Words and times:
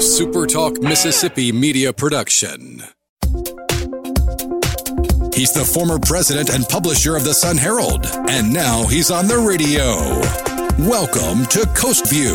SuperTalk 0.00 0.82
Mississippi 0.82 1.52
media 1.52 1.92
production. 1.92 2.82
He's 5.34 5.52
the 5.52 5.70
former 5.74 5.98
president 5.98 6.48
and 6.48 6.66
publisher 6.66 7.16
of 7.16 7.24
the 7.24 7.34
Sun 7.34 7.58
Herald, 7.58 8.06
and 8.30 8.50
now 8.50 8.86
he's 8.86 9.10
on 9.10 9.28
the 9.28 9.36
radio. 9.36 9.98
Welcome 10.88 11.44
to 11.48 11.66
Coast 11.76 12.08
View 12.08 12.34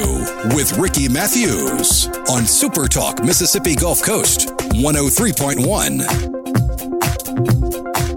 with 0.56 0.78
Ricky 0.78 1.10
Matthews 1.10 2.06
on 2.30 2.44
SuperTalk 2.44 3.26
Mississippi 3.26 3.74
Gulf 3.74 4.04
Coast 4.04 4.50
103.1. 4.76 6.36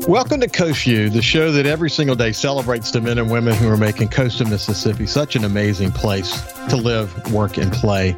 Welcome 0.07 0.41
to 0.41 0.49
Coast 0.49 0.85
View, 0.85 1.09
the 1.09 1.23
show 1.23 1.53
that 1.53 1.65
every 1.65 1.89
single 1.89 2.17
day 2.17 2.33
celebrates 2.33 2.91
the 2.91 3.01
men 3.01 3.17
and 3.17 3.31
women 3.31 3.55
who 3.55 3.71
are 3.71 3.79
making 3.79 4.09
Coast 4.09 4.43
of 4.43 4.51
Mississippi 4.51 5.07
such 5.07 5.37
an 5.37 5.45
amazing 5.45 5.93
place 5.93 6.39
to 6.69 6.77
live, 6.77 7.33
work, 7.33 7.57
and 7.57 7.73
play. 7.73 8.15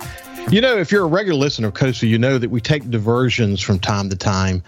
You 0.49 0.61
know, 0.61 0.77
if 0.77 0.91
you're 0.91 1.05
a 1.05 1.09
regular 1.09 1.39
listener 1.39 1.69
of 1.69 1.77
View, 1.77 2.09
you 2.09 2.19
know 2.19 2.39
that 2.39 2.51
we 2.51 2.61
take 2.61 2.91
diversions 2.91 3.61
from 3.61 3.79
time 3.79 4.09
to 4.11 4.17
time 4.17 4.62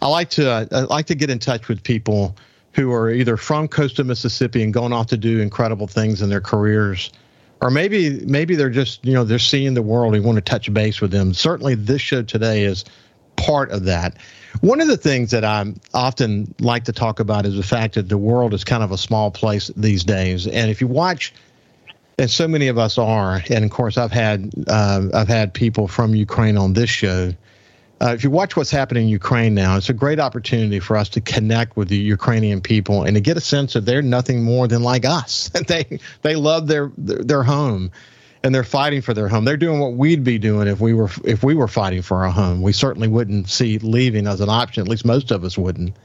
I 0.00 0.06
like 0.06 0.30
to 0.30 0.50
uh, 0.50 0.66
I 0.70 0.80
like 0.82 1.06
to 1.06 1.14
get 1.14 1.30
in 1.30 1.38
touch 1.38 1.68
with 1.68 1.82
people 1.82 2.36
who 2.72 2.92
are 2.92 3.10
either 3.10 3.36
from 3.36 3.66
coastal 3.66 4.04
Mississippi 4.04 4.62
and 4.62 4.72
going 4.72 4.92
off 4.92 5.06
to 5.08 5.16
do 5.16 5.40
incredible 5.40 5.86
things 5.86 6.22
in 6.22 6.28
their 6.28 6.40
careers, 6.40 7.10
or 7.60 7.70
maybe 7.70 8.24
maybe 8.24 8.54
they're 8.54 8.70
just 8.70 9.04
you 9.04 9.12
know 9.12 9.24
they're 9.24 9.38
seeing 9.38 9.74
the 9.74 9.82
world 9.82 10.14
and 10.14 10.24
want 10.24 10.36
to 10.36 10.42
touch 10.42 10.72
base 10.72 11.00
with 11.00 11.10
them. 11.10 11.34
Certainly, 11.34 11.76
this 11.76 12.00
show 12.00 12.22
today 12.22 12.64
is 12.64 12.84
part 13.36 13.70
of 13.70 13.84
that. 13.84 14.16
One 14.60 14.80
of 14.80 14.88
the 14.88 14.96
things 14.96 15.30
that 15.32 15.44
I 15.44 15.72
often 15.94 16.54
like 16.60 16.84
to 16.84 16.92
talk 16.92 17.20
about 17.20 17.44
is 17.44 17.56
the 17.56 17.62
fact 17.62 17.94
that 17.94 18.08
the 18.08 18.18
world 18.18 18.54
is 18.54 18.64
kind 18.64 18.82
of 18.82 18.92
a 18.92 18.98
small 18.98 19.30
place 19.30 19.70
these 19.76 20.04
days, 20.04 20.46
and 20.46 20.70
if 20.70 20.80
you 20.80 20.86
watch. 20.86 21.32
And 22.18 22.30
so 22.30 22.48
many 22.48 22.66
of 22.66 22.78
us 22.78 22.98
are, 22.98 23.42
and 23.48 23.64
of 23.64 23.70
course, 23.70 23.96
I've 23.96 24.10
had 24.10 24.50
uh, 24.66 25.08
I've 25.14 25.28
had 25.28 25.54
people 25.54 25.86
from 25.86 26.14
Ukraine 26.14 26.58
on 26.58 26.72
this 26.72 26.90
show 26.90 27.32
uh, 28.00 28.12
if 28.14 28.22
you 28.22 28.30
watch 28.30 28.56
what's 28.56 28.70
happening 28.70 29.04
in 29.04 29.08
Ukraine 29.08 29.54
now, 29.54 29.76
it's 29.76 29.88
a 29.88 29.94
great 29.94 30.20
opportunity 30.20 30.78
for 30.78 30.96
us 30.96 31.08
to 31.10 31.20
connect 31.20 31.76
with 31.76 31.88
the 31.88 31.96
Ukrainian 31.96 32.60
people 32.60 33.02
and 33.02 33.16
to 33.16 33.20
get 33.20 33.36
a 33.36 33.40
sense 33.40 33.72
that 33.72 33.84
they're 33.84 34.02
nothing 34.02 34.44
more 34.44 34.68
than 34.68 34.82
like 34.82 35.04
us. 35.04 35.48
they 35.66 35.98
they 36.22 36.36
love 36.36 36.68
their, 36.68 36.92
their 36.96 37.18
their 37.18 37.42
home, 37.42 37.90
and 38.44 38.54
they're 38.54 38.62
fighting 38.62 39.02
for 39.02 39.14
their 39.14 39.26
home. 39.26 39.44
They're 39.44 39.56
doing 39.56 39.80
what 39.80 39.94
we'd 39.94 40.22
be 40.22 40.38
doing 40.38 40.68
if 40.68 40.80
we 40.80 40.94
were 40.94 41.10
if 41.24 41.42
we 41.42 41.54
were 41.54 41.66
fighting 41.66 42.02
for 42.02 42.24
our 42.24 42.30
home. 42.30 42.62
We 42.62 42.72
certainly 42.72 43.08
wouldn't 43.08 43.48
see 43.48 43.78
leaving 43.78 44.28
as 44.28 44.40
an 44.40 44.48
option. 44.48 44.82
At 44.82 44.88
least 44.88 45.04
most 45.04 45.32
of 45.32 45.42
us 45.42 45.58
wouldn't. 45.58 45.96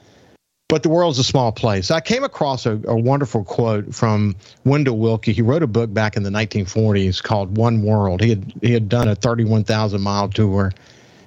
But 0.70 0.82
the 0.82 0.90
world's 0.90 1.20
a 1.20 1.24
small 1.24 1.52
place. 1.52 1.92
I 1.92 2.00
came 2.00 2.24
across 2.24 2.66
a, 2.66 2.80
a 2.86 2.96
wonderful 2.96 3.44
quote 3.44 3.94
from 3.94 4.36
Wendell 4.64 4.98
Willkie. 4.98 5.34
He 5.34 5.42
wrote 5.42 5.62
a 5.62 5.68
book 5.68 5.94
back 5.94 6.18
in 6.18 6.24
the 6.24 6.32
1940s 6.32 7.22
called 7.22 7.58
One 7.58 7.84
World. 7.84 8.22
He 8.22 8.30
had 8.30 8.54
he 8.62 8.74
had 8.74 8.90
done 8.90 9.08
a 9.08 9.16
31,000 9.16 10.02
mile 10.02 10.30
tour 10.30 10.72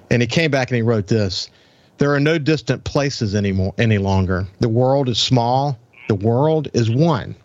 and 0.09 0.21
he 0.21 0.27
came 0.27 0.51
back 0.51 0.69
and 0.69 0.75
he 0.75 0.81
wrote 0.81 1.07
this 1.07 1.49
There 1.97 2.13
are 2.13 2.19
no 2.19 2.37
distant 2.37 2.83
places 2.83 3.35
anymore 3.35 3.73
any 3.77 3.97
longer. 3.97 4.47
The 4.59 4.69
world 4.69 5.09
is 5.09 5.19
small, 5.19 5.77
the 6.07 6.15
world 6.15 6.69
is 6.73 6.89
one. 6.89 7.35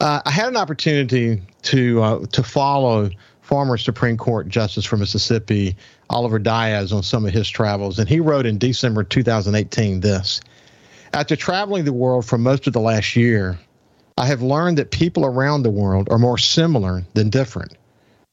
Uh, 0.00 0.20
I 0.24 0.30
had 0.30 0.48
an 0.48 0.56
opportunity 0.56 1.40
to 1.62 2.02
uh, 2.02 2.26
to 2.32 2.42
follow 2.42 3.10
former 3.42 3.76
Supreme 3.76 4.16
Court 4.16 4.48
Justice 4.48 4.84
from 4.84 5.00
Mississippi, 5.00 5.76
Oliver 6.10 6.38
Diaz, 6.38 6.92
on 6.92 7.02
some 7.02 7.26
of 7.26 7.32
his 7.32 7.48
travels, 7.48 7.98
and 7.98 8.08
he 8.08 8.18
wrote 8.18 8.46
in 8.46 8.58
December 8.58 9.04
2018 9.04 10.00
this 10.00 10.40
After 11.14 11.36
traveling 11.36 11.84
the 11.84 11.92
world 11.92 12.26
for 12.26 12.36
most 12.36 12.66
of 12.66 12.72
the 12.72 12.80
last 12.80 13.16
year, 13.16 13.58
I 14.18 14.26
have 14.26 14.42
learned 14.42 14.78
that 14.78 14.90
people 14.90 15.24
around 15.24 15.62
the 15.62 15.70
world 15.70 16.08
are 16.10 16.18
more 16.18 16.38
similar 16.38 17.04
than 17.14 17.30
different 17.30 17.76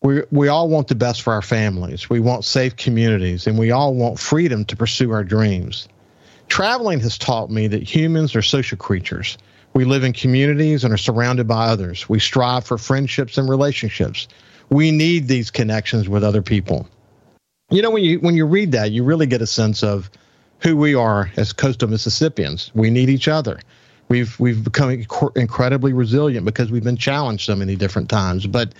we 0.01 0.23
we 0.31 0.47
all 0.47 0.67
want 0.67 0.87
the 0.87 0.95
best 0.95 1.21
for 1.21 1.33
our 1.33 1.41
families. 1.41 2.09
We 2.09 2.19
want 2.19 2.43
safe 2.43 2.75
communities, 2.75 3.47
and 3.47 3.57
we 3.57 3.71
all 3.71 3.93
want 3.93 4.19
freedom 4.19 4.65
to 4.65 4.75
pursue 4.75 5.11
our 5.11 5.23
dreams. 5.23 5.87
Traveling 6.47 6.99
has 7.01 7.17
taught 7.17 7.49
me 7.49 7.67
that 7.67 7.83
humans 7.83 8.35
are 8.35 8.41
social 8.41 8.77
creatures. 8.77 9.37
We 9.73 9.85
live 9.85 10.03
in 10.03 10.11
communities 10.11 10.83
and 10.83 10.93
are 10.93 10.97
surrounded 10.97 11.47
by 11.47 11.67
others. 11.67 12.09
We 12.09 12.19
strive 12.19 12.65
for 12.65 12.77
friendships 12.77 13.37
and 13.37 13.47
relationships. 13.47 14.27
We 14.69 14.91
need 14.91 15.27
these 15.27 15.49
connections 15.49 16.09
with 16.09 16.23
other 16.23 16.41
people. 16.41 16.89
You 17.69 17.81
know, 17.81 17.91
when 17.91 18.03
you 18.03 18.19
when 18.19 18.35
you 18.35 18.45
read 18.45 18.73
that, 18.73 18.91
you 18.91 19.03
really 19.03 19.27
get 19.27 19.41
a 19.41 19.47
sense 19.47 19.83
of 19.83 20.09
who 20.61 20.77
we 20.77 20.95
are 20.95 21.31
as 21.37 21.53
coastal 21.53 21.89
Mississippians. 21.89 22.71
We 22.73 22.89
need 22.89 23.09
each 23.09 23.27
other. 23.27 23.59
We've 24.09 24.37
we've 24.39 24.63
become 24.63 25.05
incredibly 25.35 25.93
resilient 25.93 26.45
because 26.45 26.71
we've 26.71 26.83
been 26.83 26.97
challenged 26.97 27.45
so 27.45 27.55
many 27.55 27.75
different 27.75 28.09
times, 28.09 28.45
but 28.45 28.73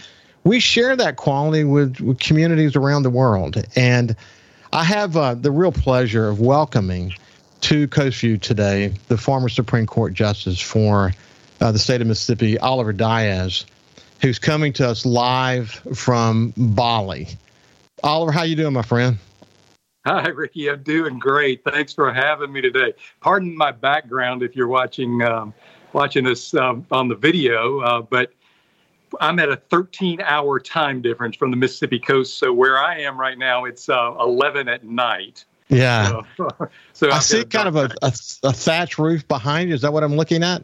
we 0.43 0.59
share 0.59 0.95
that 0.95 1.17
quality 1.17 1.63
with, 1.63 1.99
with 2.01 2.19
communities 2.19 2.75
around 2.75 3.03
the 3.03 3.09
world. 3.09 3.63
And 3.75 4.15
I 4.73 4.83
have 4.83 5.15
uh, 5.15 5.35
the 5.35 5.51
real 5.51 5.71
pleasure 5.71 6.27
of 6.29 6.39
welcoming 6.39 7.13
to 7.61 7.87
Coastview 7.87 8.41
today 8.41 8.93
the 9.07 9.17
former 9.17 9.49
Supreme 9.49 9.85
Court 9.85 10.13
Justice 10.13 10.59
for 10.59 11.13
uh, 11.59 11.71
the 11.71 11.79
state 11.79 12.01
of 12.01 12.07
Mississippi, 12.07 12.57
Oliver 12.57 12.91
Diaz, 12.91 13.65
who's 14.21 14.39
coming 14.39 14.73
to 14.73 14.87
us 14.87 15.05
live 15.05 15.69
from 15.93 16.53
Bali. 16.57 17.27
Oliver, 18.03 18.31
how 18.31 18.43
you 18.43 18.55
doing, 18.55 18.73
my 18.73 18.81
friend? 18.81 19.17
Hi, 20.05 20.29
Ricky. 20.29 20.67
I'm 20.67 20.81
doing 20.81 21.19
great. 21.19 21.63
Thanks 21.63 21.93
for 21.93 22.11
having 22.11 22.51
me 22.51 22.59
today. 22.59 22.93
Pardon 23.19 23.55
my 23.55 23.71
background 23.71 24.41
if 24.41 24.55
you're 24.55 24.67
watching 24.67 25.21
um, 25.21 25.53
watching 25.93 26.25
us 26.25 26.55
um, 26.55 26.87
on 26.89 27.07
the 27.07 27.15
video, 27.15 27.81
uh, 27.81 28.01
but 28.01 28.33
I'm 29.19 29.37
at 29.37 29.49
a 29.49 29.57
13 29.57 30.19
hour 30.21 30.59
time 30.59 31.03
difference 31.03 31.35
from 31.35 31.51
the 31.51 31.57
Mississippi 31.57 31.99
coast. 31.99 32.39
So 32.39 32.51
where 32.51 32.79
I 32.79 33.01
am 33.01 33.19
right 33.19 33.37
now, 33.37 33.65
it's 33.65 33.89
uh, 33.89 34.15
11 34.19 34.67
at 34.67 34.83
night. 34.83 35.45
Yeah. 35.69 36.21
So, 36.35 36.49
so 36.93 37.11
I 37.11 37.19
see 37.19 37.43
kind 37.43 37.67
of 37.67 37.75
a, 37.75 37.91
a, 38.01 38.11
a, 38.41 38.53
thatch 38.53 38.97
roof 38.97 39.27
behind 39.27 39.69
you. 39.69 39.75
Is 39.75 39.81
that 39.81 39.93
what 39.93 40.03
I'm 40.03 40.15
looking 40.15 40.41
at? 40.41 40.63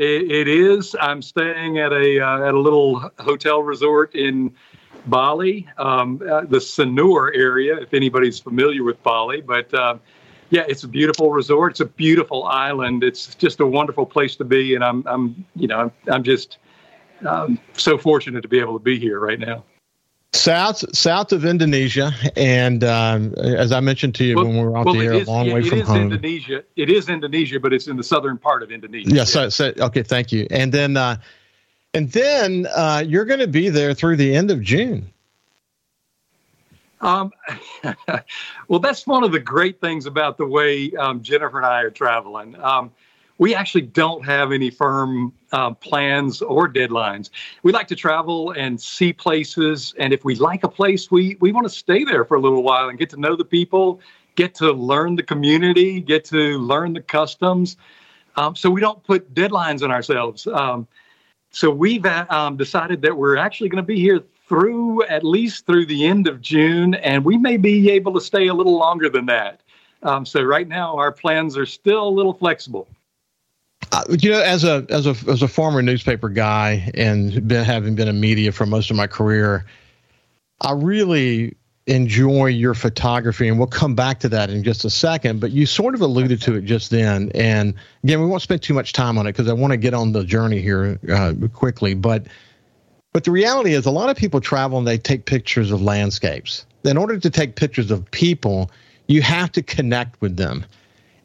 it, 0.00 0.30
it 0.30 0.48
is. 0.48 0.96
I'm 0.98 1.20
staying 1.20 1.78
at 1.78 1.92
a 1.92 2.20
uh, 2.20 2.48
at 2.48 2.54
a 2.54 2.58
little 2.58 3.10
hotel 3.18 3.62
resort 3.62 4.14
in 4.14 4.54
Bali, 5.06 5.68
um, 5.78 6.20
uh, 6.22 6.42
the 6.42 6.58
Sanur 6.58 7.30
area. 7.34 7.76
If 7.76 7.94
anybody's 7.94 8.38
familiar 8.38 8.84
with 8.84 9.02
Bali, 9.02 9.40
but 9.40 9.72
uh, 9.72 9.98
yeah, 10.50 10.64
it's 10.68 10.84
a 10.84 10.88
beautiful 10.88 11.32
resort. 11.32 11.72
It's 11.72 11.80
a 11.80 11.86
beautiful 11.86 12.44
island. 12.44 13.04
It's 13.04 13.34
just 13.34 13.60
a 13.60 13.66
wonderful 13.66 14.06
place 14.06 14.36
to 14.36 14.44
be, 14.44 14.74
and 14.74 14.84
I'm 14.84 15.06
I'm 15.06 15.44
you 15.54 15.68
know 15.68 15.78
I'm, 15.80 15.92
I'm 16.10 16.22
just 16.22 16.58
um, 17.26 17.58
so 17.74 17.98
fortunate 17.98 18.42
to 18.42 18.48
be 18.48 18.58
able 18.58 18.78
to 18.78 18.82
be 18.82 18.98
here 18.98 19.20
right 19.20 19.38
now. 19.38 19.64
South 20.32 20.84
south 20.94 21.32
of 21.32 21.44
Indonesia, 21.44 22.12
and 22.36 22.84
um, 22.84 23.34
as 23.34 23.72
I 23.72 23.80
mentioned 23.80 24.14
to 24.16 24.24
you 24.24 24.36
well, 24.36 24.46
when 24.46 24.58
we 24.58 24.64
were 24.64 24.76
out 24.76 24.86
well, 24.86 24.94
here, 24.94 25.12
is, 25.12 25.26
a 25.26 25.30
long 25.30 25.50
way 25.50 25.62
from 25.62 25.80
home. 25.80 26.02
Indonesia. 26.02 26.62
It 26.76 26.88
is 26.88 27.08
Indonesia, 27.08 27.58
but 27.58 27.72
it's 27.72 27.88
in 27.88 27.96
the 27.96 28.04
southern 28.04 28.38
part 28.38 28.62
of 28.62 28.70
Indonesia. 28.70 29.10
Yeah. 29.12 29.24
So, 29.24 29.48
so 29.48 29.72
okay, 29.78 30.04
thank 30.04 30.30
you. 30.30 30.46
And 30.50 30.70
then, 30.70 30.96
uh, 30.96 31.16
and 31.94 32.10
then 32.12 32.66
uh, 32.74 33.02
you're 33.06 33.24
going 33.24 33.40
to 33.40 33.48
be 33.48 33.68
there 33.68 33.94
through 33.94 34.16
the 34.16 34.34
end 34.34 34.50
of 34.50 34.62
June. 34.62 35.10
Um, 37.00 37.32
well, 38.68 38.80
that's 38.80 39.06
one 39.06 39.24
of 39.24 39.32
the 39.32 39.40
great 39.40 39.80
things 39.80 40.06
about 40.06 40.36
the 40.36 40.46
way 40.46 40.92
um, 40.92 41.22
Jennifer 41.22 41.56
and 41.56 41.66
I 41.66 41.80
are 41.82 41.90
traveling. 41.90 42.60
Um, 42.60 42.92
we 43.38 43.54
actually 43.54 43.82
don't 43.82 44.22
have 44.26 44.52
any 44.52 44.68
firm 44.68 45.32
uh, 45.50 45.72
plans 45.72 46.42
or 46.42 46.68
deadlines. 46.68 47.30
We 47.62 47.72
like 47.72 47.88
to 47.88 47.96
travel 47.96 48.50
and 48.50 48.78
see 48.78 49.14
places, 49.14 49.94
and 49.98 50.12
if 50.12 50.26
we 50.26 50.34
like 50.34 50.62
a 50.62 50.68
place, 50.68 51.10
we 51.10 51.38
we 51.40 51.50
want 51.50 51.66
to 51.66 51.72
stay 51.72 52.04
there 52.04 52.26
for 52.26 52.36
a 52.36 52.40
little 52.40 52.62
while 52.62 52.90
and 52.90 52.98
get 52.98 53.08
to 53.10 53.16
know 53.16 53.34
the 53.34 53.46
people, 53.46 54.00
get 54.34 54.54
to 54.56 54.70
learn 54.72 55.16
the 55.16 55.22
community, 55.22 56.02
get 56.02 56.26
to 56.26 56.58
learn 56.58 56.92
the 56.92 57.00
customs. 57.00 57.78
Um, 58.36 58.54
so 58.54 58.70
we 58.70 58.82
don't 58.82 59.02
put 59.02 59.32
deadlines 59.34 59.82
on 59.82 59.90
ourselves. 59.90 60.46
Um, 60.46 60.86
so 61.50 61.70
we've 61.70 62.06
uh, 62.06 62.26
um, 62.30 62.56
decided 62.56 63.02
that 63.02 63.16
we're 63.16 63.36
actually 63.36 63.68
going 63.68 63.82
to 63.82 63.86
be 63.86 63.98
here 63.98 64.22
through 64.48 65.04
at 65.04 65.24
least 65.24 65.66
through 65.66 65.86
the 65.86 66.06
end 66.06 66.26
of 66.26 66.40
June, 66.40 66.94
and 66.94 67.24
we 67.24 67.36
may 67.36 67.56
be 67.56 67.90
able 67.90 68.12
to 68.14 68.20
stay 68.20 68.48
a 68.48 68.54
little 68.54 68.76
longer 68.76 69.08
than 69.08 69.26
that. 69.26 69.60
Um, 70.02 70.24
so 70.24 70.42
right 70.42 70.66
now, 70.66 70.96
our 70.96 71.12
plans 71.12 71.56
are 71.56 71.66
still 71.66 72.08
a 72.08 72.10
little 72.10 72.32
flexible. 72.32 72.88
Uh, 73.92 74.04
you 74.08 74.30
know, 74.30 74.40
as 74.40 74.64
a 74.64 74.86
as 74.88 75.06
a 75.06 75.14
as 75.28 75.42
a 75.42 75.48
former 75.48 75.82
newspaper 75.82 76.28
guy 76.28 76.90
and 76.94 77.46
been, 77.48 77.64
having 77.64 77.94
been 77.94 78.08
in 78.08 78.20
media 78.20 78.52
for 78.52 78.66
most 78.66 78.90
of 78.90 78.96
my 78.96 79.06
career, 79.06 79.64
I 80.60 80.72
really 80.72 81.56
enjoy 81.86 82.46
your 82.46 82.74
photography, 82.74 83.48
and 83.48 83.58
we'll 83.58 83.66
come 83.66 83.94
back 83.94 84.20
to 84.20 84.28
that 84.28 84.50
in 84.50 84.62
just 84.62 84.84
a 84.84 84.90
second. 84.90 85.40
But 85.40 85.50
you 85.50 85.66
sort 85.66 85.94
of 85.94 86.00
alluded 86.00 86.40
to 86.42 86.54
it 86.54 86.64
just 86.64 86.90
then, 86.90 87.30
and 87.34 87.74
again, 88.04 88.20
we 88.20 88.26
won't 88.26 88.42
spend 88.42 88.62
too 88.62 88.74
much 88.74 88.92
time 88.92 89.18
on 89.18 89.26
it 89.26 89.32
because 89.32 89.48
I 89.48 89.52
want 89.52 89.72
to 89.72 89.76
get 89.76 89.94
on 89.94 90.12
the 90.12 90.24
journey 90.24 90.60
here 90.60 90.98
uh, 91.10 91.32
quickly. 91.52 91.94
But 91.94 92.26
but 93.12 93.24
the 93.24 93.30
reality 93.30 93.72
is, 93.72 93.86
a 93.86 93.90
lot 93.90 94.08
of 94.08 94.16
people 94.16 94.40
travel 94.40 94.78
and 94.78 94.86
they 94.86 94.98
take 94.98 95.24
pictures 95.24 95.70
of 95.70 95.82
landscapes. 95.82 96.64
In 96.84 96.96
order 96.96 97.18
to 97.18 97.30
take 97.30 97.56
pictures 97.56 97.90
of 97.90 98.10
people, 98.10 98.70
you 99.06 99.22
have 99.22 99.50
to 99.52 99.62
connect 99.62 100.20
with 100.20 100.36
them 100.36 100.64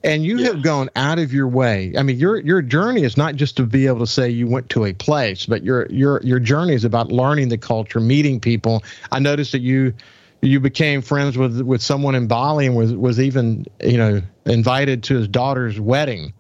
and 0.05 0.23
you 0.23 0.37
yeah. 0.37 0.47
have 0.47 0.61
gone 0.61 0.89
out 0.95 1.17
of 1.17 1.33
your 1.33 1.47
way. 1.47 1.93
I 1.97 2.03
mean, 2.03 2.17
your 2.17 2.37
your 2.37 2.61
journey 2.61 3.03
is 3.03 3.17
not 3.17 3.35
just 3.35 3.57
to 3.57 3.63
be 3.63 3.87
able 3.87 3.99
to 3.99 4.07
say 4.07 4.29
you 4.29 4.47
went 4.47 4.69
to 4.69 4.85
a 4.85 4.93
place, 4.93 5.47
but 5.47 5.63
your 5.63 5.87
your 5.87 6.21
your 6.23 6.39
journey 6.39 6.73
is 6.73 6.85
about 6.85 7.11
learning 7.11 7.49
the 7.49 7.57
culture, 7.57 7.99
meeting 7.99 8.39
people. 8.39 8.83
I 9.11 9.19
noticed 9.19 9.51
that 9.53 9.61
you 9.61 9.93
you 10.47 10.59
became 10.59 11.01
friends 11.01 11.37
with 11.37 11.61
with 11.61 11.81
someone 11.81 12.15
in 12.15 12.27
Bali 12.27 12.65
and 12.65 12.75
was 12.75 12.93
was 12.93 13.19
even 13.19 13.65
you 13.83 13.97
know 13.97 14.21
invited 14.45 15.03
to 15.03 15.15
his 15.15 15.27
daughter's 15.27 15.79
wedding. 15.79 16.33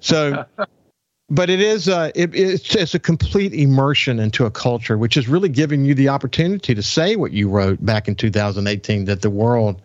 So, 0.00 0.44
but 1.30 1.50
it 1.50 1.60
is 1.60 1.88
uh, 1.88 2.10
it, 2.14 2.34
it's 2.34 2.74
it's 2.74 2.94
a 2.94 2.98
complete 2.98 3.52
immersion 3.52 4.18
into 4.18 4.46
a 4.46 4.50
culture, 4.50 4.98
which 4.98 5.16
is 5.16 5.28
really 5.28 5.48
giving 5.48 5.84
you 5.84 5.94
the 5.94 6.08
opportunity 6.08 6.74
to 6.74 6.82
say 6.82 7.16
what 7.16 7.32
you 7.32 7.48
wrote 7.48 7.84
back 7.84 8.08
in 8.08 8.14
2018 8.14 9.04
that 9.06 9.22
the 9.22 9.30
world. 9.30 9.80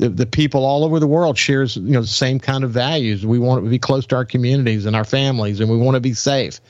The, 0.00 0.08
the 0.08 0.26
people 0.26 0.64
all 0.64 0.84
over 0.84 1.00
the 1.00 1.08
world 1.08 1.36
shares 1.36 1.76
you 1.76 1.90
know 1.90 2.02
the 2.02 2.06
same 2.06 2.38
kind 2.38 2.62
of 2.62 2.70
values. 2.70 3.26
We 3.26 3.40
want 3.40 3.64
to 3.64 3.68
be 3.68 3.80
close 3.80 4.06
to 4.06 4.14
our 4.14 4.24
communities 4.24 4.86
and 4.86 4.94
our 4.94 5.04
families, 5.04 5.58
and 5.58 5.68
we 5.68 5.76
want 5.76 5.96
to 5.96 6.00
be 6.00 6.14
safe. 6.14 6.60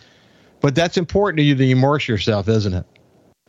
But 0.63 0.75
that's 0.75 0.97
important 0.97 1.37
to 1.37 1.43
you 1.43 1.55
to 1.55 1.71
immerse 1.71 2.09
yourself, 2.09 2.49
isn't 2.49 2.73
it? 2.73 2.87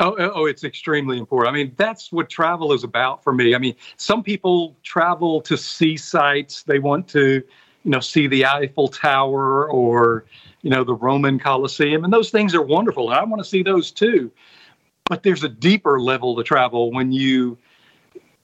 Oh, 0.02 0.16
oh, 0.18 0.32
oh, 0.34 0.46
it's 0.46 0.64
extremely 0.64 1.18
important. 1.18 1.54
I 1.54 1.58
mean, 1.58 1.74
that's 1.76 2.12
what 2.12 2.30
travel 2.30 2.72
is 2.72 2.86
about 2.86 3.22
for 3.22 3.34
me. 3.34 3.54
I 3.54 3.58
mean, 3.58 3.76
some 3.98 4.24
people 4.24 4.78
travel 4.82 5.42
to 5.42 5.58
see 5.58 5.98
sites. 5.98 6.64
They 6.64 6.80
want 6.80 7.10
to, 7.10 7.44
you 7.84 7.92
know, 7.92 8.00
see 8.00 8.26
the 8.28 8.46
Eiffel 8.46 8.88
Tower 8.88 9.70
or, 9.70 10.24
you 10.62 10.70
know, 10.70 10.86
the 10.86 10.94
Roman 10.94 11.38
Colosseum, 11.38 12.06
and 12.06 12.14
those 12.14 12.30
things 12.30 12.56
are 12.56 12.62
wonderful. 12.62 13.10
And 13.10 13.20
I 13.20 13.24
want 13.26 13.42
to 13.44 13.50
see 13.50 13.62
those 13.62 13.92
too. 13.92 14.32
But 15.06 15.24
there's 15.24 15.44
a 15.44 15.50
deeper 15.50 16.00
level 16.00 16.36
to 16.38 16.44
travel 16.44 16.92
when 16.92 17.12
you 17.12 17.58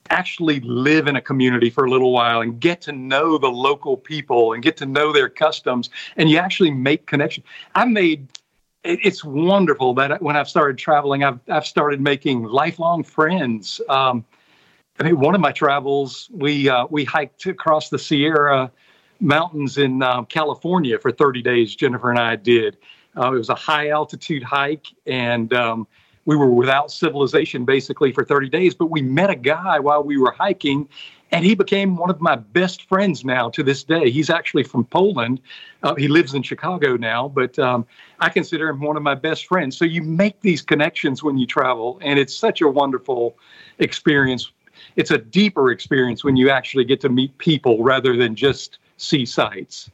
actually 0.09 0.59
live 0.59 1.07
in 1.07 1.15
a 1.15 1.21
community 1.21 1.69
for 1.69 1.85
a 1.85 1.89
little 1.89 2.11
while 2.11 2.41
and 2.41 2.59
get 2.59 2.81
to 2.81 2.91
know 2.91 3.37
the 3.37 3.47
local 3.49 3.95
people 3.95 4.53
and 4.53 4.61
get 4.61 4.75
to 4.77 4.85
know 4.85 5.13
their 5.13 5.29
customs, 5.29 5.89
and 6.17 6.29
you 6.29 6.37
actually 6.37 6.71
make 6.71 7.05
connections. 7.05 7.45
I 7.75 7.85
made 7.85 8.27
it's 8.85 9.23
wonderful 9.23 9.93
that 9.95 10.21
when 10.21 10.35
I've 10.35 10.49
started 10.49 10.77
traveling, 10.77 11.23
I've 11.23 11.39
I've 11.49 11.65
started 11.65 11.99
making 12.01 12.43
lifelong 12.43 13.03
friends. 13.03 13.81
Um, 13.89 14.23
I 14.99 15.03
mean, 15.03 15.19
one 15.19 15.35
of 15.35 15.41
my 15.41 15.51
travels, 15.51 16.29
we 16.31 16.69
uh, 16.69 16.87
we 16.89 17.03
hiked 17.03 17.45
across 17.47 17.89
the 17.89 17.99
Sierra 17.99 18.71
Mountains 19.19 19.77
in 19.77 20.03
um, 20.03 20.25
California 20.25 20.99
for 20.99 21.11
30 21.11 21.41
days. 21.41 21.75
Jennifer 21.75 22.09
and 22.09 22.19
I 22.19 22.35
did. 22.35 22.77
Uh, 23.17 23.33
it 23.33 23.37
was 23.37 23.49
a 23.49 23.55
high 23.55 23.89
altitude 23.89 24.43
hike, 24.43 24.87
and 25.05 25.53
um, 25.53 25.87
we 26.25 26.35
were 26.35 26.49
without 26.49 26.91
civilization 26.91 27.65
basically 27.65 28.11
for 28.11 28.23
30 28.23 28.49
days. 28.49 28.75
But 28.75 28.87
we 28.87 29.01
met 29.01 29.29
a 29.29 29.35
guy 29.35 29.79
while 29.79 30.03
we 30.03 30.17
were 30.17 30.31
hiking, 30.31 30.87
and 31.31 31.43
he 31.43 31.55
became 31.55 31.97
one 31.97 32.09
of 32.09 32.21
my 32.21 32.35
best 32.35 32.87
friends 32.87 33.25
now 33.25 33.49
to 33.49 33.63
this 33.63 33.83
day. 33.83 34.09
He's 34.09 34.29
actually 34.29 34.63
from 34.63 34.85
Poland. 34.85 35.41
Uh, 35.83 35.95
he 35.95 36.07
lives 36.07 36.33
in 36.33 36.43
Chicago 36.43 36.95
now, 36.97 37.27
but 37.27 37.57
um, 37.59 37.85
I 38.19 38.29
consider 38.29 38.69
him 38.69 38.79
one 38.79 38.95
of 38.97 39.03
my 39.03 39.15
best 39.15 39.47
friends. 39.47 39.77
So 39.77 39.85
you 39.85 40.01
make 40.01 40.39
these 40.41 40.61
connections 40.61 41.23
when 41.23 41.37
you 41.37 41.47
travel, 41.47 41.99
and 42.01 42.19
it's 42.19 42.35
such 42.35 42.61
a 42.61 42.67
wonderful 42.67 43.37
experience. 43.79 44.51
It's 44.95 45.11
a 45.11 45.17
deeper 45.17 45.71
experience 45.71 46.23
when 46.23 46.35
you 46.35 46.49
actually 46.49 46.85
get 46.85 47.01
to 47.01 47.09
meet 47.09 47.37
people 47.37 47.83
rather 47.83 48.15
than 48.15 48.35
just 48.35 48.77
see 48.97 49.25
sights. 49.25 49.89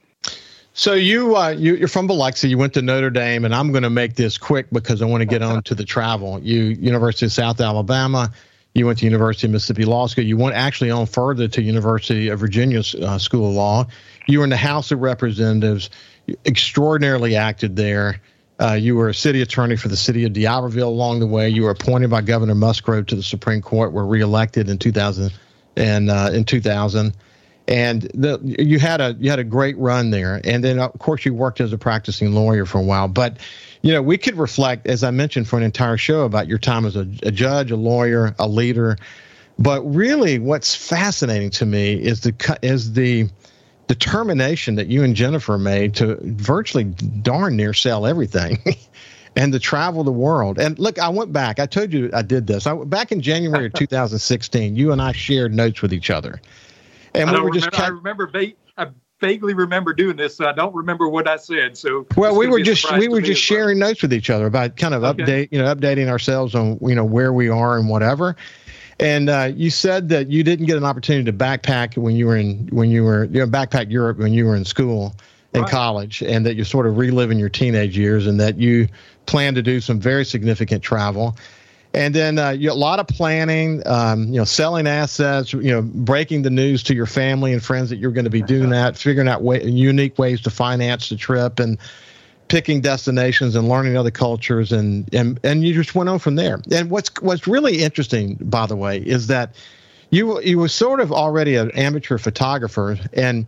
So 0.73 0.93
you, 0.93 1.35
uh, 1.35 1.49
you 1.49 1.83
are 1.83 1.87
from 1.87 2.07
Biloxi. 2.07 2.47
You 2.47 2.57
went 2.57 2.73
to 2.75 2.81
Notre 2.81 3.09
Dame, 3.09 3.43
and 3.43 3.53
I'm 3.53 3.71
going 3.71 3.83
to 3.83 3.89
make 3.89 4.15
this 4.15 4.37
quick 4.37 4.67
because 4.71 5.01
I 5.01 5.05
want 5.05 5.21
to 5.21 5.25
get 5.25 5.41
on 5.41 5.63
to 5.63 5.75
the 5.75 5.83
travel. 5.83 6.39
You 6.39 6.63
University 6.63 7.25
of 7.25 7.33
South 7.33 7.59
Alabama. 7.59 8.31
You 8.73 8.85
went 8.85 8.99
to 8.99 9.05
University 9.05 9.47
of 9.47 9.51
Mississippi 9.51 9.85
Law 9.85 10.07
School. 10.07 10.23
You 10.23 10.37
went 10.37 10.55
actually 10.55 10.91
on 10.91 11.05
further 11.05 11.47
to 11.49 11.61
University 11.61 12.29
of 12.29 12.39
Virginia 12.39 12.81
uh, 13.01 13.17
School 13.17 13.49
of 13.49 13.55
Law. 13.55 13.87
You 14.27 14.39
were 14.39 14.43
in 14.45 14.49
the 14.49 14.57
House 14.57 14.91
of 14.91 14.99
Representatives, 14.99 15.89
extraordinarily 16.45 17.35
acted 17.35 17.75
there. 17.75 18.21
Uh, 18.59 18.73
you 18.73 18.95
were 18.95 19.09
a 19.09 19.13
city 19.13 19.41
attorney 19.41 19.75
for 19.75 19.87
the 19.87 19.97
city 19.97 20.23
of 20.23 20.33
D'Iberville 20.33 20.87
along 20.87 21.19
the 21.19 21.27
way. 21.27 21.49
You 21.49 21.63
were 21.63 21.71
appointed 21.71 22.09
by 22.09 22.21
Governor 22.21 22.55
Musgrove 22.55 23.07
to 23.07 23.15
the 23.15 23.23
Supreme 23.23 23.61
Court. 23.61 23.91
Were 23.91 24.05
reelected 24.05 24.69
in 24.69 24.77
2000 24.77 25.33
and 25.75 26.09
uh, 26.09 26.29
in 26.31 26.45
2000, 26.45 27.13
and 27.67 28.03
the, 28.13 28.39
you 28.43 28.79
had 28.79 29.01
a 29.01 29.15
you 29.19 29.29
had 29.29 29.39
a 29.39 29.43
great 29.43 29.77
run 29.77 30.09
there. 30.09 30.41
And 30.43 30.63
then 30.63 30.79
of 30.79 30.97
course 30.99 31.25
you 31.25 31.33
worked 31.33 31.61
as 31.61 31.73
a 31.73 31.77
practicing 31.77 32.33
lawyer 32.33 32.65
for 32.65 32.79
a 32.79 32.83
while. 32.83 33.07
But 33.07 33.37
you 33.81 33.91
know, 33.91 34.01
we 34.01 34.17
could 34.17 34.37
reflect, 34.37 34.87
as 34.87 35.03
I 35.03 35.11
mentioned, 35.11 35.47
for 35.47 35.57
an 35.57 35.63
entire 35.63 35.97
show 35.97 36.21
about 36.21 36.47
your 36.47 36.59
time 36.59 36.85
as 36.85 36.95
a, 36.95 37.07
a 37.23 37.31
judge, 37.31 37.71
a 37.71 37.75
lawyer, 37.75 38.35
a 38.37 38.47
leader. 38.47 38.97
But 39.57 39.81
really, 39.83 40.39
what's 40.39 40.75
fascinating 40.75 41.49
to 41.51 41.65
me 41.65 41.93
is 41.93 42.21
the 42.21 42.59
is 42.61 42.93
the 42.93 43.29
determination 43.87 44.75
that 44.75 44.87
you 44.87 45.03
and 45.03 45.15
Jennifer 45.15 45.57
made 45.57 45.95
to 45.95 46.17
virtually 46.21 46.85
darn 46.85 47.55
near 47.55 47.73
sell 47.73 48.05
everything. 48.05 48.57
and 49.35 49.53
to 49.53 49.59
travel 49.59 50.03
the 50.03 50.11
world. 50.11 50.59
And 50.59 50.77
look, 50.77 50.99
I 50.99 51.09
went 51.09 51.31
back. 51.31 51.59
I 51.59 51.65
told 51.65 51.93
you 51.93 52.09
I 52.13 52.21
did 52.21 52.47
this. 52.47 52.67
I 52.67 52.75
back 52.75 53.11
in 53.11 53.21
January 53.21 53.67
of 53.67 53.73
2016. 53.75 54.75
You 54.75 54.91
and 54.91 55.01
I 55.01 55.11
shared 55.13 55.53
notes 55.53 55.81
with 55.81 55.93
each 55.93 56.09
other, 56.09 56.41
and 57.13 57.31
we 57.31 57.39
were 57.39 57.51
just. 57.51 57.65
Remember, 57.71 57.83
I 57.83 57.87
remember 57.87 58.55
I 58.77 58.87
vaguely 59.21 59.53
remember 59.53 59.93
doing 59.93 60.17
this, 60.17 60.35
so 60.35 60.47
I 60.47 60.51
don't 60.51 60.73
remember 60.73 61.07
what 61.07 61.27
I 61.27 61.37
said. 61.37 61.77
So 61.77 62.05
well, 62.17 62.37
we 62.37 62.47
were 62.47 62.61
just 62.61 62.91
we 62.97 63.07
were 63.07 63.21
just 63.21 63.41
sharing 63.41 63.79
well. 63.79 63.89
notes 63.89 64.01
with 64.01 64.13
each 64.13 64.29
other 64.29 64.47
about 64.47 64.75
kind 64.75 64.93
of 64.93 65.03
okay. 65.03 65.23
update, 65.23 65.49
you 65.51 65.59
know, 65.59 65.73
updating 65.73 66.09
ourselves 66.09 66.55
on 66.55 66.77
you 66.81 66.95
know 66.95 67.05
where 67.05 67.31
we 67.31 67.47
are 67.47 67.77
and 67.77 67.87
whatever. 67.87 68.35
And 68.99 69.29
uh, 69.29 69.51
you 69.55 69.69
said 69.69 70.09
that 70.09 70.29
you 70.29 70.43
didn't 70.43 70.67
get 70.67 70.77
an 70.77 70.83
opportunity 70.83 71.25
to 71.25 71.33
backpack 71.33 71.97
when 71.97 72.15
you 72.15 72.27
were 72.27 72.37
in 72.37 72.67
when 72.71 72.89
you 72.89 73.03
were 73.03 73.25
you 73.25 73.39
know 73.39 73.47
backpack 73.47 73.91
Europe 73.91 74.17
when 74.17 74.33
you 74.33 74.45
were 74.45 74.55
in 74.55 74.65
school 74.65 75.15
in 75.53 75.61
right. 75.61 75.71
college, 75.71 76.21
and 76.21 76.45
that 76.45 76.55
you're 76.55 76.65
sort 76.65 76.87
of 76.87 76.97
reliving 76.97 77.37
your 77.37 77.49
teenage 77.49 77.97
years, 77.97 78.27
and 78.27 78.39
that 78.39 78.57
you 78.57 78.87
plan 79.25 79.53
to 79.55 79.61
do 79.61 79.79
some 79.79 79.99
very 79.99 80.25
significant 80.25 80.83
travel 80.83 81.37
and 81.93 82.15
then 82.15 82.39
uh, 82.39 82.51
you, 82.51 82.71
a 82.71 82.73
lot 82.73 82.99
of 82.99 83.07
planning, 83.07 83.81
um, 83.85 84.27
you 84.27 84.37
know, 84.37 84.45
selling 84.45 84.87
assets, 84.87 85.51
you 85.51 85.71
know, 85.71 85.81
breaking 85.81 86.41
the 86.41 86.49
news 86.49 86.83
to 86.83 86.95
your 86.95 87.05
family 87.05 87.51
and 87.51 87.63
friends 87.63 87.89
that 87.89 87.97
you're 87.97 88.11
going 88.11 88.25
to 88.25 88.31
be 88.31 88.41
doing 88.41 88.69
that, 88.69 88.97
figuring 88.97 89.27
out 89.27 89.41
way, 89.41 89.63
unique 89.63 90.17
ways 90.17 90.41
to 90.41 90.49
finance 90.49 91.09
the 91.09 91.17
trip, 91.17 91.59
and 91.59 91.77
picking 92.47 92.81
destinations 92.81 93.55
and 93.55 93.67
learning 93.67 93.97
other 93.97 94.11
cultures, 94.11 94.71
and 94.71 95.13
and 95.13 95.39
and 95.43 95.65
you 95.65 95.73
just 95.73 95.93
went 95.93 96.09
on 96.09 96.19
from 96.19 96.35
there. 96.35 96.61
And 96.71 96.89
what's 96.89 97.11
what's 97.21 97.45
really 97.45 97.83
interesting, 97.83 98.37
by 98.39 98.67
the 98.67 98.75
way, 98.75 98.97
is 98.97 99.27
that 99.27 99.55
you 100.11 100.39
you 100.41 100.59
were 100.59 100.69
sort 100.69 101.01
of 101.01 101.11
already 101.11 101.55
an 101.55 101.71
amateur 101.71 102.17
photographer, 102.17 102.97
and 103.11 103.47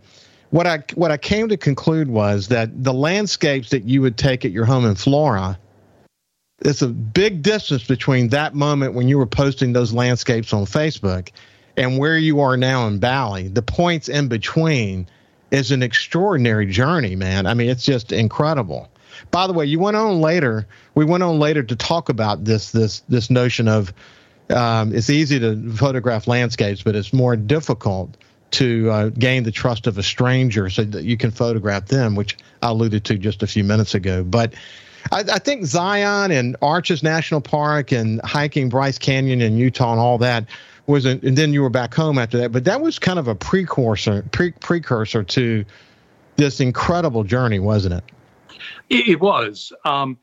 what 0.50 0.66
I 0.66 0.84
what 0.94 1.10
I 1.10 1.16
came 1.16 1.48
to 1.48 1.56
conclude 1.56 2.08
was 2.08 2.48
that 2.48 2.84
the 2.84 2.92
landscapes 2.92 3.70
that 3.70 3.84
you 3.84 4.02
would 4.02 4.18
take 4.18 4.44
at 4.44 4.50
your 4.50 4.66
home 4.66 4.84
in 4.84 4.96
Flora 4.96 5.58
it's 6.60 6.82
a 6.82 6.88
big 6.88 7.42
distance 7.42 7.84
between 7.84 8.28
that 8.28 8.54
moment 8.54 8.94
when 8.94 9.08
you 9.08 9.18
were 9.18 9.26
posting 9.26 9.72
those 9.72 9.92
landscapes 9.92 10.52
on 10.52 10.64
Facebook 10.64 11.30
and 11.76 11.98
where 11.98 12.16
you 12.16 12.40
are 12.40 12.56
now 12.56 12.86
in 12.86 12.98
Bali. 12.98 13.48
The 13.48 13.62
points 13.62 14.08
in 14.08 14.28
between 14.28 15.08
is 15.50 15.70
an 15.70 15.82
extraordinary 15.82 16.66
journey, 16.66 17.16
man. 17.16 17.46
I 17.46 17.54
mean, 17.54 17.68
it's 17.68 17.84
just 17.84 18.12
incredible. 18.12 18.88
By 19.30 19.46
the 19.46 19.52
way, 19.52 19.66
you 19.66 19.78
went 19.78 19.96
on 19.96 20.20
later. 20.20 20.66
We 20.94 21.04
went 21.04 21.22
on 21.22 21.38
later 21.38 21.62
to 21.62 21.76
talk 21.76 22.08
about 22.08 22.44
this 22.44 22.72
this 22.72 23.00
this 23.08 23.30
notion 23.30 23.68
of 23.68 23.92
um, 24.50 24.94
it's 24.94 25.10
easy 25.10 25.38
to 25.40 25.72
photograph 25.72 26.26
landscapes, 26.26 26.82
but 26.82 26.96
it's 26.96 27.12
more 27.12 27.36
difficult 27.36 28.16
to 28.52 28.90
uh, 28.90 29.08
gain 29.10 29.42
the 29.42 29.50
trust 29.50 29.86
of 29.86 29.98
a 29.98 30.02
stranger 30.02 30.70
so 30.70 30.84
that 30.84 31.04
you 31.04 31.16
can 31.16 31.30
photograph 31.30 31.86
them, 31.86 32.14
which 32.14 32.36
I 32.62 32.68
alluded 32.68 33.04
to 33.06 33.18
just 33.18 33.42
a 33.42 33.46
few 33.46 33.64
minutes 33.64 33.94
ago. 33.94 34.22
But 34.22 34.54
I, 35.14 35.20
I, 35.20 35.38
think 35.38 35.64
Zion 35.64 36.32
and 36.32 36.56
Arches 36.60 37.02
National 37.02 37.40
Park 37.40 37.92
and 37.92 38.20
hiking 38.22 38.68
Bryce 38.68 38.98
Canyon 38.98 39.40
in 39.40 39.56
Utah 39.56 39.92
and 39.92 40.00
all 40.00 40.18
that 40.18 40.44
was, 40.86 41.06
a, 41.06 41.10
and 41.10 41.38
then 41.38 41.52
you 41.52 41.62
were 41.62 41.70
back 41.70 41.94
home 41.94 42.18
after 42.18 42.36
that. 42.38 42.50
But 42.50 42.64
that 42.64 42.80
was 42.80 42.98
kind 42.98 43.20
of 43.20 43.28
a 43.28 43.34
precursor, 43.34 44.24
pre, 44.32 44.50
precursor 44.50 45.22
to 45.22 45.64
this 46.36 46.58
incredible 46.60 47.22
journey, 47.22 47.60
wasn't 47.60 47.94
it? 47.94 48.04
It, 48.90 49.08
it 49.08 49.20
was. 49.20 49.72
Um, 49.84 50.18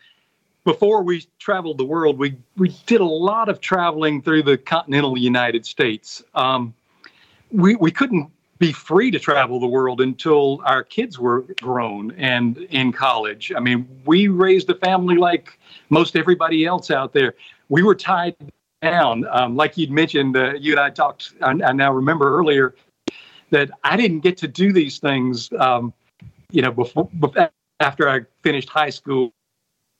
before 0.65 1.03
we 1.03 1.25
traveled 1.39 1.77
the 1.77 1.85
world, 1.85 2.19
we 2.19 2.37
we 2.57 2.75
did 2.85 3.01
a 3.01 3.05
lot 3.05 3.49
of 3.49 3.61
traveling 3.61 4.21
through 4.21 4.43
the 4.43 4.57
continental 4.57 5.17
United 5.17 5.65
States. 5.65 6.21
Um, 6.35 6.73
we 7.51 7.75
we 7.75 7.91
couldn't 7.91 8.29
be 8.61 8.71
free 8.71 9.09
to 9.09 9.17
travel 9.17 9.59
the 9.59 9.65
world 9.65 10.01
until 10.01 10.61
our 10.65 10.83
kids 10.83 11.17
were 11.17 11.41
grown 11.59 12.11
and 12.11 12.57
in 12.69 12.91
college. 12.91 13.51
I 13.57 13.59
mean, 13.59 13.89
we 14.05 14.27
raised 14.27 14.69
a 14.69 14.75
family 14.75 15.15
like 15.15 15.57
most 15.89 16.15
everybody 16.15 16.63
else 16.63 16.91
out 16.91 17.11
there. 17.11 17.33
We 17.69 17.81
were 17.81 17.95
tied 17.95 18.35
down. 18.83 19.25
Um, 19.31 19.55
like 19.55 19.77
you'd 19.77 19.89
mentioned, 19.89 20.37
uh, 20.37 20.53
you 20.53 20.73
and 20.73 20.79
I 20.79 20.91
talked, 20.91 21.33
I, 21.41 21.49
I, 21.49 21.71
now 21.71 21.91
remember 21.91 22.37
earlier 22.37 22.75
that 23.49 23.71
I 23.83 23.97
didn't 23.97 24.19
get 24.19 24.37
to 24.37 24.47
do 24.47 24.71
these 24.71 24.99
things, 24.99 25.51
um, 25.57 25.91
you 26.51 26.61
know, 26.61 26.71
before, 26.71 27.09
before, 27.19 27.49
after 27.79 28.07
I 28.07 28.21
finished 28.43 28.69
high 28.69 28.91
school 28.91 29.33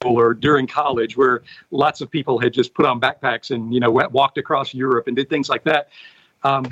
or 0.06 0.36
during 0.36 0.68
college 0.68 1.18
where 1.18 1.42
lots 1.72 2.00
of 2.00 2.12
people 2.12 2.38
had 2.38 2.54
just 2.54 2.76
put 2.76 2.86
on 2.86 3.02
backpacks 3.02 3.50
and, 3.50 3.74
you 3.74 3.80
know, 3.80 3.90
walked 3.90 4.38
across 4.38 4.72
Europe 4.72 5.08
and 5.08 5.16
did 5.16 5.32
things 5.32 5.50
like 5.50 5.64
that. 5.64 5.90
Um, 6.44 6.66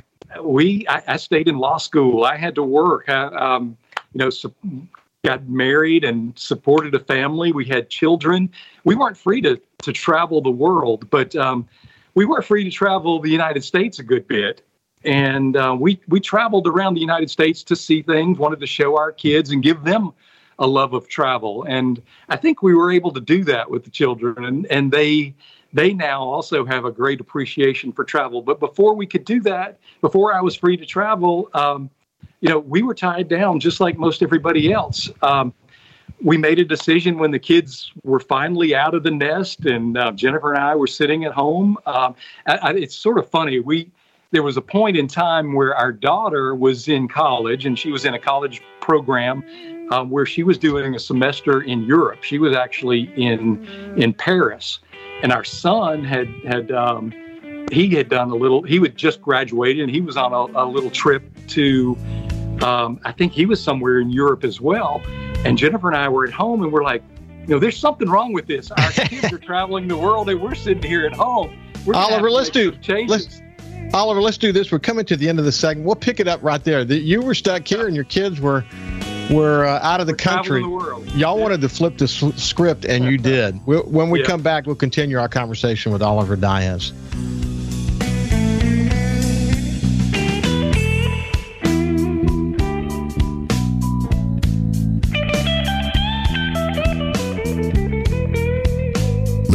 we 0.44 0.86
I, 0.88 1.04
I, 1.08 1.18
stayed 1.18 1.48
in 1.48 1.58
law 1.58 1.78
school. 1.78 2.24
I 2.24 2.38
had 2.38 2.56
to 2.56 2.64
work. 2.64 3.10
I, 3.10 3.26
um, 3.26 3.78
you 4.14 4.20
know, 4.20 4.30
su- 4.30 4.54
got 5.24 5.48
married 5.48 6.04
and 6.04 6.38
supported 6.38 6.96
a 6.96 7.00
family. 7.00 7.52
We 7.52 7.66
had 7.66 7.90
children. 7.90 8.50
We 8.84 8.96
weren't 8.96 9.18
free 9.18 9.42
to 9.42 9.60
to 9.84 9.94
travel 9.94 10.42
the 10.42 10.52
world, 10.52 11.10
but 11.10 11.36
um, 11.36 11.68
we 12.16 12.26
were 12.26 12.42
free 12.42 12.64
to 12.64 12.72
travel 12.72 13.20
the 13.20 13.30
United 13.30 13.64
States 13.64 14.00
a 14.00 14.04
good 14.04 14.28
bit. 14.28 14.62
And 15.06 15.56
uh, 15.56 15.76
we, 15.80 16.02
we 16.08 16.20
traveled 16.20 16.68
around 16.68 16.96
the 16.96 17.00
United 17.00 17.30
States 17.30 17.64
to 17.64 17.76
see 17.76 18.02
things, 18.02 18.38
wanted 18.38 18.60
to 18.60 18.68
show 18.68 18.98
our 18.98 19.12
kids 19.12 19.52
and 19.52 19.64
give 19.64 19.84
them 19.84 20.12
a 20.58 20.68
love 20.68 20.94
of 20.94 21.08
travel. 21.08 21.64
And 21.64 22.02
I 22.28 22.36
think 22.36 22.62
we 22.62 22.74
were 22.74 22.92
able 22.92 23.12
to 23.14 23.22
do 23.22 23.46
that 23.46 23.72
with 23.72 23.86
the 23.86 23.90
children. 23.90 24.44
And, 24.44 24.66
and 24.66 24.92
they, 24.92 25.36
they 25.74 25.94
now 25.94 26.24
also 26.24 26.66
have 26.66 26.86
a 26.86 26.92
great 26.92 27.20
appreciation 27.20 27.92
for 27.92 28.04
travel. 28.04 28.42
But 28.42 28.60
before 28.60 28.96
we 28.96 29.06
could 29.06 29.26
do 29.26 29.40
that, 29.42 29.80
before 30.02 30.34
I 30.34 30.42
was 30.42 30.56
free 30.56 30.78
to 30.78 30.86
travel, 30.86 31.50
um, 31.54 31.90
you 32.42 32.50
know, 32.50 32.60
we 32.60 32.82
were 32.82 32.96
tied 32.96 33.28
down 33.28 33.60
just 33.60 33.80
like 33.80 33.98
most 33.98 34.22
everybody 34.22 34.72
else. 34.72 35.10
Um, 35.22 35.54
we 36.22 36.38
made 36.38 36.60
a 36.60 36.66
decision 36.66 37.18
when 37.18 37.32
the 37.32 37.40
kids 37.40 37.92
were 38.04 38.20
finally 38.20 38.76
out 38.76 38.94
of 38.94 39.04
the 39.04 39.12
nest, 39.12 39.66
and 39.66 39.98
uh, 39.98 40.12
Jennifer 40.12 40.54
and 40.54 40.62
I 40.62 40.76
were 40.76 40.88
sitting 40.88 41.24
at 41.26 41.32
home. 41.32 41.78
Um, 41.86 42.16
I, 42.46 42.58
I, 42.58 42.74
it's 42.74 42.96
sort 42.96 43.18
of 43.18 43.30
funny. 43.30 43.60
We 43.60 43.92
there 44.32 44.44
was 44.44 44.58
a 44.58 44.62
point 44.62 44.96
in 44.96 45.08
time 45.08 45.54
where 45.54 45.76
our 45.76 45.92
daughter 45.92 46.54
was 46.54 46.88
in 46.88 47.08
college, 47.08 47.66
and 47.66 47.80
she 47.80 47.92
was 47.92 48.06
in 48.06 48.14
a 48.14 48.20
college 48.20 48.62
program 48.80 49.44
um, 49.92 50.10
where 50.10 50.26
she 50.26 50.44
was 50.44 50.58
doing 50.58 50.94
a 50.94 51.00
semester 51.00 51.62
in 51.62 51.84
Europe. 51.84 52.24
She 52.24 52.38
was 52.38 52.56
actually 52.56 53.12
in 53.16 53.66
in 53.98 54.14
Paris, 54.14 54.80
and 55.24 55.32
our 55.32 55.44
son 55.44 56.04
had 56.04 56.28
had 56.46 56.72
um, 56.72 57.14
he 57.72 57.90
had 57.90 58.10
done 58.10 58.30
a 58.32 58.36
little. 58.36 58.64
He 58.64 58.80
had 58.80 58.96
just 58.96 59.22
graduated, 59.22 59.84
and 59.84 59.92
he 59.92 60.02
was 60.02 60.18
on 60.18 60.34
a, 60.34 60.64
a 60.64 60.66
little 60.66 60.90
trip 60.90 61.24
to. 61.48 61.98
Um, 62.62 63.00
I 63.06 63.14
think 63.14 63.32
he 63.32 63.46
was 63.46 63.64
somewhere 63.64 64.00
in 64.00 64.10
Europe 64.10 64.44
as 64.44 64.60
well. 64.60 65.02
And 65.46 65.58
Jennifer 65.58 65.88
and 65.88 65.96
I 65.96 66.10
were 66.10 66.26
at 66.26 66.34
home, 66.34 66.62
and 66.62 66.74
we're 66.74 66.84
like, 66.84 67.02
you 67.42 67.48
know, 67.48 67.60
there's 67.60 67.78
something 67.78 68.10
wrong 68.10 68.34
with 68.34 68.48
this. 68.48 68.70
Our 68.72 68.92
kids 68.92 69.32
are 69.32 69.38
traveling 69.38 69.88
the 69.88 69.98
world, 69.98 70.30
and 70.30 70.42
we're 70.42 70.56
sitting 70.56 70.84
here 70.84 71.06
at 71.06 71.14
home. 71.14 71.58
Oliver, 71.94 72.30
let's 72.30 72.50
do 72.50 72.76
let's 73.08 73.42
Oliver, 73.94 74.22
let's 74.22 74.38
do 74.38 74.52
this. 74.52 74.72
We're 74.72 74.80
coming 74.80 75.06
to 75.06 75.16
the 75.16 75.28
end 75.28 75.40
of 75.40 75.46
the 75.46 75.52
segment. 75.52 75.86
We'll 75.86 75.96
pick 75.96 76.20
it 76.20 76.28
up 76.28 76.44
right 76.44 76.64
there. 76.64 76.86
The, 76.86 76.98
you 76.98 77.22
were 77.22 77.34
stuck 77.34 77.68
here, 77.68 77.88
and 77.88 77.96
your 77.96 78.06
kids 78.06 78.40
were 78.40 78.64
were 79.30 79.66
uh, 79.66 79.80
out 79.82 80.02
of 80.02 80.08
the 80.08 80.14
we're 80.14 80.18
country. 80.18 80.62
The 80.62 81.12
Y'all 81.16 81.38
yeah. 81.38 81.44
wanted 81.44 81.62
to 81.62 81.70
flip 81.70 81.98
the 81.98 82.06
s- 82.06 82.42
script, 82.42 82.86
and 82.86 83.06
you 83.06 83.18
did. 83.18 83.60
We'll, 83.66 83.84
when 83.84 84.10
we 84.10 84.22
yeah. 84.22 84.26
come 84.26 84.42
back, 84.42 84.66
we'll 84.66 84.76
continue 84.76 85.20
our 85.20 85.30
conversation 85.30 85.92
with 85.92 86.02
Oliver 86.02 86.36
Diaz. 86.36 86.94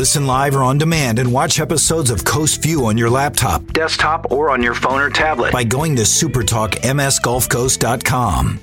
Listen 0.05 0.27
live 0.27 0.55
or 0.55 0.63
on 0.63 0.77
demand 0.77 1.19
and 1.19 1.33
watch 1.33 1.59
episodes 1.59 2.11
of 2.11 2.25
Coast 2.25 2.63
View 2.63 2.85
on 2.85 2.99
your 2.99 3.09
laptop, 3.09 3.73
desktop, 3.73 4.31
or 4.31 4.51
on 4.51 4.63
your 4.63 4.75
phone 4.75 5.01
or 5.01 5.09
tablet 5.09 5.51
by 5.51 5.65
going 5.65 5.97
to 5.97 6.03
supertalkmsgulfcoast.com. 6.03 8.61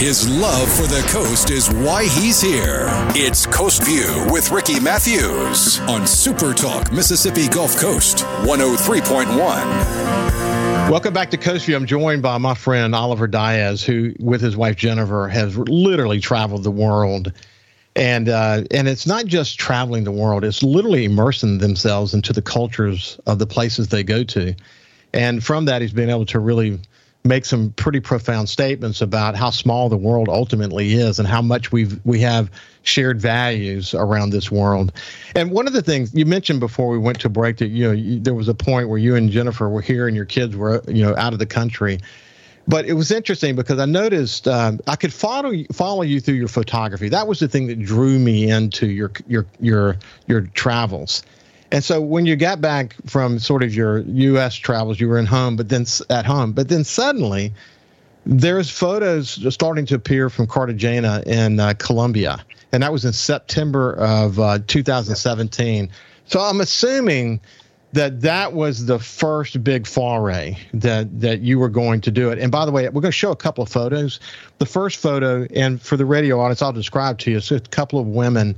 His 0.00 0.26
love 0.40 0.66
for 0.72 0.86
the 0.86 1.06
coast 1.10 1.50
is 1.50 1.68
why 1.68 2.04
he's 2.04 2.40
here. 2.40 2.86
It's 3.14 3.44
Coast 3.44 3.84
View 3.84 4.26
with 4.32 4.50
Ricky 4.50 4.80
Matthews 4.80 5.78
on 5.80 6.06
Super 6.06 6.54
Talk 6.54 6.90
Mississippi 6.90 7.48
Gulf 7.48 7.76
Coast 7.76 8.24
103.1. 8.46 9.36
Welcome 10.90 11.12
back 11.12 11.30
to 11.32 11.36
Coast 11.36 11.66
View. 11.66 11.76
I'm 11.76 11.84
joined 11.84 12.22
by 12.22 12.38
my 12.38 12.54
friend 12.54 12.94
Oliver 12.94 13.26
Diaz, 13.26 13.84
who, 13.84 14.14
with 14.18 14.40
his 14.40 14.56
wife 14.56 14.76
Jennifer, 14.76 15.28
has 15.28 15.58
literally 15.58 16.18
traveled 16.18 16.64
the 16.64 16.70
world 16.70 17.34
and 17.94 18.30
uh, 18.30 18.62
and 18.70 18.88
it's 18.88 19.06
not 19.06 19.26
just 19.26 19.58
traveling 19.58 20.04
the 20.04 20.12
world; 20.12 20.44
it's 20.44 20.62
literally 20.62 21.04
immersing 21.04 21.58
themselves 21.58 22.14
into 22.14 22.32
the 22.32 22.40
cultures 22.40 23.20
of 23.26 23.38
the 23.38 23.46
places 23.46 23.88
they 23.88 24.02
go 24.02 24.24
to, 24.24 24.54
and 25.12 25.44
from 25.44 25.66
that, 25.66 25.82
he's 25.82 25.92
been 25.92 26.08
able 26.08 26.24
to 26.24 26.38
really 26.38 26.80
make 27.24 27.44
some 27.44 27.70
pretty 27.72 28.00
profound 28.00 28.48
statements 28.48 29.02
about 29.02 29.36
how 29.36 29.50
small 29.50 29.88
the 29.88 29.96
world 29.96 30.28
ultimately 30.28 30.94
is 30.94 31.18
and 31.18 31.28
how 31.28 31.42
much 31.42 31.70
we've 31.70 32.00
we 32.04 32.20
have 32.20 32.50
shared 32.82 33.20
values 33.20 33.92
around 33.92 34.30
this 34.30 34.50
world. 34.50 34.92
And 35.34 35.50
one 35.50 35.66
of 35.66 35.74
the 35.74 35.82
things 35.82 36.14
you 36.14 36.24
mentioned 36.24 36.60
before 36.60 36.88
we 36.88 36.98
went 36.98 37.20
to 37.20 37.28
break 37.28 37.58
that 37.58 37.68
you 37.68 37.84
know 37.84 37.92
you, 37.92 38.20
there 38.20 38.34
was 38.34 38.48
a 38.48 38.54
point 38.54 38.88
where 38.88 38.98
you 38.98 39.16
and 39.16 39.30
Jennifer 39.30 39.68
were 39.68 39.82
here 39.82 40.06
and 40.06 40.16
your 40.16 40.24
kids 40.24 40.56
were 40.56 40.82
you 40.88 41.04
know 41.04 41.14
out 41.16 41.32
of 41.32 41.38
the 41.38 41.46
country 41.46 41.98
but 42.70 42.84
it 42.84 42.92
was 42.92 43.10
interesting 43.10 43.56
because 43.56 43.78
I 43.78 43.84
noticed 43.84 44.46
um, 44.46 44.80
I 44.86 44.94
could 44.94 45.12
follow 45.12 45.52
follow 45.72 46.02
you 46.02 46.20
through 46.20 46.36
your 46.36 46.48
photography. 46.48 47.08
That 47.08 47.26
was 47.26 47.40
the 47.40 47.48
thing 47.48 47.66
that 47.66 47.82
drew 47.82 48.18
me 48.18 48.48
into 48.48 48.86
your 48.86 49.10
your 49.26 49.46
your 49.60 49.96
your 50.26 50.42
travels. 50.42 51.22
And 51.72 51.84
so 51.84 52.00
when 52.00 52.26
you 52.26 52.36
got 52.36 52.60
back 52.60 52.96
from 53.06 53.38
sort 53.38 53.62
of 53.62 53.74
your 53.74 53.98
U.S. 54.00 54.56
travels, 54.56 54.98
you 54.98 55.08
were 55.08 55.18
in 55.18 55.26
home, 55.26 55.56
but 55.56 55.68
then 55.68 55.86
at 56.08 56.26
home, 56.26 56.52
but 56.52 56.68
then 56.68 56.84
suddenly 56.84 57.52
there's 58.26 58.70
photos 58.70 59.46
starting 59.54 59.86
to 59.86 59.94
appear 59.94 60.28
from 60.30 60.46
Cartagena 60.46 61.22
in 61.26 61.60
uh, 61.60 61.74
Colombia, 61.78 62.44
and 62.72 62.82
that 62.82 62.92
was 62.92 63.04
in 63.04 63.12
September 63.12 63.94
of 63.94 64.38
uh, 64.38 64.58
2017. 64.66 65.90
So 66.26 66.40
I'm 66.40 66.60
assuming 66.60 67.40
that 67.92 68.20
that 68.20 68.52
was 68.52 68.86
the 68.86 68.98
first 68.98 69.64
big 69.64 69.86
foray 69.86 70.56
that 70.74 71.20
that 71.20 71.40
you 71.40 71.58
were 71.58 71.68
going 71.68 72.00
to 72.02 72.10
do 72.10 72.30
it. 72.30 72.38
And 72.38 72.52
by 72.52 72.64
the 72.64 72.72
way, 72.72 72.84
we're 72.84 73.00
going 73.00 73.04
to 73.04 73.12
show 73.12 73.32
a 73.32 73.36
couple 73.36 73.62
of 73.62 73.70
photos. 73.70 74.20
The 74.58 74.66
first 74.66 74.98
photo, 74.98 75.46
and 75.54 75.80
for 75.80 75.96
the 75.96 76.06
radio 76.06 76.40
audience, 76.40 76.62
I'll 76.62 76.72
describe 76.72 77.18
to 77.20 77.30
you. 77.30 77.38
It's 77.38 77.50
a 77.50 77.60
couple 77.60 77.98
of 77.98 78.06
women 78.06 78.56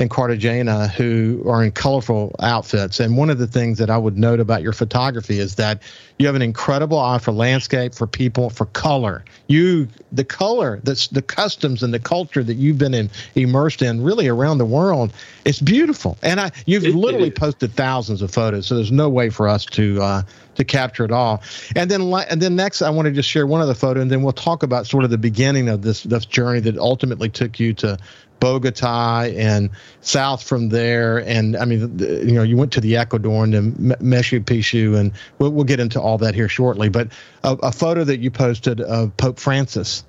in 0.00 0.08
Cartagena 0.08 0.88
who 0.88 1.42
are 1.46 1.62
in 1.62 1.70
colorful 1.70 2.34
outfits. 2.40 3.00
And 3.00 3.18
one 3.18 3.28
of 3.28 3.36
the 3.36 3.46
things 3.46 3.76
that 3.78 3.90
I 3.90 3.98
would 3.98 4.16
note 4.16 4.40
about 4.40 4.62
your 4.62 4.72
photography 4.72 5.38
is 5.38 5.56
that 5.56 5.82
you 6.18 6.26
have 6.26 6.34
an 6.34 6.42
incredible 6.42 6.98
eye 6.98 7.18
for 7.18 7.32
landscape, 7.32 7.94
for 7.94 8.06
people, 8.06 8.48
for 8.48 8.64
color. 8.66 9.24
You, 9.46 9.88
the 10.10 10.24
color, 10.24 10.80
that's 10.84 11.08
the 11.08 11.20
customs 11.20 11.82
and 11.82 11.92
the 11.92 11.98
culture 11.98 12.42
that 12.42 12.54
you've 12.54 12.78
been 12.78 12.94
in, 12.94 13.10
immersed 13.34 13.82
in, 13.82 14.02
really 14.02 14.26
around 14.26 14.56
the 14.56 14.64
world. 14.64 15.12
It's 15.44 15.60
beautiful, 15.60 16.16
and 16.22 16.40
I, 16.40 16.50
you've 16.66 16.84
it, 16.84 16.94
literally 16.94 17.28
it 17.28 17.36
posted 17.36 17.72
thousands 17.72 18.22
of 18.22 18.30
photos. 18.30 18.66
So 18.66 18.76
there's 18.76 18.92
no 18.92 19.08
way 19.08 19.30
for 19.30 19.48
us 19.48 19.64
to 19.66 20.00
uh, 20.00 20.22
to 20.56 20.64
capture 20.64 21.04
it 21.04 21.10
all. 21.10 21.42
And 21.74 21.90
then, 21.90 22.02
and 22.02 22.40
then 22.40 22.56
next, 22.56 22.82
I 22.82 22.90
want 22.90 23.06
to 23.06 23.12
just 23.12 23.28
share 23.28 23.46
one 23.46 23.60
other 23.60 23.74
photo, 23.74 24.00
and 24.00 24.10
then 24.10 24.22
we'll 24.22 24.32
talk 24.32 24.62
about 24.62 24.86
sort 24.86 25.04
of 25.04 25.10
the 25.10 25.18
beginning 25.18 25.68
of 25.68 25.82
this 25.82 26.02
this 26.02 26.26
journey 26.26 26.60
that 26.60 26.76
ultimately 26.78 27.28
took 27.28 27.58
you 27.58 27.72
to 27.74 27.98
Bogota 28.40 29.24
and 29.24 29.70
south 30.00 30.42
from 30.42 30.70
there. 30.70 31.18
And 31.18 31.56
I 31.56 31.64
mean, 31.64 31.96
the, 31.96 32.24
you 32.24 32.32
know, 32.32 32.42
you 32.42 32.56
went 32.56 32.72
to 32.72 32.80
the 32.80 32.96
Ecuador 32.96 33.44
and 33.44 33.54
then 33.54 33.72
Machu 33.74 34.42
Picchu, 34.42 34.98
and 34.98 35.12
we'll, 35.38 35.50
we'll, 35.50 35.64
get 35.64 35.78
into 35.78 36.00
all 36.00 36.18
that 36.18 36.34
here 36.34 36.48
shortly. 36.48 36.88
But 36.88 37.08
a, 37.44 37.52
a 37.62 37.72
photo 37.72 38.02
that 38.04 38.18
you 38.18 38.30
posted 38.30 38.80
of 38.80 39.16
Pope 39.16 39.38
Francis. 39.38 40.04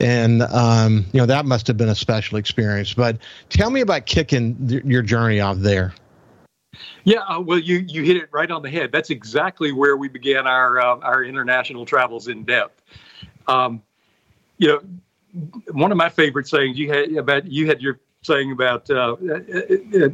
And 0.00 0.42
um, 0.42 1.06
you 1.12 1.20
know 1.20 1.26
that 1.26 1.46
must 1.46 1.68
have 1.68 1.76
been 1.76 1.88
a 1.88 1.94
special 1.94 2.36
experience. 2.36 2.94
But 2.94 3.18
tell 3.48 3.70
me 3.70 3.80
about 3.80 4.06
kicking 4.06 4.66
th- 4.66 4.84
your 4.84 5.02
journey 5.02 5.38
off 5.38 5.58
there. 5.58 5.94
Yeah, 7.04 7.20
uh, 7.20 7.40
well, 7.40 7.60
you 7.60 7.84
you 7.88 8.02
hit 8.02 8.16
it 8.16 8.28
right 8.32 8.50
on 8.50 8.62
the 8.62 8.70
head. 8.70 8.90
That's 8.90 9.10
exactly 9.10 9.70
where 9.70 9.96
we 9.96 10.08
began 10.08 10.48
our 10.48 10.80
uh, 10.80 10.98
our 10.98 11.22
international 11.22 11.86
travels 11.86 12.26
in 12.26 12.42
depth. 12.42 12.82
Um, 13.46 13.82
you 14.58 14.68
know, 14.68 14.80
one 15.72 15.90
of 15.90 15.96
my 15.96 16.08
favorite 16.08 16.46
sayings 16.46 16.78
you 16.78 16.90
had 16.92 17.12
about 17.16 17.46
you 17.46 17.66
had 17.66 17.80
your 17.80 18.00
saying 18.22 18.52
about 18.52 18.88
uh, 18.90 18.94
uh, 18.94 19.34
uh 19.34 19.40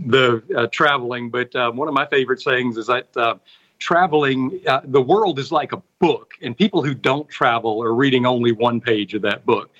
the 0.06 0.42
uh, 0.56 0.66
traveling, 0.72 1.30
but 1.30 1.54
uh, 1.54 1.70
one 1.70 1.88
of 1.88 1.94
my 1.94 2.06
favorite 2.06 2.40
sayings 2.40 2.76
is 2.76 2.86
that 2.86 3.16
uh, 3.16 3.36
traveling, 3.78 4.60
the 4.84 5.00
world 5.00 5.38
is 5.38 5.52
like 5.52 5.72
a 5.72 5.82
book, 5.98 6.34
and 6.42 6.56
people 6.56 6.82
who 6.82 6.94
don't 6.94 7.28
travel 7.28 7.82
are 7.82 7.94
reading 7.94 8.26
only 8.26 8.52
one 8.52 8.80
page 8.80 9.14
of 9.14 9.22
that 9.22 9.46
book. 9.46 9.70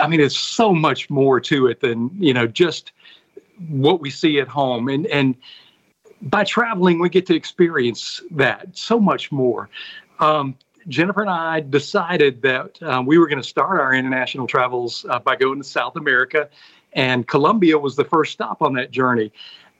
I 0.00 0.06
mean, 0.08 0.20
it's 0.20 0.38
so 0.38 0.72
much 0.72 1.10
more 1.10 1.40
to 1.40 1.66
it 1.66 1.80
than 1.80 2.10
you 2.18 2.34
know 2.34 2.46
just 2.46 2.92
what 3.68 4.00
we 4.00 4.10
see 4.10 4.40
at 4.40 4.48
home, 4.48 4.88
and 4.88 5.06
and 5.06 5.36
by 6.22 6.44
traveling 6.44 7.00
we 7.00 7.08
get 7.08 7.26
to 7.26 7.34
experience 7.34 8.20
that 8.32 8.76
so 8.76 8.98
much 9.00 9.30
more. 9.32 9.68
Um, 10.18 10.56
Jennifer 10.88 11.20
and 11.20 11.30
I 11.30 11.60
decided 11.60 12.42
that 12.42 12.82
um, 12.82 13.06
we 13.06 13.18
were 13.18 13.26
going 13.26 13.42
to 13.42 13.48
start 13.48 13.80
our 13.80 13.94
international 13.94 14.46
travels 14.46 15.04
uh, 15.08 15.18
by 15.18 15.36
going 15.36 15.58
to 15.58 15.68
South 15.68 15.96
America, 15.96 16.48
and 16.92 17.26
Colombia 17.26 17.78
was 17.78 17.96
the 17.96 18.04
first 18.04 18.32
stop 18.32 18.62
on 18.62 18.72
that 18.74 18.90
journey. 18.90 19.32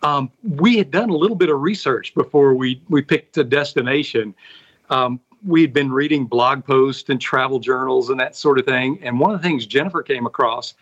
Um, 0.03 0.31
we 0.43 0.77
had 0.77 0.91
done 0.91 1.11
a 1.11 1.17
little 1.17 1.37
bit 1.37 1.51
of 1.51 1.61
research 1.61 2.15
before 2.15 2.55
we 2.55 2.83
we 2.89 3.03
picked 3.03 3.37
a 3.37 3.45
destination. 3.45 4.35
Um, 4.89 5.21
we 5.47 5.63
had 5.63 5.73
been 5.73 5.93
reading 5.93 6.27
blog 6.27 6.65
posts 6.65 7.09
and 7.09 7.21
travel 7.21 7.59
journals 7.59 8.11
and 8.11 8.21
that 8.21 8.37
sort 8.37 8.59
of 8.59 8.67
thing. 8.67 8.99
And 9.03 9.19
one 9.19 9.35
of 9.35 9.41
the 9.41 9.49
things 9.49 9.67
Jennifer 9.67 10.03
came 10.03 10.27
across 10.27 10.75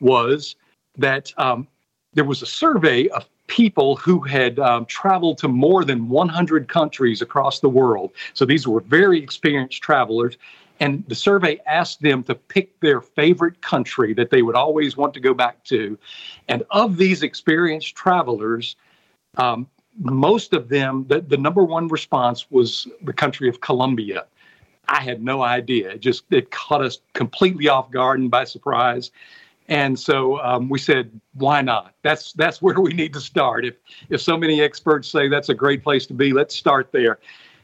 was 0.00 0.56
that 0.96 1.32
um, 1.36 1.68
there 2.14 2.24
was 2.24 2.42
a 2.42 2.46
survey 2.46 3.08
of 3.08 3.26
people 3.46 3.96
who 3.96 4.20
had 4.20 4.58
um, 4.58 4.86
traveled 4.86 5.38
to 5.38 5.48
more 5.48 5.84
than 5.84 6.08
100 6.08 6.68
countries 6.68 7.22
across 7.22 7.60
the 7.60 7.68
world. 7.68 8.12
So 8.34 8.44
these 8.44 8.66
were 8.66 8.80
very 8.80 9.22
experienced 9.22 9.82
travelers. 9.82 10.36
And 10.80 11.04
the 11.08 11.14
survey 11.14 11.58
asked 11.66 12.02
them 12.02 12.22
to 12.24 12.34
pick 12.34 12.78
their 12.80 13.00
favorite 13.00 13.62
country 13.62 14.12
that 14.14 14.30
they 14.30 14.42
would 14.42 14.54
always 14.54 14.96
want 14.96 15.14
to 15.14 15.20
go 15.20 15.32
back 15.32 15.64
to. 15.64 15.98
And 16.48 16.64
of 16.70 16.96
these 16.96 17.22
experienced 17.22 17.94
travelers, 17.94 18.76
um, 19.36 19.68
most 19.98 20.52
of 20.52 20.68
them, 20.68 21.06
the, 21.08 21.20
the 21.20 21.38
number 21.38 21.64
one 21.64 21.88
response 21.88 22.50
was 22.50 22.86
the 23.02 23.12
country 23.12 23.48
of 23.48 23.60
Colombia. 23.60 24.26
I 24.88 25.02
had 25.02 25.22
no 25.22 25.42
idea. 25.42 25.90
It 25.92 26.00
just 26.00 26.24
it 26.30 26.50
caught 26.50 26.82
us 26.82 26.98
completely 27.12 27.68
off 27.68 27.90
guard 27.90 28.20
and 28.20 28.30
by 28.30 28.44
surprise. 28.44 29.10
And 29.68 29.98
so 29.98 30.38
um, 30.40 30.68
we 30.68 30.78
said, 30.78 31.20
why 31.34 31.60
not? 31.60 31.94
That's 32.02 32.32
that's 32.32 32.62
where 32.62 32.78
we 32.80 32.92
need 32.92 33.12
to 33.14 33.20
start. 33.20 33.64
If 33.64 33.74
if 34.10 34.20
so 34.20 34.36
many 34.36 34.60
experts 34.60 35.08
say 35.08 35.28
that's 35.28 35.48
a 35.48 35.54
great 35.54 35.82
place 35.82 36.06
to 36.06 36.14
be, 36.14 36.32
let's 36.32 36.54
start 36.54 36.92
there. 36.92 37.18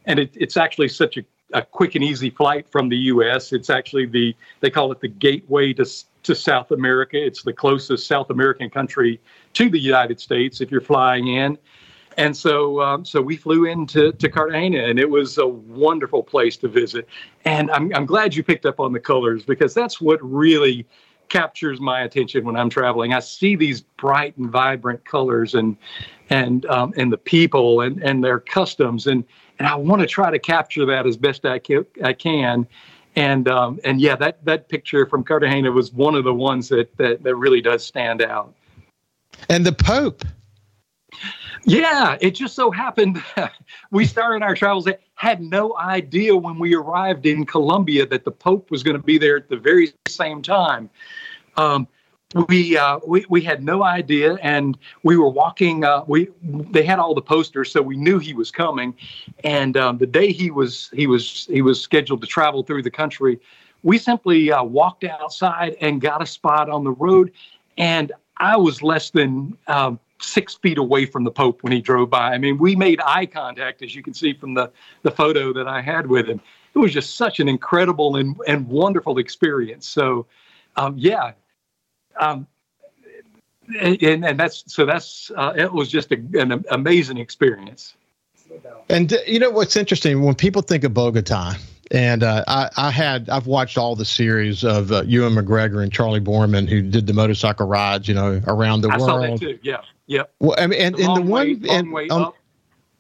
And 0.06 0.18
it, 0.18 0.30
it's 0.34 0.56
actually 0.56 0.88
such 0.88 1.16
a, 1.16 1.24
a 1.52 1.62
quick 1.62 1.94
and 1.94 2.02
easy 2.02 2.30
flight 2.30 2.66
from 2.70 2.88
the 2.88 2.96
U.S. 2.96 3.52
It's 3.52 3.70
actually 3.70 4.06
the 4.06 4.34
they 4.60 4.70
call 4.70 4.90
it 4.90 5.00
the 5.00 5.08
gateway 5.08 5.72
to 5.74 5.86
to 6.24 6.34
South 6.34 6.70
America. 6.72 7.24
It's 7.24 7.42
the 7.42 7.52
closest 7.52 8.06
South 8.06 8.30
American 8.30 8.68
country 8.68 9.20
to 9.54 9.70
the 9.70 9.78
United 9.78 10.20
States 10.20 10.60
if 10.60 10.70
you're 10.70 10.80
flying 10.80 11.28
in. 11.28 11.58
And 12.18 12.36
so, 12.36 12.80
um, 12.80 13.04
so 13.04 13.22
we 13.22 13.36
flew 13.36 13.64
into 13.64 14.12
to 14.12 14.28
Cartagena, 14.28 14.84
and 14.84 14.98
it 14.98 15.08
was 15.08 15.38
a 15.38 15.46
wonderful 15.46 16.22
place 16.22 16.56
to 16.58 16.68
visit. 16.68 17.08
And 17.44 17.70
I'm 17.70 17.94
I'm 17.94 18.06
glad 18.06 18.34
you 18.34 18.42
picked 18.42 18.66
up 18.66 18.80
on 18.80 18.92
the 18.92 19.00
colors 19.00 19.44
because 19.44 19.72
that's 19.72 20.00
what 20.00 20.18
really 20.22 20.86
captures 21.32 21.80
my 21.80 22.02
attention 22.02 22.44
when 22.44 22.56
I'm 22.56 22.68
traveling. 22.68 23.14
I 23.14 23.20
see 23.20 23.56
these 23.56 23.80
bright 23.80 24.36
and 24.36 24.50
vibrant 24.50 25.04
colors 25.06 25.54
and 25.54 25.76
and 26.28 26.66
um, 26.66 26.92
and 26.96 27.10
the 27.10 27.16
people 27.16 27.80
and 27.80 28.02
and 28.02 28.22
their 28.22 28.38
customs 28.38 29.06
and 29.06 29.24
and 29.58 29.66
I 29.66 29.74
want 29.74 30.02
to 30.02 30.06
try 30.06 30.30
to 30.30 30.38
capture 30.38 30.84
that 30.86 31.06
as 31.06 31.16
best 31.16 31.46
I 31.46 31.58
can. 31.58 31.86
I 32.04 32.12
can. 32.12 32.66
And 33.16 33.48
um, 33.48 33.80
and 33.82 34.00
yeah, 34.00 34.14
that 34.16 34.44
that 34.44 34.68
picture 34.68 35.06
from 35.06 35.24
Cartagena 35.24 35.72
was 35.72 35.92
one 35.92 36.14
of 36.14 36.24
the 36.24 36.34
ones 36.34 36.68
that 36.68 36.94
that, 36.98 37.22
that 37.22 37.34
really 37.36 37.62
does 37.62 37.84
stand 37.84 38.20
out. 38.22 38.54
And 39.48 39.64
the 39.64 39.72
Pope. 39.72 40.24
Yeah, 41.64 42.16
it 42.20 42.32
just 42.32 42.54
so 42.54 42.70
happened 42.70 43.22
we 43.90 44.04
started 44.04 44.42
our 44.42 44.54
travels. 44.54 44.88
Had 45.14 45.40
no 45.40 45.76
idea 45.78 46.36
when 46.36 46.58
we 46.58 46.74
arrived 46.74 47.26
in 47.26 47.46
Colombia 47.46 48.06
that 48.06 48.24
the 48.24 48.32
Pope 48.32 48.70
was 48.70 48.82
going 48.82 48.96
to 48.96 49.02
be 49.02 49.18
there 49.18 49.36
at 49.36 49.48
the 49.48 49.56
very 49.56 49.92
same 50.08 50.42
time. 50.42 50.90
Um, 51.56 51.86
we, 52.48 52.78
uh, 52.78 52.98
we 53.06 53.26
we 53.28 53.42
had 53.42 53.62
no 53.62 53.82
idea, 53.82 54.38
and 54.42 54.78
we 55.02 55.18
were 55.18 55.28
walking. 55.28 55.84
Uh, 55.84 56.02
we 56.06 56.28
they 56.42 56.82
had 56.82 56.98
all 56.98 57.14
the 57.14 57.20
posters, 57.20 57.70
so 57.70 57.82
we 57.82 57.96
knew 57.96 58.18
he 58.18 58.32
was 58.32 58.50
coming. 58.50 58.94
And 59.44 59.76
um, 59.76 59.98
the 59.98 60.06
day 60.06 60.32
he 60.32 60.50
was 60.50 60.90
he 60.94 61.06
was 61.06 61.46
he 61.50 61.60
was 61.60 61.78
scheduled 61.78 62.22
to 62.22 62.26
travel 62.26 62.62
through 62.62 62.84
the 62.84 62.90
country, 62.90 63.38
we 63.82 63.98
simply 63.98 64.52
uh, 64.52 64.62
walked 64.62 65.04
outside 65.04 65.76
and 65.80 66.00
got 66.00 66.22
a 66.22 66.26
spot 66.26 66.70
on 66.70 66.84
the 66.84 66.92
road. 66.92 67.32
And 67.76 68.12
I 68.38 68.56
was 68.56 68.82
less 68.82 69.10
than 69.10 69.56
um, 69.66 69.98
six 70.22 70.54
feet 70.54 70.78
away 70.78 71.06
from 71.06 71.24
the 71.24 71.30
Pope 71.30 71.62
when 71.62 71.72
he 71.72 71.80
drove 71.80 72.10
by. 72.10 72.32
I 72.32 72.38
mean, 72.38 72.58
we 72.58 72.76
made 72.76 73.00
eye 73.04 73.26
contact, 73.26 73.82
as 73.82 73.94
you 73.94 74.02
can 74.02 74.14
see 74.14 74.32
from 74.32 74.54
the, 74.54 74.70
the 75.02 75.10
photo 75.10 75.52
that 75.52 75.68
I 75.68 75.80
had 75.80 76.06
with 76.06 76.26
him. 76.26 76.40
It 76.74 76.78
was 76.78 76.92
just 76.92 77.16
such 77.16 77.40
an 77.40 77.48
incredible 77.48 78.16
and, 78.16 78.36
and 78.46 78.66
wonderful 78.66 79.18
experience. 79.18 79.86
So, 79.86 80.26
um, 80.76 80.94
yeah. 80.96 81.32
Um, 82.18 82.46
and, 83.80 84.24
and 84.24 84.40
that's 84.40 84.64
so 84.72 84.84
that's 84.84 85.30
uh, 85.36 85.52
it 85.56 85.72
was 85.72 85.88
just 85.88 86.12
a, 86.12 86.16
an 86.34 86.64
amazing 86.70 87.18
experience. 87.18 87.94
And 88.88 89.12
uh, 89.12 89.18
you 89.26 89.38
know 89.38 89.50
what's 89.50 89.76
interesting 89.76 90.22
when 90.22 90.34
people 90.34 90.62
think 90.62 90.84
of 90.84 90.92
Bogota, 90.92 91.54
and 91.90 92.22
uh, 92.22 92.44
I, 92.46 92.70
I, 92.76 92.90
had 92.90 93.30
I've 93.30 93.46
watched 93.46 93.78
all 93.78 93.96
the 93.96 94.04
series 94.04 94.64
of 94.64 94.92
uh, 94.92 95.02
Ewan 95.02 95.34
McGregor 95.34 95.82
and 95.82 95.92
Charlie 95.92 96.20
Boorman 96.20 96.68
who 96.68 96.82
did 96.82 97.06
the 97.06 97.12
motorcycle 97.12 97.66
rides, 97.66 98.08
you 98.08 98.14
know, 98.14 98.42
around 98.46 98.82
the 98.82 98.88
I 98.88 98.98
world. 98.98 99.10
I 99.10 99.12
saw 99.12 99.20
that 99.20 99.40
too. 99.40 99.58
Yeah. 99.62 99.82
Yep. 100.12 100.34
Well, 100.40 100.56
I 100.58 100.66
mean, 100.66 100.80
and, 100.80 100.94
the 100.94 101.04
and 101.04 101.16
the 101.16 101.22
way, 101.22 101.54
one 101.54 101.70
and, 101.70 101.92
way 101.92 102.08
um. 102.08 102.32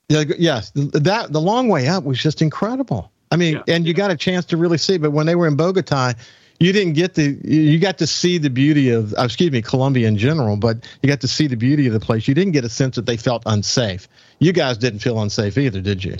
Yeah, 0.08 0.24
yes, 0.38 0.72
that 0.74 1.32
the 1.32 1.40
long 1.40 1.68
way 1.68 1.88
up 1.88 2.04
was 2.04 2.18
just 2.20 2.40
incredible. 2.42 3.10
I 3.30 3.36
mean, 3.36 3.54
Yeah. 3.54 3.74
and 3.74 3.86
you 3.86 3.94
got 3.94 4.10
a 4.10 4.16
chance 4.16 4.44
to 4.46 4.56
really 4.56 4.78
see. 4.78 4.98
But 4.98 5.12
when 5.12 5.26
they 5.26 5.34
were 5.34 5.46
in 5.46 5.56
Bogota, 5.56 6.12
you 6.58 6.72
didn't 6.72 6.94
get 6.94 7.14
the 7.14 7.38
you 7.44 7.78
got 7.78 7.98
to 7.98 8.06
see 8.06 8.38
the 8.38 8.50
beauty 8.50 8.88
of 8.88 9.12
uh, 9.14 9.24
excuse 9.24 9.50
me 9.52 9.60
Colombia 9.60 10.08
in 10.08 10.16
general, 10.16 10.56
but 10.56 10.88
you 11.02 11.08
got 11.08 11.20
to 11.20 11.28
see 11.28 11.46
the 11.46 11.56
beauty 11.56 11.86
of 11.86 11.92
the 11.92 12.00
place. 12.00 12.26
You 12.26 12.34
didn't 12.34 12.52
get 12.52 12.64
a 12.64 12.70
sense 12.70 12.96
that 12.96 13.04
they 13.04 13.16
felt 13.16 13.42
unsafe. 13.44 14.08
You 14.38 14.52
guys 14.52 14.78
didn't 14.78 15.00
feel 15.00 15.20
unsafe 15.20 15.58
either, 15.58 15.80
did 15.82 16.02
you? 16.02 16.16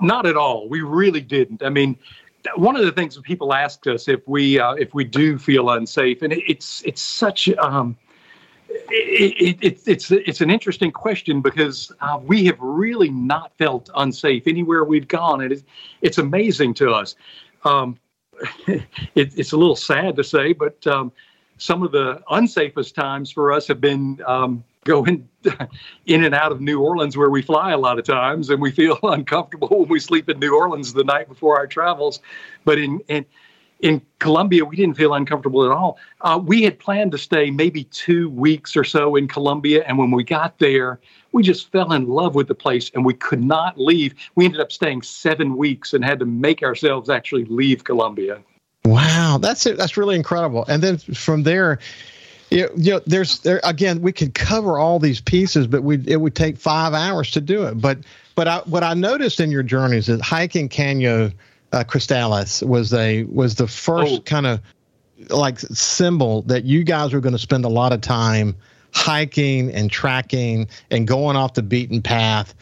Not 0.00 0.26
at 0.26 0.36
all. 0.36 0.68
We 0.68 0.82
really 0.82 1.22
didn't. 1.22 1.62
I 1.62 1.70
mean, 1.70 1.96
one 2.56 2.76
of 2.76 2.84
the 2.84 2.92
things 2.92 3.14
that 3.14 3.22
people 3.22 3.54
ask 3.54 3.86
us 3.86 4.08
if 4.08 4.20
we 4.26 4.58
uh, 4.58 4.74
if 4.74 4.94
we 4.94 5.04
do 5.04 5.38
feel 5.38 5.70
unsafe, 5.70 6.22
and 6.22 6.32
it's 6.32 6.82
it's 6.84 7.02
such 7.02 7.48
um, 7.58 7.96
it, 8.68 9.58
it, 9.60 9.64
it, 9.64 9.80
it's 9.86 10.10
it's 10.10 10.40
an 10.40 10.50
interesting 10.50 10.90
question 10.90 11.40
because 11.40 11.92
uh, 12.00 12.18
we 12.22 12.44
have 12.46 12.58
really 12.60 13.10
not 13.10 13.52
felt 13.58 13.90
unsafe 13.94 14.46
anywhere 14.46 14.84
we've 14.84 15.08
gone, 15.08 15.42
and 15.42 15.62
it's 16.02 16.18
amazing 16.18 16.74
to 16.74 16.90
us. 16.90 17.14
Um, 17.64 17.98
it, 18.66 18.86
it's 19.14 19.52
a 19.52 19.56
little 19.56 19.76
sad 19.76 20.16
to 20.16 20.24
say, 20.24 20.52
but 20.52 20.86
um, 20.86 21.12
some 21.58 21.82
of 21.82 21.92
the 21.92 22.22
unsafest 22.30 22.94
times 22.94 23.30
for 23.30 23.52
us 23.52 23.66
have 23.68 23.80
been 23.80 24.20
um, 24.26 24.62
going 24.84 25.28
in 26.06 26.24
and 26.24 26.34
out 26.34 26.52
of 26.52 26.60
New 26.60 26.80
Orleans, 26.80 27.16
where 27.16 27.30
we 27.30 27.42
fly 27.42 27.72
a 27.72 27.78
lot 27.78 27.98
of 27.98 28.04
times, 28.04 28.50
and 28.50 28.60
we 28.60 28.70
feel 28.70 28.98
uncomfortable 29.02 29.68
when 29.68 29.88
we 29.88 30.00
sleep 30.00 30.28
in 30.28 30.38
New 30.38 30.54
Orleans 30.56 30.92
the 30.92 31.04
night 31.04 31.28
before 31.28 31.56
our 31.56 31.66
travels. 31.66 32.20
But 32.64 32.78
in 32.78 33.00
in 33.08 33.26
in 33.80 34.00
Colombia, 34.18 34.64
we 34.64 34.76
didn't 34.76 34.96
feel 34.96 35.14
uncomfortable 35.14 35.64
at 35.64 35.70
all. 35.70 35.98
Uh, 36.22 36.40
we 36.42 36.62
had 36.62 36.78
planned 36.78 37.12
to 37.12 37.18
stay 37.18 37.50
maybe 37.50 37.84
two 37.84 38.30
weeks 38.30 38.76
or 38.76 38.84
so 38.84 39.16
in 39.16 39.28
Colombia, 39.28 39.84
and 39.86 39.98
when 39.98 40.10
we 40.10 40.24
got 40.24 40.58
there, 40.58 40.98
we 41.32 41.42
just 41.42 41.70
fell 41.70 41.92
in 41.92 42.08
love 42.08 42.34
with 42.34 42.48
the 42.48 42.54
place, 42.54 42.90
and 42.94 43.04
we 43.04 43.14
could 43.14 43.42
not 43.42 43.78
leave. 43.78 44.14
We 44.34 44.46
ended 44.46 44.60
up 44.60 44.72
staying 44.72 45.02
seven 45.02 45.56
weeks 45.56 45.92
and 45.92 46.04
had 46.04 46.18
to 46.20 46.24
make 46.26 46.62
ourselves 46.62 47.10
actually 47.10 47.44
leave 47.44 47.84
Colombia. 47.84 48.42
Wow, 48.84 49.38
that's 49.40 49.66
it. 49.66 49.76
That's 49.76 49.96
really 49.96 50.16
incredible. 50.16 50.64
And 50.68 50.82
then 50.82 50.98
from 50.98 51.42
there, 51.42 51.78
you 52.50 52.70
know, 52.76 53.00
there's 53.04 53.40
there 53.40 53.60
again. 53.64 54.00
We 54.00 54.12
could 54.12 54.34
cover 54.34 54.78
all 54.78 54.98
these 54.98 55.20
pieces, 55.20 55.66
but 55.66 55.82
we 55.82 56.02
it 56.06 56.20
would 56.20 56.36
take 56.36 56.56
five 56.56 56.94
hours 56.94 57.30
to 57.32 57.40
do 57.40 57.64
it. 57.64 57.80
But 57.80 57.98
but 58.36 58.46
I, 58.46 58.58
what 58.58 58.84
I 58.84 58.94
noticed 58.94 59.40
in 59.40 59.50
your 59.50 59.64
journeys 59.64 60.08
is 60.08 60.20
hiking 60.20 60.68
Caño 60.68 61.32
uh, 61.72 61.84
Cristales 61.84 62.66
was 62.66 62.92
a 62.92 63.24
was 63.24 63.56
the 63.56 63.66
first 63.66 64.12
Oh. 64.12 64.20
kind 64.20 64.46
of 64.46 64.60
like 65.30 65.58
symbol 65.60 66.42
that 66.42 66.64
you 66.64 66.84
guys 66.84 67.12
were 67.12 67.20
going 67.20 67.32
to 67.32 67.38
spend 67.38 67.64
a 67.64 67.68
lot 67.68 67.92
of 67.92 68.00
time 68.00 68.54
hiking 68.92 69.72
and 69.72 69.90
tracking 69.90 70.68
and 70.90 71.06
going 71.06 71.36
off 71.36 71.54
the 71.54 71.62
beaten 71.62 72.02
path. 72.02 72.54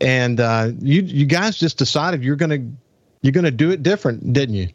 And 0.00 0.40
uh, 0.40 0.70
you 0.80 1.02
you 1.02 1.26
guys 1.26 1.56
just 1.58 1.78
decided 1.78 2.22
you're 2.22 2.36
gonna 2.36 2.58
you're 3.22 3.32
gonna 3.32 3.50
do 3.50 3.70
it 3.70 3.82
different, 3.82 4.32
didn't 4.32 4.54
you? 4.54 4.68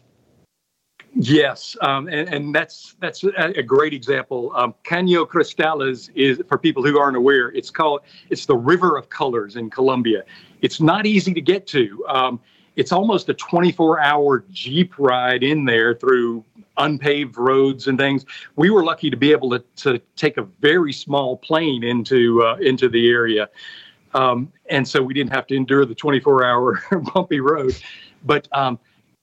Yes, 1.17 1.78
um, 1.82 2.08
and, 2.10 2.28
and 2.28 2.54
that's 2.54 2.95
that's 3.00 3.24
a, 3.24 3.58
a 3.58 3.63
great 3.63 3.93
example. 3.93 4.52
Um, 4.54 4.76
Caño 4.84 5.26
Cristales 5.26 6.10
is 6.13 6.41
for 6.50 6.58
people 6.58 6.84
who 6.84 7.00
aren't 7.00 7.15
aware. 7.15 7.50
It's 7.52 7.71
called 7.71 8.02
it's 8.30 8.45
the 8.45 8.56
River 8.58 8.98
of 8.98 9.10
Colors 9.10 9.56
in 9.56 9.69
Colombia. 9.69 10.26
It's 10.62 10.82
not 10.82 11.06
easy 11.06 11.34
to 11.34 11.41
get 11.41 11.67
to. 11.67 12.06
Um, 12.10 12.39
it's 12.75 12.91
almost 12.91 13.29
a 13.29 13.33
24-hour 13.33 14.45
jeep 14.51 14.93
ride 14.97 15.43
in 15.43 15.65
there 15.65 15.95
through 15.95 16.43
unpaved 16.77 17.38
roads 17.38 17.88
and 17.88 17.97
things. 17.97 18.25
We 18.55 18.69
were 18.69 18.83
lucky 18.83 19.09
to 19.09 19.17
be 19.17 19.31
able 19.31 19.49
to, 19.51 19.63
to 19.77 19.99
take 20.15 20.38
a 20.38 20.43
very 20.43 20.93
small 20.93 21.38
plane 21.38 21.83
into 21.83 22.43
uh, 22.43 22.57
into 22.57 22.89
the 22.89 23.09
area, 23.09 23.49
um, 24.13 24.51
and 24.69 24.88
so 24.88 25.01
we 25.01 25.13
didn't 25.13 25.33
have 25.33 25.47
to 25.47 25.55
endure 25.55 25.85
the 25.85 25.95
24-hour 25.95 26.81
bumpy 27.13 27.39
road. 27.39 27.75
But 28.23 28.47
um, 28.51 28.79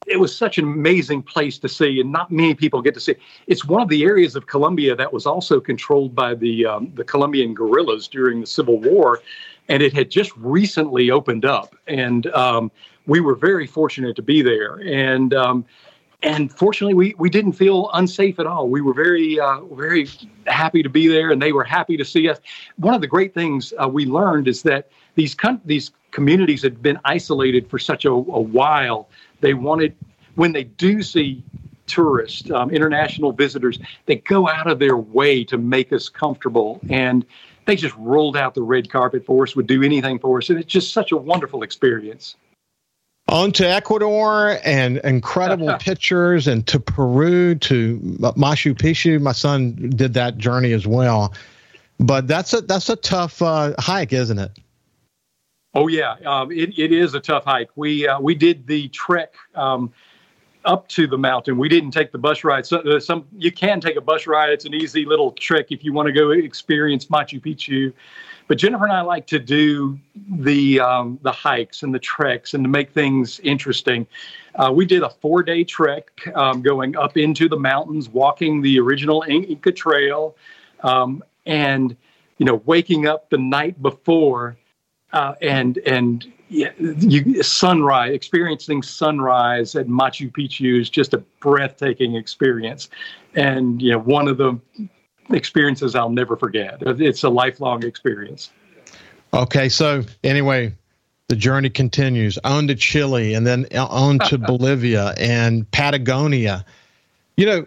it 0.07 0.19
was 0.19 0.35
such 0.35 0.59
an 0.59 0.65
amazing 0.65 1.23
place 1.23 1.59
to 1.59 1.69
see, 1.69 2.01
and 2.01 2.11
not 2.11 2.31
many 2.31 2.55
people 2.55 2.83
get 2.83 2.95
to 2.95 3.01
see. 3.01 3.15
It's 3.47 3.65
one 3.65 3.83
of 3.83 3.89
the 3.89 4.03
areas 4.03 4.35
of 4.37 4.47
Colombia 4.47 4.97
that 4.97 5.13
was 5.13 5.27
also 5.27 5.61
controlled 5.61 6.15
by 6.15 6.35
the 6.35 6.67
um, 6.67 6.93
the 6.95 7.05
Colombian 7.05 7.55
guerrillas 7.55 8.09
during 8.09 8.41
the 8.41 8.47
Civil 8.47 8.79
War, 8.79 9.21
and 9.69 9.83
it 9.83 9.93
had 9.93 10.11
just 10.11 10.33
recently 10.37 11.11
opened 11.11 11.45
up. 11.45 11.77
And 11.87 12.27
um, 12.29 12.71
we 13.07 13.21
were 13.21 13.35
very 13.35 13.67
fortunate 13.67 14.17
to 14.17 14.23
be 14.23 14.43
there. 14.43 14.77
And 14.85 15.35
um, 15.35 15.65
and 16.23 16.53
fortunately, 16.53 16.95
we 16.95 17.15
we 17.19 17.29
didn't 17.29 17.53
feel 17.53 17.91
unsafe 17.95 18.39
at 18.39 18.47
all. 18.47 18.69
We 18.69 18.81
were 18.81 18.95
very 18.95 19.41
uh, 19.41 19.61
very 19.73 20.09
happy 20.47 20.83
to 20.83 20.89
be 20.89 21.09
there, 21.09 21.31
and 21.31 21.43
they 21.43 21.53
were 21.53 21.65
happy 21.65 21.97
to 21.97 22.05
see 22.05 22.29
us. 22.29 22.39
One 22.77 22.95
of 22.95 23.01
the 23.01 23.09
great 23.09 23.35
things 23.35 23.73
uh, 23.83 23.89
we 23.89 24.07
learned 24.07 24.47
is 24.47 24.63
that 24.63 24.89
these 25.17 25.37
these 25.65 25.91
communities 26.13 26.63
had 26.63 26.81
been 26.83 26.99
isolated 27.05 27.69
for 27.69 27.79
such 27.79 28.05
a, 28.05 28.11
a 28.11 28.41
while. 28.41 29.09
They 29.41 29.55
wanted 29.55 29.97
when 30.37 30.53
they 30.53 30.65
do 30.65 31.03
see 31.03 31.43
tourists, 31.87 32.51
um, 32.51 32.71
international 32.71 33.33
visitors, 33.33 33.79
they 34.07 34.17
go 34.17 34.49
out 34.49 34.71
of 34.71 34.79
their 34.79 34.97
way 34.97 35.45
to 35.45 35.59
make 35.59 35.93
us 35.93 36.09
comfortable, 36.09 36.81
and 36.89 37.27
they 37.67 37.77
just 37.77 37.95
rolled 37.97 38.37
out 38.37 38.55
the 38.55 38.63
red 38.63 38.91
carpet 38.91 39.27
for 39.27 39.43
us. 39.43 39.57
Would 39.57 39.67
do 39.67 39.83
anything 39.83 40.19
for 40.21 40.39
us, 40.39 40.51
and 40.51 40.59
it's 40.59 40.73
just 40.73 40.93
such 40.93 41.11
a 41.11 41.17
wonderful 41.17 41.65
experience. 41.65 42.37
On 43.29 43.53
to 43.53 43.69
Ecuador 43.69 44.59
and 44.65 44.99
incredible 44.99 45.75
pictures 45.81 46.47
and 46.47 46.67
to 46.67 46.81
Peru 46.81 47.55
to 47.57 47.99
Machu 47.99 48.75
Picchu. 48.75 49.21
My 49.21 49.33
son 49.33 49.91
did 49.91 50.15
that 50.15 50.39
journey 50.39 50.73
as 50.73 50.87
well. 50.87 51.33
But 51.99 52.27
that's 52.27 52.53
a 52.53 52.61
that's 52.61 52.89
a 52.89 52.97
tough 52.97 53.41
uh, 53.41 53.75
hike, 53.79 54.13
isn't 54.13 54.39
it? 54.39 54.51
Oh 55.75 55.87
yeah, 55.89 56.17
um, 56.27 56.51
it, 56.51 56.79
it 56.79 56.93
is 56.93 57.15
a 57.15 57.21
tough 57.21 57.45
hike. 57.45 57.71
We 57.77 58.07
uh, 58.07 58.21
we 58.21 58.35
did 58.35 58.67
the 58.67 58.89
trek 58.89 59.35
um, 59.55 59.93
up 60.65 60.89
to 60.89 61.07
the 61.07 61.17
mountain. 61.17 61.57
We 61.59 61.69
didn't 61.69 61.93
take 61.93 62.13
the 62.13 62.19
bus 62.19 62.45
ride. 62.45 62.67
So 62.67 62.79
uh, 62.79 63.01
some 63.01 63.27
you 63.37 63.53
can 63.53 63.81
take 63.81 63.97
a 63.97 64.01
bus 64.01 64.27
ride. 64.27 64.51
It's 64.51 64.65
an 64.65 64.75
easy 64.75 65.05
little 65.05 65.33
trick 65.33 65.69
if 65.71 65.85
you 65.85 65.93
want 65.93 66.09
to 66.09 66.13
go 66.13 66.31
experience 66.31 67.07
Machu 67.07 67.41
Picchu. 67.41 67.93
But 68.53 68.59
Jennifer 68.59 68.85
and 68.85 68.93
I 68.93 69.01
like 69.01 69.27
to 69.29 69.39
do 69.39 69.99
the 70.29 70.79
um, 70.79 71.19
the 71.23 71.33
hikes 71.33 71.83
and 71.83 71.95
the 71.95 71.99
treks 71.99 72.53
and 72.53 72.63
to 72.63 72.69
make 72.69 72.91
things 72.93 73.41
interesting. 73.41 74.07
Uh, 74.57 74.71
we 74.71 74.85
did 74.85 75.03
a 75.03 75.09
four 75.09 75.43
day 75.43 75.65
trek 75.65 76.11
um, 76.35 76.61
going 76.61 76.95
up 76.95 77.17
into 77.17 77.49
the 77.49 77.57
mountains, 77.57 78.11
walking 78.11 78.61
the 78.61 78.79
original 78.79 79.25
Inca 79.27 79.73
Trail, 79.73 80.37
um, 80.83 81.25
and 81.47 81.97
you 82.37 82.45
know 82.45 82.57
waking 82.67 83.07
up 83.07 83.31
the 83.31 83.39
night 83.39 83.81
before 83.81 84.55
uh, 85.15 85.33
and 85.41 85.79
and 85.87 86.31
you, 86.51 87.43
sunrise, 87.43 88.13
experiencing 88.13 88.83
sunrise 88.83 89.75
at 89.77 89.87
Machu 89.87 90.31
Picchu 90.31 90.79
is 90.79 90.91
just 90.91 91.15
a 91.15 91.25
breathtaking 91.41 92.17
experience, 92.17 92.91
and 93.35 93.81
you 93.81 93.93
know 93.93 94.01
one 94.01 94.29
of 94.29 94.37
the 94.37 94.61
experiences 95.31 95.95
I'll 95.95 96.11
never 96.11 96.37
forget. 96.37 96.79
It's 96.81 97.23
a 97.23 97.29
lifelong 97.29 97.85
experience. 97.85 98.51
Okay, 99.35 99.69
so 99.69 100.03
anyway, 100.23 100.75
the 101.29 101.37
journey 101.37 101.71
continues 101.71 102.39
on 102.45 102.69
to 102.69 102.75
Chile 102.75 103.35
and 103.35 103.47
then 103.47 103.67
on 103.77 104.19
to 104.19 104.39
Bolivia 104.39 105.15
and 105.19 105.71
Patagonia. 105.71 106.65
You 107.37 107.47
know, 107.47 107.67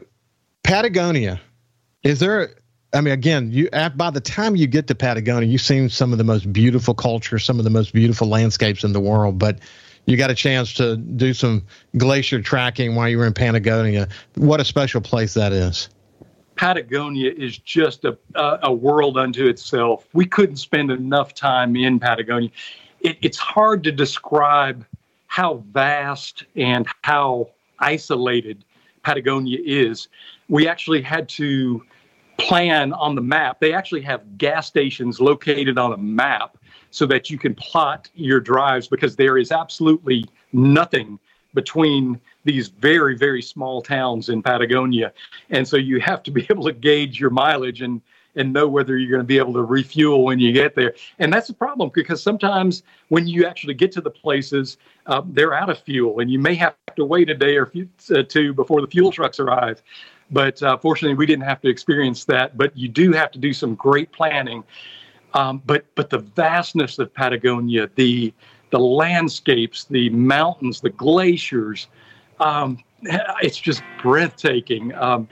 Patagonia. 0.64 1.42
Is 2.04 2.20
there 2.20 2.56
I 2.96 3.02
mean, 3.02 3.14
again, 3.14 3.52
you 3.52 3.70
by 3.96 4.10
the 4.10 4.22
time 4.22 4.56
you 4.56 4.68
get 4.68 4.88
to 4.88 4.96
Patagonia, 4.96 5.50
you've 5.50 5.62
seen 5.62 5.90
some 5.90 6.14
of 6.14 6.18
the 6.18 6.24
most 6.24 6.52
beautiful 6.54 6.94
culture, 6.94 7.40
some 7.40 7.60
of 7.60 7.66
the 7.66 7.70
most 7.70 7.94
beautiful 7.94 8.28
landscapes 8.28 8.84
in 8.84 8.94
the 8.94 9.02
world. 9.02 9.38
But 9.38 9.60
you 10.06 10.16
got 10.16 10.30
a 10.30 10.36
chance 10.36 10.74
to 10.76 10.96
do 10.96 11.34
some 11.34 11.64
glacier 11.98 12.42
tracking 12.42 12.96
while 12.96 13.10
you 13.10 13.18
were 13.18 13.26
in 13.26 13.34
Patagonia. 13.34 14.08
What 14.36 14.62
a 14.62 14.66
special 14.66 15.02
place 15.02 15.34
that 15.34 15.52
is. 15.52 15.90
Patagonia 16.56 17.32
is 17.32 17.58
just 17.58 18.06
a, 18.06 18.18
a, 18.36 18.74
world 18.74 19.18
unto 19.18 19.48
itself. 19.48 20.08
We 20.14 20.26
couldn't 20.26 20.58
spend 20.58 20.90
enough 20.90 21.34
time 21.34 21.76
in 21.76 22.00
Patagonia. 22.00 22.50
It, 23.02 23.18
it's 23.22 23.38
hard 23.38 23.84
to 23.84 23.92
describe 23.92 24.86
how 25.28 25.64
vast 25.72 26.46
and 26.56 26.88
how 27.02 27.50
isolated 27.80 28.64
Patagonia 29.04 29.60
is. 29.64 30.08
We 30.48 30.68
actually 30.68 31.02
had 31.02 31.28
to 31.30 31.84
plan 32.38 32.94
on 32.94 33.16
the 33.16 33.22
map. 33.22 33.60
They 33.60 33.74
actually 33.74 34.02
have 34.02 34.38
gas 34.38 34.68
stations 34.68 35.20
located 35.20 35.78
on 35.78 35.94
a 35.94 35.98
map 35.98 36.58
so 36.92 37.06
that 37.08 37.30
you 37.30 37.38
can 37.38 37.54
plot 37.56 38.10
your 38.16 38.40
drives 38.40 38.88
because 38.88 39.16
there 39.16 39.38
is 39.38 39.52
absolutely 39.52 40.26
nothing 40.54 41.20
between 41.56 42.20
these 42.44 42.68
very 42.68 43.18
very 43.18 43.42
small 43.42 43.82
towns 43.82 44.30
in 44.30 44.44
Patagonia 44.44 45.12
and 45.50 45.68
so 45.68 45.78
you 45.78 46.00
have 46.00 46.22
to 46.24 46.32
be 46.32 46.46
able 46.50 46.66
to 46.66 46.74
gauge 46.74 47.20
your 47.20 47.32
mileage 47.32 47.82
and 47.82 48.02
and 48.38 48.52
know 48.52 48.68
whether 48.68 48.98
you're 48.98 49.10
going 49.10 49.22
to 49.22 49.26
be 49.26 49.38
able 49.38 49.54
to 49.54 49.64
refuel 49.64 50.26
when 50.26 50.40
you 50.40 50.52
get 50.52 50.76
there 50.76 50.94
and 51.20 51.34
that's 51.34 51.50
a 51.50 51.54
problem 51.54 51.90
because 51.96 52.22
sometimes 52.22 52.84
when 53.08 53.26
you 53.26 53.46
actually 53.46 53.74
get 53.74 53.92
to 53.94 54.02
the 54.02 54.12
places 54.12 54.78
uh, 55.08 55.22
they're 55.30 55.54
out 55.54 55.70
of 55.70 55.80
fuel 55.80 56.20
and 56.20 56.30
you 56.30 56.38
may 56.38 56.54
have 56.54 56.76
to 56.96 57.06
wait 57.06 57.30
a 57.30 57.34
day 57.34 57.56
or 57.56 57.72
uh, 58.14 58.22
two 58.24 58.54
before 58.54 58.82
the 58.82 58.88
fuel 58.88 59.12
trucks 59.12 59.40
arrive 59.40 59.82
but 60.32 60.62
uh, 60.64 60.78
fortunately, 60.78 61.16
we 61.16 61.26
didn't 61.26 61.46
have 61.46 61.62
to 61.62 61.70
experience 61.70 62.26
that. 62.26 62.58
But 62.58 62.76
you 62.76 62.88
do 62.88 63.12
have 63.12 63.32
to 63.32 63.40
do 63.40 63.54
some 63.54 63.76
great 63.76 64.12
planning. 64.12 64.64
Um, 65.34 65.62
but 65.66 65.86
but 65.96 66.10
the 66.10 66.20
vastness 66.20 66.98
of 66.98 67.14
Patagonia, 67.14 67.90
the 67.96 68.34
the 68.72 68.80
landscapes, 68.80 69.86
the 69.86 70.10
mountains, 70.10 70.82
the 70.82 70.90
glaciers, 70.90 71.88
um, 72.40 72.84
it's 73.42 73.58
just 73.58 73.84
breathtaking. 74.02 74.94
Um, 74.96 75.28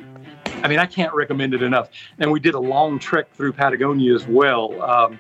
I 0.63 0.67
mean, 0.67 0.80
I 0.80 0.86
can't 0.86 1.13
recommend 1.13 1.54
it 1.54 1.62
enough. 1.62 1.89
And 2.19 2.32
we 2.32 2.39
did 2.39 2.54
a 2.54 2.60
long 2.60 3.00
trek 3.00 3.34
through 3.34 3.54
Patagonia 3.54 4.13
as 4.13 4.28
well, 4.28 4.82
um, 4.82 5.19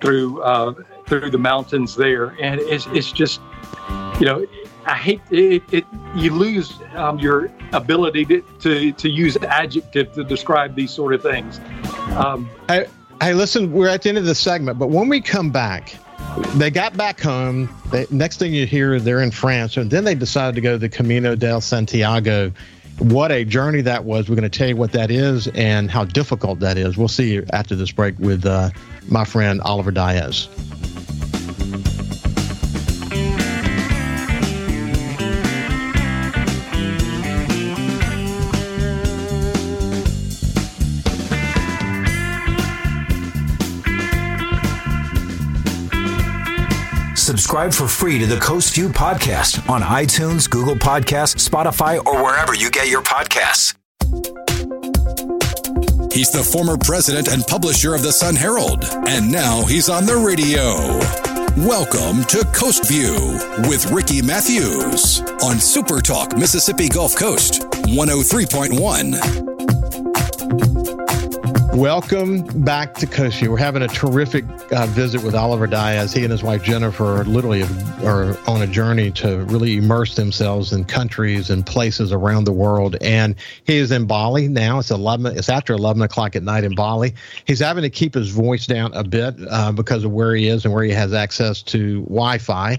through 0.00 0.42
uh, 0.42 0.74
through 1.06 1.30
the 1.30 1.38
mountains 1.38 1.94
there, 1.94 2.34
and 2.40 2.60
it's 2.60 2.86
it's 2.88 3.12
just, 3.12 3.40
you 4.18 4.26
know, 4.26 4.46
I 4.84 4.94
hate 4.94 5.20
it, 5.30 5.62
it 5.72 5.84
you 6.14 6.32
lose 6.34 6.74
um, 6.94 7.18
your 7.18 7.50
ability 7.72 8.24
to, 8.26 8.42
to, 8.60 8.92
to 8.92 9.08
use 9.08 9.36
adjective 9.36 10.12
to 10.12 10.24
describe 10.24 10.74
these 10.74 10.90
sort 10.90 11.14
of 11.14 11.22
things. 11.22 11.60
Um, 12.16 12.50
hey, 12.68 12.86
hey, 13.20 13.32
listen, 13.32 13.72
we're 13.72 13.88
at 13.88 14.02
the 14.02 14.08
end 14.08 14.18
of 14.18 14.24
the 14.24 14.34
segment, 14.34 14.78
but 14.78 14.90
when 14.90 15.08
we 15.08 15.20
come 15.20 15.50
back, 15.50 15.96
they 16.54 16.70
got 16.70 16.96
back 16.96 17.20
home. 17.20 17.68
They, 17.90 18.06
next 18.10 18.38
thing 18.38 18.54
you 18.54 18.66
hear, 18.66 18.98
they're 19.00 19.22
in 19.22 19.30
France, 19.30 19.76
and 19.76 19.90
then 19.90 20.04
they 20.04 20.14
decided 20.14 20.54
to 20.54 20.60
go 20.60 20.78
the 20.78 20.88
Camino 20.88 21.34
del 21.34 21.60
Santiago. 21.60 22.52
What 22.98 23.32
a 23.32 23.44
journey 23.44 23.80
that 23.82 24.04
was. 24.04 24.28
We're 24.28 24.36
going 24.36 24.50
to 24.50 24.58
tell 24.58 24.68
you 24.68 24.76
what 24.76 24.92
that 24.92 25.10
is 25.10 25.48
and 25.48 25.90
how 25.90 26.04
difficult 26.04 26.60
that 26.60 26.76
is. 26.76 26.96
We'll 26.96 27.08
see 27.08 27.32
you 27.32 27.44
after 27.52 27.74
this 27.74 27.90
break 27.90 28.18
with 28.18 28.46
uh, 28.46 28.70
my 29.08 29.24
friend 29.24 29.60
Oliver 29.62 29.90
Diaz. 29.90 30.48
Subscribe 47.62 47.88
for 47.88 48.04
free 48.04 48.18
to 48.18 48.26
the 48.26 48.40
Coast 48.40 48.74
View 48.74 48.88
podcast 48.88 49.68
on 49.68 49.82
iTunes, 49.82 50.50
Google 50.50 50.74
Podcasts, 50.74 51.48
Spotify, 51.48 52.04
or 52.04 52.22
wherever 52.22 52.54
you 52.54 52.70
get 52.70 52.88
your 52.88 53.02
podcasts. 53.02 53.74
He's 56.12 56.32
the 56.32 56.42
former 56.42 56.76
president 56.76 57.28
and 57.28 57.46
publisher 57.46 57.94
of 57.94 58.02
the 58.02 58.12
Sun 58.12 58.34
Herald, 58.34 58.84
and 59.06 59.30
now 59.30 59.62
he's 59.64 59.88
on 59.88 60.06
the 60.06 60.16
radio. 60.16 60.74
Welcome 61.68 62.24
to 62.24 62.44
Coast 62.52 62.88
View 62.88 63.38
with 63.68 63.90
Ricky 63.92 64.22
Matthews 64.22 65.20
on 65.44 65.58
Super 65.58 66.00
Talk 66.00 66.36
Mississippi 66.36 66.88
Gulf 66.88 67.14
Coast 67.14 67.62
103.1. 67.86 69.51
Welcome 71.74 72.42
back 72.64 72.92
to 72.96 73.06
Coast 73.06 73.40
We're 73.40 73.56
having 73.56 73.80
a 73.80 73.88
terrific 73.88 74.44
uh, 74.72 74.84
visit 74.88 75.22
with 75.22 75.34
Oliver 75.34 75.66
Diaz. 75.66 76.12
He 76.12 76.22
and 76.22 76.30
his 76.30 76.42
wife 76.42 76.62
Jennifer 76.62 77.24
literally 77.24 77.62
are 78.04 78.38
on 78.46 78.60
a 78.60 78.66
journey 78.66 79.10
to 79.12 79.38
really 79.44 79.78
immerse 79.78 80.14
themselves 80.14 80.74
in 80.74 80.84
countries 80.84 81.48
and 81.48 81.64
places 81.64 82.12
around 82.12 82.44
the 82.44 82.52
world. 82.52 82.96
And 83.00 83.34
he 83.64 83.78
is 83.78 83.90
in 83.90 84.06
Bali 84.06 84.48
now. 84.48 84.80
It's 84.80 84.90
eleven. 84.90 85.34
It's 85.34 85.48
after 85.48 85.72
eleven 85.72 86.02
o'clock 86.02 86.36
at 86.36 86.42
night 86.42 86.64
in 86.64 86.74
Bali. 86.74 87.14
He's 87.46 87.60
having 87.60 87.82
to 87.82 87.90
keep 87.90 88.12
his 88.12 88.28
voice 88.28 88.66
down 88.66 88.92
a 88.92 89.02
bit 89.02 89.34
uh, 89.48 89.72
because 89.72 90.04
of 90.04 90.12
where 90.12 90.34
he 90.34 90.48
is 90.48 90.66
and 90.66 90.74
where 90.74 90.84
he 90.84 90.92
has 90.92 91.14
access 91.14 91.62
to 91.62 92.02
Wi-Fi. 92.02 92.78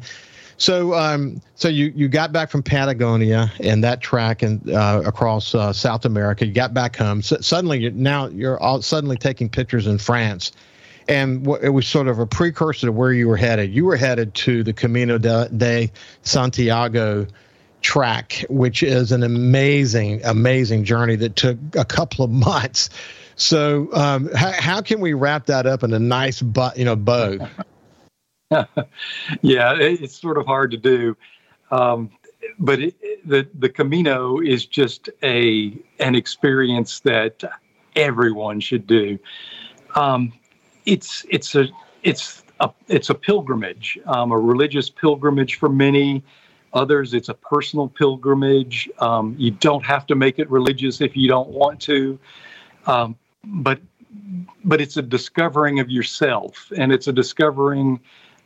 So, 0.58 0.94
um, 0.94 1.42
so 1.56 1.68
you 1.68 1.92
you 1.96 2.08
got 2.08 2.32
back 2.32 2.50
from 2.50 2.64
Patagonia 2.64 3.52
and 3.60 3.84
that 3.84 4.02
track 4.02 4.44
and 4.44 4.70
uh, 4.70 5.02
across 5.06 5.56
uh, 5.56 5.74
South 5.74 6.06
America. 6.06 6.46
You 6.46 6.54
got 6.54 6.74
back 6.74 6.96
home. 6.96 7.22
So 7.22 7.38
suddenly, 7.42 7.80
you're, 7.80 7.92
now 7.92 8.28
you're 8.28 8.60
all 8.60 8.82
suddenly 8.82 9.18
taking 9.18 9.50
pictures 9.50 9.88
in 9.88 9.98
France, 9.98 10.52
and 11.08 11.48
it 11.62 11.70
was 11.70 11.88
sort 11.88 12.08
of 12.08 12.20
a 12.20 12.26
precursor 12.26 12.88
to 12.88 12.92
where 12.92 13.12
you 13.14 13.28
were 13.28 13.38
headed. 13.38 13.74
You 13.74 13.86
were 13.86 13.98
headed 13.98 14.34
to 14.36 14.64
the 14.64 14.74
Camino 14.74 15.18
de, 15.18 15.50
de 15.50 15.92
Santiago 16.22 17.28
track, 17.82 18.46
which 18.50 18.82
is 18.82 19.12
an 19.12 19.24
amazing, 19.24 20.24
amazing 20.24 20.86
journey 20.86 21.16
that 21.18 21.36
took 21.36 21.58
a 21.76 21.86
couple 21.86 22.26
of 22.26 22.32
months. 22.32 22.90
So, 23.36 23.90
um, 23.94 24.30
how, 24.34 24.52
how 24.52 24.82
can 24.82 25.02
we 25.02 25.14
wrap 25.14 25.48
that 25.48 25.66
up 25.66 25.84
in 25.84 25.92
a 25.94 26.00
nice, 26.00 26.42
bu- 26.42 26.70
you 26.76 26.86
know, 26.86 26.96
bow? 26.96 27.40
Yeah, 29.42 29.76
it's 29.80 30.20
sort 30.20 30.38
of 30.38 30.46
hard 30.46 30.72
to 30.72 30.78
do. 30.78 31.18
Um, 31.72 32.10
but 32.60 32.80
it, 32.80 33.28
the 33.28 33.48
the 33.58 33.70
Camino 33.70 34.40
is 34.40 34.66
just 34.66 35.10
a 35.24 35.78
an 36.00 36.16
experience 36.16 37.00
that 37.02 37.44
everyone 37.96 38.60
should 38.60 38.88
do. 38.88 39.18
Um, 39.96 40.34
it's 40.86 41.26
it's 41.30 41.56
a 41.56 41.68
it's 42.04 42.44
a 42.60 42.70
it's 42.88 43.10
a 43.10 43.16
pilgrimage, 43.16 43.98
um, 44.06 44.32
a 44.32 44.38
religious 44.38 44.90
pilgrimage 44.90 45.56
for 45.56 45.70
many. 45.70 46.24
Others, 46.74 47.14
it's 47.14 47.30
a 47.30 47.36
personal 47.36 47.88
pilgrimage. 47.88 48.90
Um, 48.98 49.36
you 49.38 49.52
don't 49.52 49.86
have 49.86 50.08
to 50.08 50.16
make 50.16 50.40
it 50.40 50.50
religious 50.50 51.02
if 51.02 51.16
you 51.16 51.28
don't 51.28 51.50
want 51.50 51.80
to, 51.82 52.18
um, 52.88 53.16
but 53.44 53.80
but 54.64 54.82
it's 54.82 54.98
a 54.98 55.02
discovering 55.02 55.80
of 55.80 55.90
yourself, 55.90 56.72
and 56.76 56.92
it's 56.92 57.08
a 57.08 57.14
discovering 57.14 58.00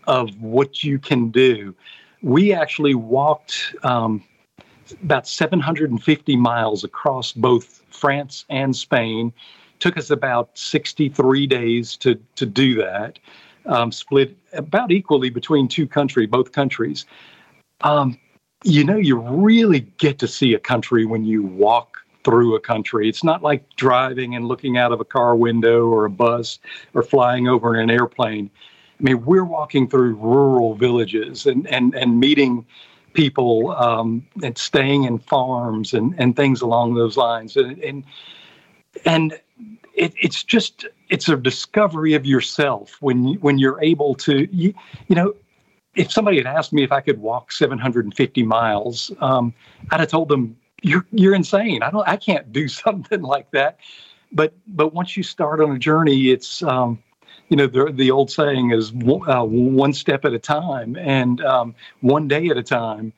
of 0.07 0.29
what 0.41 0.83
you 0.83 0.97
can 0.99 1.29
do. 1.29 1.75
We 2.23 2.53
actually 2.53 2.95
walked 2.95 3.75
um, 3.83 4.23
about 5.03 5.27
750 5.27 6.35
miles 6.35 6.83
across 6.83 7.31
both 7.31 7.83
France 7.91 8.45
and 8.49 8.75
Spain. 8.75 9.31
Took 9.79 9.97
us 9.97 10.09
about 10.09 10.57
63 10.57 11.45
days 11.47 11.95
to 11.97 12.15
to 12.35 12.45
do 12.45 12.75
that. 12.75 13.19
um, 13.67 13.91
split 13.91 14.35
about 14.53 14.91
equally 14.91 15.29
between 15.29 15.67
two 15.67 15.87
countries, 15.87 16.27
both 16.29 16.51
countries. 16.51 17.05
Um, 17.81 18.17
you 18.63 18.83
know, 18.83 18.97
you 18.97 19.17
really 19.17 19.81
get 19.97 20.19
to 20.19 20.27
see 20.27 20.53
a 20.53 20.59
country 20.59 21.05
when 21.05 21.25
you 21.25 21.43
walk 21.43 21.97
through 22.23 22.55
a 22.55 22.59
country. 22.59 23.07
It's 23.07 23.23
not 23.23 23.43
like 23.43 23.63
driving 23.75 24.35
and 24.35 24.47
looking 24.47 24.77
out 24.77 24.91
of 24.91 24.99
a 24.99 25.05
car 25.05 25.35
window 25.35 25.87
or 25.87 26.05
a 26.05 26.09
bus 26.09 26.59
or 26.93 27.03
flying 27.03 27.47
over 27.47 27.75
in 27.75 27.81
an 27.89 27.91
airplane. 27.91 28.49
I 28.99 29.03
mean, 29.03 29.23
we're 29.25 29.45
walking 29.45 29.87
through 29.87 30.15
rural 30.15 30.75
villages 30.75 31.45
and, 31.45 31.67
and, 31.67 31.93
and 31.93 32.19
meeting 32.19 32.65
people 33.13 33.71
um, 33.71 34.25
and 34.43 34.57
staying 34.57 35.03
in 35.03 35.19
farms 35.19 35.93
and, 35.93 36.15
and 36.17 36.35
things 36.35 36.61
along 36.61 36.95
those 36.95 37.17
lines. 37.17 37.55
And, 37.55 37.77
and, 37.79 38.03
and 39.05 39.39
it, 39.93 40.13
it's 40.17 40.43
just, 40.43 40.85
it's 41.09 41.29
a 41.29 41.35
discovery 41.35 42.13
of 42.13 42.25
yourself 42.25 42.97
when, 43.01 43.35
when 43.35 43.59
you're 43.59 43.81
able 43.81 44.15
to, 44.15 44.47
you, 44.55 44.73
you 45.07 45.15
know, 45.15 45.33
if 45.97 46.11
somebody 46.11 46.37
had 46.37 46.45
asked 46.45 46.71
me 46.71 46.83
if 46.83 46.91
I 46.91 47.01
could 47.01 47.19
walk 47.19 47.51
750 47.51 48.43
miles, 48.43 49.11
um, 49.19 49.53
I'd 49.91 49.99
have 49.99 50.09
told 50.09 50.29
them, 50.29 50.55
"You're 50.83 51.05
you're 51.11 51.33
insane. 51.33 51.81
I 51.81 51.89
don't. 51.89 52.07
I 52.07 52.15
can't 52.15 52.51
do 52.53 52.67
something 52.83 53.21
like 53.21 53.51
that." 53.51 53.79
But 54.31 54.53
but 54.67 54.93
once 54.93 55.17
you 55.17 55.23
start 55.23 55.59
on 55.59 55.71
a 55.75 55.79
journey, 55.79 56.29
it's 56.29 56.61
um, 56.63 56.99
you 57.49 57.57
know 57.57 57.67
the 57.67 57.91
the 57.91 58.11
old 58.11 58.29
saying 58.31 58.71
is 58.71 58.91
uh, 58.91 59.43
one 59.43 59.93
step 59.93 60.25
at 60.25 60.33
a 60.33 60.39
time 60.39 60.95
and 60.97 61.43
um, 61.45 61.75
one 62.01 62.27
day 62.27 62.47
at 62.49 62.57
a 62.57 62.63
time, 62.63 63.13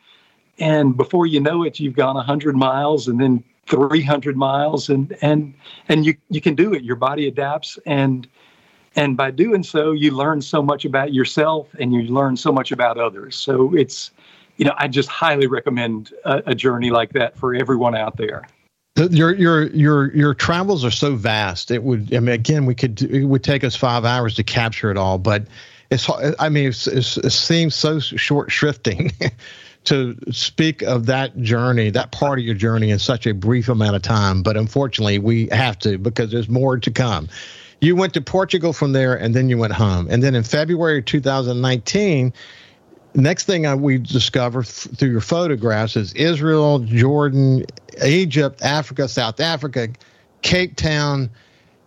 and 0.60 0.96
before 0.96 1.26
you 1.26 1.40
know 1.40 1.64
it, 1.64 1.80
you've 1.80 1.96
gone 1.96 2.16
100 2.16 2.56
miles 2.56 3.08
and 3.08 3.20
then 3.20 3.44
300 3.68 4.38
miles, 4.38 4.90
and 4.90 5.16
and 5.22 5.54
and 5.88 6.06
you 6.06 6.16
you 6.30 6.42
can 6.42 6.56
do 6.56 6.74
it. 6.74 6.84
Your 6.84 6.96
body 6.96 7.28
adapts 7.28 7.80
and 7.86 8.28
and 8.96 9.16
by 9.16 9.32
doing 9.32 9.64
so 9.64 9.92
you 9.92 10.12
learn 10.12 10.42
so 10.42 10.62
much 10.62 10.86
about 10.86 11.14
yourself 11.14 11.68
and 11.80 11.94
you 11.94 12.04
learn 12.04 12.36
so 12.36 12.52
much 12.52 12.72
about 12.72 12.98
others. 12.98 13.36
So 13.36 13.76
it's 13.76 14.12
you 14.60 14.66
know 14.66 14.76
i 14.78 14.88
just 14.88 15.10
highly 15.10 15.48
recommend 15.48 16.14
a, 16.26 16.44
a 16.48 16.54
journey 16.54 16.92
like 16.92 17.14
that 17.14 17.36
for 17.36 17.56
everyone 17.56 17.96
out 17.96 18.18
there 18.18 18.46
your 19.06 19.34
your 19.36 19.68
your 19.68 20.16
your 20.16 20.34
travels 20.34 20.84
are 20.84 20.92
so 20.92 21.16
vast 21.16 21.72
it 21.72 21.84
would 21.84 22.14
i 22.14 22.20
mean 22.20 22.34
again 22.34 22.66
we 22.66 22.76
could 22.76 23.02
it 23.02 23.26
would 23.26 23.44
take 23.44 23.64
us 23.64 23.76
five 23.76 24.06
hours 24.06 24.36
to 24.36 24.44
capture 24.44 24.92
it 24.92 24.98
all 24.98 25.18
but 25.18 25.44
it's 25.90 26.10
i 26.40 26.50
mean 26.50 26.68
it's, 26.68 26.88
it's, 26.88 27.18
it 27.18 27.32
seems 27.32 27.76
so 27.76 28.00
short 28.00 28.50
shrifting 28.50 29.14
to 29.86 30.16
speak 30.32 30.82
of 30.82 31.06
that 31.06 31.38
journey 31.42 31.90
that 31.90 32.12
part 32.12 32.40
of 32.40 32.46
your 32.46 32.56
journey 32.56 32.90
in 32.92 33.00
such 33.00 33.26
a 33.26 33.34
brief 33.34 33.70
amount 33.70 33.96
of 33.96 34.02
time 34.02 34.44
but 34.44 34.58
unfortunately 34.58 35.20
we 35.20 35.48
have 35.52 35.78
to 35.80 35.98
because 35.98 36.32
there's 36.32 36.50
more 36.50 36.78
to 36.78 36.92
come 36.92 37.28
you 37.82 37.96
went 37.96 38.14
to 38.16 38.22
Portugal 38.22 38.74
from 38.74 38.92
there, 38.92 39.16
and 39.16 39.34
then 39.34 39.50
you 39.50 39.58
went 39.58 39.74
home. 39.74 40.08
And 40.10 40.22
then 40.22 40.36
in 40.36 40.44
February 40.44 41.02
2019, 41.02 42.34
next 43.16 43.46
thing 43.46 43.66
I, 43.66 43.76
we 43.76 43.98
discover 43.98 44.62
f- 44.62 44.68
through 44.68 45.12
your 45.12 45.22
photographs 45.22 45.96
is 45.96 46.14
Israel, 46.14 46.80
Jordan, 46.80 47.66
Egypt, 48.06 48.62
Africa, 48.62 49.08
South 49.08 49.40
Africa, 49.40 49.90
Cape 50.42 50.76
Town, 50.76 51.30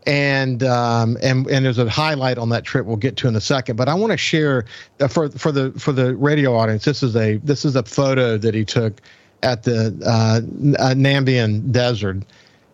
and 0.06 0.62
um, 0.62 1.16
and 1.22 1.46
and 1.46 1.64
there's 1.64 1.78
a 1.78 1.88
highlight 1.88 2.38
on 2.38 2.48
that 2.50 2.64
trip 2.64 2.86
we'll 2.86 2.96
get 2.96 3.16
to 3.18 3.28
in 3.28 3.36
a 3.36 3.40
second. 3.40 3.76
But 3.76 3.88
I 3.88 3.94
want 3.94 4.12
to 4.12 4.16
share 4.16 4.64
uh, 5.00 5.08
for 5.08 5.30
for 5.30 5.52
the 5.52 5.72
for 5.72 5.92
the 5.92 6.16
radio 6.16 6.56
audience. 6.56 6.84
This 6.84 7.02
is 7.02 7.16
a 7.16 7.36
this 7.38 7.64
is 7.64 7.76
a 7.76 7.82
photo 7.82 8.36
that 8.38 8.54
he 8.54 8.64
took 8.64 9.00
at 9.42 9.62
the 9.64 9.96
uh, 10.04 10.40
uh 10.82 10.94
Namibia 10.94 11.70
Desert 11.72 12.24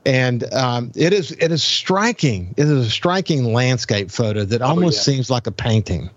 and 0.09 0.53
um, 0.55 0.90
it 0.96 1.12
is 1.12 1.33
it 1.33 1.53
is 1.53 1.62
striking. 1.62 2.55
It 2.57 2.64
is 2.64 2.87
a 2.87 2.90
striking 2.90 3.53
landscape 3.53 4.11
photo 4.11 4.44
that 4.44 4.62
oh, 4.62 4.66
almost 4.66 4.98
yeah. 4.98 5.14
seems 5.14 5.31
like 5.31 5.46
a 5.46 5.53
painting. 5.53 6.09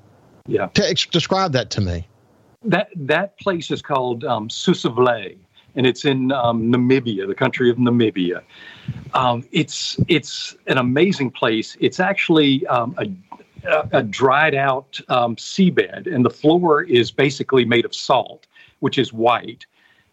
Yeah. 0.48 0.68
To, 0.68 0.94
describe 1.12 1.52
that 1.52 1.70
to 1.72 1.82
me. 1.82 2.08
That 2.64 2.88
that 2.96 3.38
place 3.38 3.70
is 3.70 3.82
called 3.82 4.24
um, 4.24 4.48
Sossusvlei, 4.48 5.38
and 5.76 5.86
it's 5.86 6.06
in 6.06 6.32
um, 6.32 6.72
Namibia, 6.72 7.28
the 7.28 7.36
country 7.36 7.70
of 7.70 7.78
Namibia. 7.78 8.42
Um, 9.14 9.44
it's 9.52 9.98
it's 10.08 10.56
an 10.68 10.78
amazing 10.78 11.32
place. 11.32 11.78
It's 11.80 12.00
actually 12.00 12.66
um, 12.68 12.96
a 12.98 13.08
a 13.92 14.02
dried 14.04 14.56
out 14.56 15.00
um, 15.10 15.36
seabed, 15.36 16.14
and 16.14 16.26
the 16.26 16.30
floor 16.30 16.84
is 16.84 17.12
basically 17.12 17.66
made 17.66 17.86
of 17.86 17.94
salt, 17.94 18.48
which 18.80 18.98
is 18.98 19.14
white, 19.14 19.66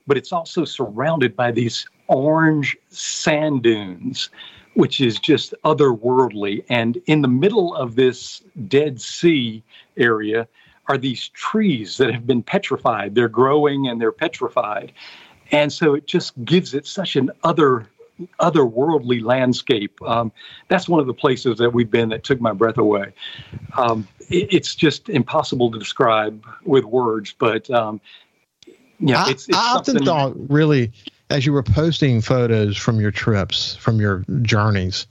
but 0.07 0.17
it's 0.17 0.33
also 0.33 0.65
surrounded 0.65 1.35
by 1.35 1.51
these 1.51 1.87
orange 2.09 2.77
sand 2.91 3.63
dunes, 3.63 4.31
which 4.75 5.01
is 5.01 5.19
just 5.19 5.55
otherworldly. 5.65 6.65
And 6.69 7.01
in 7.07 7.23
the 7.23 7.29
middle 7.29 7.75
of 7.75 7.95
this 7.95 8.43
Dead 8.69 9.01
Sea 9.01 9.63
area 9.97 10.47
are 10.87 10.99
these 10.99 11.29
trees 11.29 11.99
that 11.99 12.13
have 12.13 12.27
been 12.27 12.43
petrified. 12.43 13.15
They're 13.15 13.29
growing 13.29 13.89
and 13.89 14.01
they're 14.01 14.13
petrified. 14.13 14.93
And 15.51 15.73
so 15.73 15.95
it 15.95 16.07
just 16.07 16.43
gives 16.45 16.75
it 16.75 16.87
such 16.87 17.17
an 17.17 17.31
other 17.43 17.87
otherworldly 18.41 19.23
landscape. 19.23 20.03
Um, 20.03 20.33
that's 20.67 20.89
one 20.89 20.99
of 20.99 21.07
the 21.07 21.15
places 21.15 21.59
that 21.59 21.73
we've 21.73 21.91
been 21.91 22.09
that 22.09 22.25
took 22.25 22.41
my 22.41 22.53
breath 22.53 22.77
away. 22.77 23.13
Um, 23.77 24.09
it, 24.29 24.53
it's 24.53 24.75
just 24.75 25.09
impossible 25.09 25.71
to 25.71 25.79
describe 25.79 26.45
with 26.65 26.85
words, 26.85 27.33
but 27.39 27.71
um, 27.71 28.01
yeah, 28.99 29.25
I, 29.25 29.31
it's, 29.31 29.49
it's 29.49 29.57
I 29.57 29.77
often 29.77 30.05
thought 30.05 30.35
really 30.51 30.93
as 31.31 31.45
you 31.45 31.53
were 31.53 31.63
posting 31.63 32.21
photos 32.21 32.77
from 32.77 33.01
your 33.01 33.11
trips, 33.11 33.77
from 33.77 34.01
your 34.01 34.25
journeys, 34.43 35.07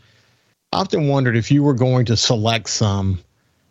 I 0.73 0.79
often 0.79 1.07
wondered 1.07 1.37
if 1.37 1.51
you 1.51 1.63
were 1.63 1.73
going 1.73 2.05
to 2.05 2.17
select 2.17 2.69
some 2.69 3.19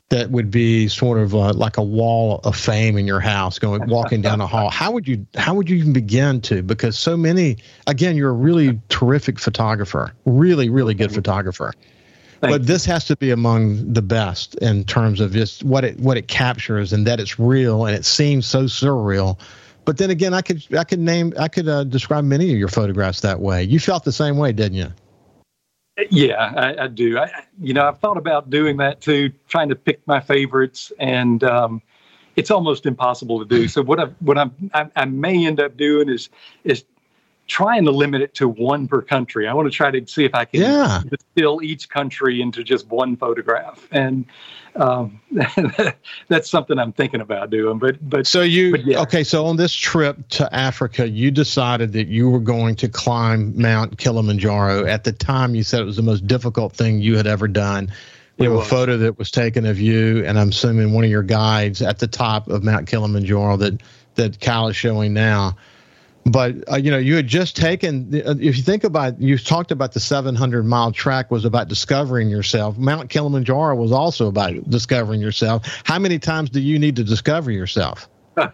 that 0.08 0.30
would 0.30 0.50
be 0.50 0.86
sort 0.88 1.18
of 1.18 1.34
uh, 1.34 1.52
like 1.52 1.76
a 1.78 1.82
wall 1.82 2.40
of 2.44 2.56
fame 2.56 2.96
in 2.96 3.06
your 3.06 3.20
house 3.20 3.58
going 3.58 3.86
walking 3.88 4.22
down 4.22 4.40
a 4.40 4.46
hall 4.46 4.70
how 4.70 4.90
would 4.90 5.06
you 5.06 5.26
how 5.36 5.54
would 5.54 5.68
you 5.68 5.76
even 5.76 5.92
begin 5.92 6.40
to 6.40 6.62
because 6.62 6.98
so 6.98 7.16
many 7.16 7.56
again 7.86 8.16
you're 8.16 8.30
a 8.30 8.34
really 8.34 8.78
terrific 8.88 9.38
photographer 9.38 10.12
really 10.24 10.68
really 10.68 10.94
good 10.94 11.12
photographer 11.12 11.72
Thank 12.40 12.52
but 12.52 12.60
you. 12.60 12.66
this 12.66 12.84
has 12.84 13.06
to 13.06 13.16
be 13.16 13.30
among 13.30 13.92
the 13.92 14.02
best 14.02 14.54
in 14.56 14.84
terms 14.84 15.20
of 15.20 15.32
just 15.32 15.64
what 15.64 15.84
it 15.84 15.98
what 15.98 16.16
it 16.16 16.28
captures 16.28 16.92
and 16.92 17.06
that 17.06 17.18
it's 17.18 17.38
real 17.38 17.86
and 17.86 17.96
it 17.96 18.04
seems 18.04 18.46
so 18.46 18.64
surreal 18.64 19.38
but 19.86 19.98
then 19.98 20.10
again, 20.10 20.34
I 20.34 20.42
could 20.42 20.62
I 20.76 20.82
could 20.82 20.98
name 20.98 21.32
I 21.38 21.46
could 21.46 21.68
uh, 21.68 21.84
describe 21.84 22.24
many 22.24 22.52
of 22.52 22.58
your 22.58 22.68
photographs 22.68 23.20
that 23.20 23.38
way. 23.38 23.62
You 23.62 23.78
felt 23.78 24.02
the 24.04 24.10
same 24.10 24.36
way, 24.36 24.52
didn't 24.52 24.74
you? 24.74 24.92
Yeah, 26.10 26.52
I, 26.56 26.84
I 26.84 26.88
do. 26.88 27.18
I, 27.18 27.44
you 27.60 27.72
know, 27.72 27.86
I've 27.88 27.98
thought 27.98 28.18
about 28.18 28.50
doing 28.50 28.76
that 28.78 29.00
too, 29.00 29.32
trying 29.48 29.70
to 29.70 29.76
pick 29.76 30.06
my 30.06 30.20
favorites, 30.20 30.92
and 30.98 31.42
um, 31.44 31.82
it's 32.36 32.50
almost 32.50 32.84
impossible 32.86 33.38
to 33.38 33.46
do. 33.46 33.66
So 33.68 33.82
what 33.82 34.00
I 34.00 34.04
what 34.20 34.36
I'm, 34.36 34.52
I, 34.74 34.88
I 34.94 35.04
may 35.06 35.46
end 35.46 35.60
up 35.60 35.76
doing 35.76 36.08
is 36.08 36.28
is 36.64 36.84
trying 37.46 37.84
to 37.84 37.90
limit 37.90 38.22
it 38.22 38.34
to 38.34 38.48
one 38.48 38.88
per 38.88 39.00
country. 39.00 39.46
I 39.46 39.54
want 39.54 39.70
to 39.70 39.76
try 39.76 39.90
to 39.90 40.06
see 40.06 40.24
if 40.24 40.34
I 40.34 40.44
can 40.44 40.60
yeah. 40.60 41.02
distill 41.08 41.62
each 41.62 41.88
country 41.88 42.40
into 42.40 42.64
just 42.64 42.88
one 42.88 43.16
photograph, 43.16 43.86
and 43.92 44.26
um, 44.74 45.20
that's 46.28 46.50
something 46.50 46.78
I'm 46.78 46.92
thinking 46.92 47.20
about 47.20 47.50
doing. 47.50 47.78
But 47.78 48.08
but 48.08 48.26
so 48.26 48.42
you 48.42 48.72
but 48.72 48.84
yeah. 48.84 49.00
okay? 49.02 49.24
So 49.24 49.46
on 49.46 49.56
this 49.56 49.72
trip 49.72 50.28
to 50.30 50.52
Africa, 50.54 51.08
you 51.08 51.30
decided 51.30 51.92
that 51.92 52.08
you 52.08 52.28
were 52.30 52.40
going 52.40 52.76
to 52.76 52.88
climb 52.88 53.60
Mount 53.60 53.98
Kilimanjaro. 53.98 54.86
At 54.86 55.04
the 55.04 55.12
time, 55.12 55.54
you 55.54 55.62
said 55.62 55.80
it 55.80 55.84
was 55.84 55.96
the 55.96 56.02
most 56.02 56.26
difficult 56.26 56.72
thing 56.72 57.00
you 57.00 57.16
had 57.16 57.26
ever 57.26 57.48
done. 57.48 57.92
We 58.38 58.44
have 58.44 58.54
a 58.54 58.64
photo 58.64 58.98
that 58.98 59.18
was 59.18 59.30
taken 59.30 59.64
of 59.64 59.80
you, 59.80 60.22
and 60.26 60.38
I'm 60.38 60.50
assuming 60.50 60.92
one 60.92 61.04
of 61.04 61.10
your 61.10 61.22
guides 61.22 61.80
at 61.80 62.00
the 62.00 62.06
top 62.06 62.48
of 62.48 62.62
Mount 62.62 62.86
Kilimanjaro 62.86 63.56
that 63.58 63.80
that 64.16 64.40
Kyle 64.40 64.68
is 64.68 64.76
showing 64.76 65.14
now 65.14 65.56
but 66.26 66.54
uh, 66.70 66.76
you 66.76 66.90
know 66.90 66.98
you 66.98 67.14
had 67.14 67.26
just 67.26 67.56
taken 67.56 68.12
uh, 68.26 68.34
if 68.40 68.56
you 68.56 68.62
think 68.62 68.84
about 68.84 69.20
you 69.20 69.38
talked 69.38 69.70
about 69.70 69.92
the 69.92 70.00
700 70.00 70.64
mile 70.64 70.90
track 70.92 71.30
was 71.30 71.44
about 71.44 71.68
discovering 71.68 72.28
yourself. 72.28 72.76
Mount 72.76 73.10
kilimanjaro 73.10 73.76
was 73.76 73.92
also 73.92 74.26
about 74.26 74.68
discovering 74.68 75.20
yourself. 75.20 75.66
How 75.84 75.98
many 75.98 76.18
times 76.18 76.50
do 76.50 76.60
you 76.60 76.78
need 76.78 76.96
to 76.96 77.04
discover 77.04 77.50
yourself? 77.50 78.08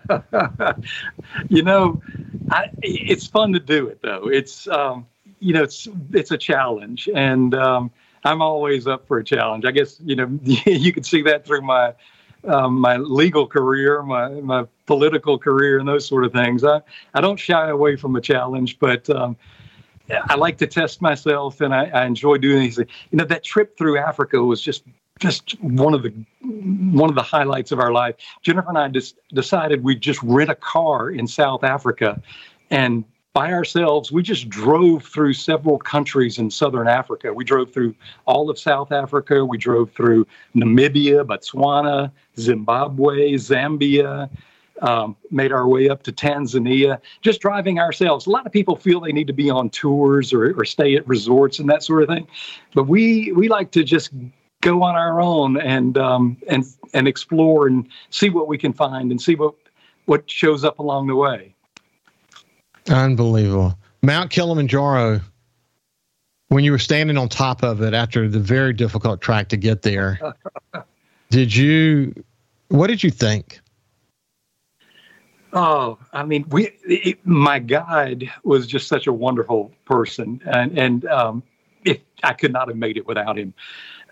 You 1.48 1.62
know 1.62 1.98
I, 2.50 2.66
it's 2.82 3.26
fun 3.26 3.54
to 3.54 3.58
do 3.58 3.86
it 3.86 4.00
though. 4.02 4.28
It's 4.28 4.68
um, 4.68 5.06
you 5.40 5.54
know 5.54 5.62
it's 5.62 5.88
it's 6.12 6.30
a 6.30 6.38
challenge. 6.38 7.08
And 7.14 7.54
um, 7.54 7.90
i'm 8.24 8.42
always 8.42 8.86
up 8.86 9.06
for 9.08 9.18
a 9.18 9.24
challenge. 9.24 9.64
I 9.64 9.70
guess 9.70 9.98
you 10.04 10.14
know 10.14 10.38
you 10.42 10.92
can 10.92 11.04
see 11.04 11.22
that 11.22 11.46
through 11.46 11.62
my 11.62 11.94
um, 12.44 12.80
my 12.80 12.96
legal 12.96 13.46
career, 13.46 14.02
my 14.02 14.28
my 14.28 14.66
political 14.86 15.38
career, 15.38 15.78
and 15.78 15.88
those 15.88 16.06
sort 16.06 16.24
of 16.24 16.32
things. 16.32 16.64
I 16.64 16.80
I 17.14 17.20
don't 17.20 17.38
shy 17.38 17.68
away 17.68 17.96
from 17.96 18.16
a 18.16 18.20
challenge, 18.20 18.78
but 18.78 19.08
um, 19.10 19.36
I 20.10 20.34
like 20.34 20.58
to 20.58 20.66
test 20.66 21.00
myself, 21.00 21.60
and 21.60 21.74
I, 21.74 21.86
I 21.86 22.06
enjoy 22.06 22.38
doing 22.38 22.60
these. 22.60 22.76
Things. 22.76 22.90
You 23.10 23.18
know, 23.18 23.24
that 23.24 23.44
trip 23.44 23.76
through 23.78 23.98
Africa 23.98 24.42
was 24.42 24.60
just 24.60 24.84
just 25.18 25.60
one 25.62 25.94
of 25.94 26.02
the 26.02 26.12
one 26.40 27.08
of 27.08 27.14
the 27.14 27.22
highlights 27.22 27.72
of 27.72 27.78
our 27.78 27.92
life. 27.92 28.16
Jennifer 28.42 28.68
and 28.68 28.78
I 28.78 28.88
just 28.88 29.16
decided 29.32 29.84
we'd 29.84 30.00
just 30.00 30.22
rent 30.22 30.50
a 30.50 30.54
car 30.54 31.10
in 31.10 31.26
South 31.26 31.62
Africa 31.62 32.20
and 32.70 33.04
by 33.32 33.52
ourselves. 33.52 34.12
We 34.12 34.22
just 34.22 34.48
drove 34.48 35.04
through 35.04 35.32
several 35.34 35.78
countries 35.78 36.38
in 36.38 36.50
southern 36.50 36.86
Africa. 36.86 37.32
We 37.32 37.44
drove 37.44 37.72
through 37.72 37.94
all 38.26 38.50
of 38.50 38.58
South 38.58 38.92
Africa. 38.92 39.44
We 39.44 39.56
drove 39.56 39.90
through 39.92 40.26
Namibia, 40.54 41.24
Botswana, 41.24 42.10
Zimbabwe, 42.38 43.32
Zambia. 43.34 44.28
Um, 44.80 45.14
made 45.30 45.52
our 45.52 45.68
way 45.68 45.88
up 45.88 46.02
to 46.04 46.12
Tanzania, 46.12 46.98
just 47.20 47.40
driving 47.40 47.78
ourselves. 47.78 48.26
A 48.26 48.30
lot 48.30 48.46
of 48.46 48.52
people 48.52 48.74
feel 48.74 48.98
they 48.98 49.12
need 49.12 49.28
to 49.28 49.32
be 49.32 49.48
on 49.48 49.70
tours 49.70 50.32
or, 50.32 50.58
or 50.58 50.64
stay 50.64 50.96
at 50.96 51.06
resorts 51.06 51.60
and 51.60 51.70
that 51.70 51.84
sort 51.84 52.02
of 52.02 52.08
thing, 52.08 52.26
but 52.74 52.88
we 52.88 53.30
we 53.30 53.48
like 53.48 53.70
to 53.72 53.84
just 53.84 54.10
go 54.60 54.82
on 54.82 54.96
our 54.96 55.20
own 55.20 55.60
and 55.60 55.96
um, 55.98 56.36
and 56.48 56.64
and 56.94 57.06
explore 57.06 57.68
and 57.68 57.86
see 58.10 58.28
what 58.28 58.48
we 58.48 58.58
can 58.58 58.72
find 58.72 59.12
and 59.12 59.22
see 59.22 59.36
what 59.36 59.54
what 60.06 60.28
shows 60.28 60.64
up 60.64 60.80
along 60.80 61.06
the 61.06 61.14
way. 61.14 61.54
Unbelievable. 62.88 63.78
Mount 64.02 64.30
Kilimanjaro, 64.30 65.20
when 66.48 66.64
you 66.64 66.72
were 66.72 66.78
standing 66.78 67.16
on 67.16 67.28
top 67.28 67.62
of 67.62 67.80
it 67.82 67.94
after 67.94 68.28
the 68.28 68.40
very 68.40 68.72
difficult 68.72 69.20
track 69.20 69.48
to 69.48 69.56
get 69.56 69.82
there, 69.82 70.18
did 71.30 71.54
you, 71.54 72.12
what 72.68 72.88
did 72.88 73.02
you 73.02 73.10
think? 73.10 73.60
Oh, 75.52 75.98
I 76.12 76.24
mean, 76.24 76.46
we, 76.48 76.70
it, 76.84 77.24
my 77.26 77.58
guide 77.58 78.30
was 78.42 78.66
just 78.66 78.88
such 78.88 79.06
a 79.06 79.12
wonderful 79.12 79.70
person. 79.84 80.40
And, 80.46 80.78
and, 80.78 81.04
um, 81.06 81.42
if 81.84 81.98
I 82.22 82.32
could 82.32 82.52
not 82.52 82.68
have 82.68 82.76
made 82.76 82.96
it 82.96 83.06
without 83.06 83.38
him. 83.38 83.52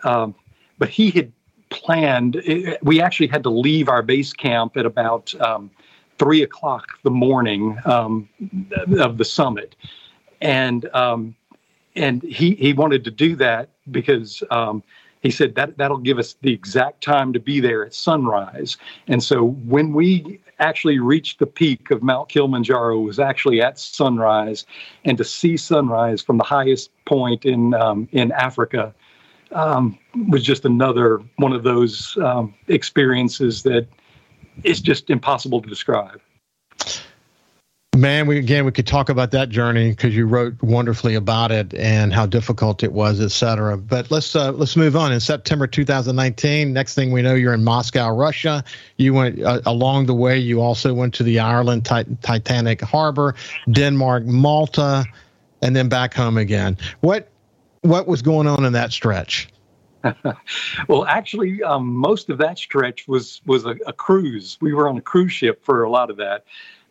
Um, 0.04 0.34
but 0.78 0.88
he 0.88 1.10
had 1.10 1.32
planned, 1.70 2.36
it, 2.36 2.82
we 2.82 3.00
actually 3.00 3.28
had 3.28 3.42
to 3.44 3.50
leave 3.50 3.88
our 3.88 4.02
base 4.02 4.32
camp 4.32 4.76
at 4.76 4.84
about, 4.84 5.34
um, 5.40 5.70
three 6.20 6.42
o'clock 6.42 6.86
the 7.02 7.10
morning 7.10 7.78
um, 7.86 8.28
of 8.98 9.16
the 9.16 9.24
summit, 9.24 9.74
and 10.42 10.84
um, 10.94 11.34
and 11.96 12.22
he 12.22 12.54
he 12.56 12.74
wanted 12.74 13.02
to 13.04 13.10
do 13.10 13.34
that 13.36 13.70
because 13.90 14.42
um, 14.50 14.82
he 15.22 15.30
said 15.30 15.54
that 15.54 15.78
that'll 15.78 15.96
give 15.96 16.18
us 16.18 16.36
the 16.42 16.52
exact 16.52 17.02
time 17.02 17.32
to 17.32 17.40
be 17.40 17.58
there 17.58 17.84
at 17.86 17.94
sunrise. 17.94 18.76
And 19.08 19.22
so 19.22 19.46
when 19.66 19.94
we 19.94 20.40
actually 20.58 20.98
reached 20.98 21.38
the 21.38 21.46
peak 21.46 21.90
of 21.90 22.02
Mount 22.02 22.28
Kilimanjaro 22.28 22.98
was 22.98 23.18
actually 23.18 23.62
at 23.62 23.78
sunrise, 23.78 24.66
and 25.06 25.16
to 25.16 25.24
see 25.24 25.56
sunrise 25.56 26.20
from 26.22 26.36
the 26.36 26.44
highest 26.44 26.90
point 27.06 27.46
in 27.46 27.72
um, 27.72 28.08
in 28.12 28.30
Africa 28.32 28.94
um, 29.52 29.98
was 30.28 30.44
just 30.44 30.66
another 30.66 31.22
one 31.36 31.54
of 31.54 31.62
those 31.62 32.16
um, 32.18 32.54
experiences 32.68 33.62
that 33.62 33.88
it's 34.64 34.80
just 34.80 35.10
impossible 35.10 35.60
to 35.62 35.68
describe. 35.68 36.20
Man, 37.96 38.26
we 38.26 38.38
again 38.38 38.64
we 38.64 38.72
could 38.72 38.86
talk 38.86 39.08
about 39.08 39.32
that 39.32 39.48
journey 39.48 39.90
because 39.90 40.14
you 40.16 40.24
wrote 40.24 40.62
wonderfully 40.62 41.16
about 41.16 41.50
it 41.50 41.74
and 41.74 42.14
how 42.14 42.24
difficult 42.24 42.82
it 42.82 42.92
was, 42.92 43.20
et 43.20 43.32
cetera. 43.32 43.76
But 43.76 44.10
let's 44.10 44.34
uh, 44.34 44.52
let's 44.52 44.76
move 44.76 44.94
on. 44.96 45.12
In 45.12 45.18
September 45.18 45.66
2019, 45.66 46.72
next 46.72 46.94
thing 46.94 47.10
we 47.10 47.20
know, 47.20 47.34
you're 47.34 47.52
in 47.52 47.64
Moscow, 47.64 48.08
Russia. 48.10 48.64
You 48.96 49.12
went 49.12 49.42
uh, 49.42 49.60
along 49.66 50.06
the 50.06 50.14
way. 50.14 50.38
You 50.38 50.62
also 50.62 50.94
went 50.94 51.14
to 51.14 51.24
the 51.24 51.40
Ireland 51.40 51.84
Titanic 51.84 52.80
Harbor, 52.80 53.34
Denmark, 53.70 54.24
Malta, 54.24 55.04
and 55.60 55.74
then 55.74 55.88
back 55.88 56.14
home 56.14 56.38
again. 56.38 56.78
What 57.00 57.28
what 57.82 58.06
was 58.06 58.22
going 58.22 58.46
on 58.46 58.64
in 58.64 58.72
that 58.72 58.92
stretch? 58.92 59.48
well, 60.88 61.04
actually, 61.04 61.62
um, 61.62 61.92
most 61.92 62.30
of 62.30 62.38
that 62.38 62.58
stretch 62.58 63.06
was 63.08 63.40
was 63.46 63.64
a, 63.64 63.76
a, 63.86 63.92
cruise. 63.92 64.58
We 64.60 64.72
were 64.72 64.88
on 64.88 64.96
a 64.96 65.00
cruise 65.00 65.32
ship 65.32 65.64
for 65.64 65.82
a 65.82 65.90
lot 65.90 66.10
of 66.10 66.16
that. 66.16 66.44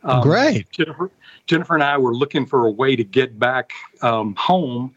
Um, 0.03 0.21
Great. 0.21 0.69
Jennifer, 0.71 1.11
Jennifer 1.45 1.73
and 1.73 1.83
I 1.83 1.97
were 1.97 2.13
looking 2.13 2.45
for 2.45 2.67
a 2.67 2.71
way 2.71 2.95
to 2.95 3.03
get 3.03 3.37
back 3.37 3.71
um, 4.01 4.35
home 4.35 4.93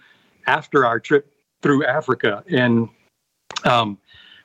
after 0.47 0.85
our 0.85 1.01
trip 1.01 1.33
through 1.63 1.85
Africa, 1.87 2.45
and 2.49 2.89
um, 3.65 3.99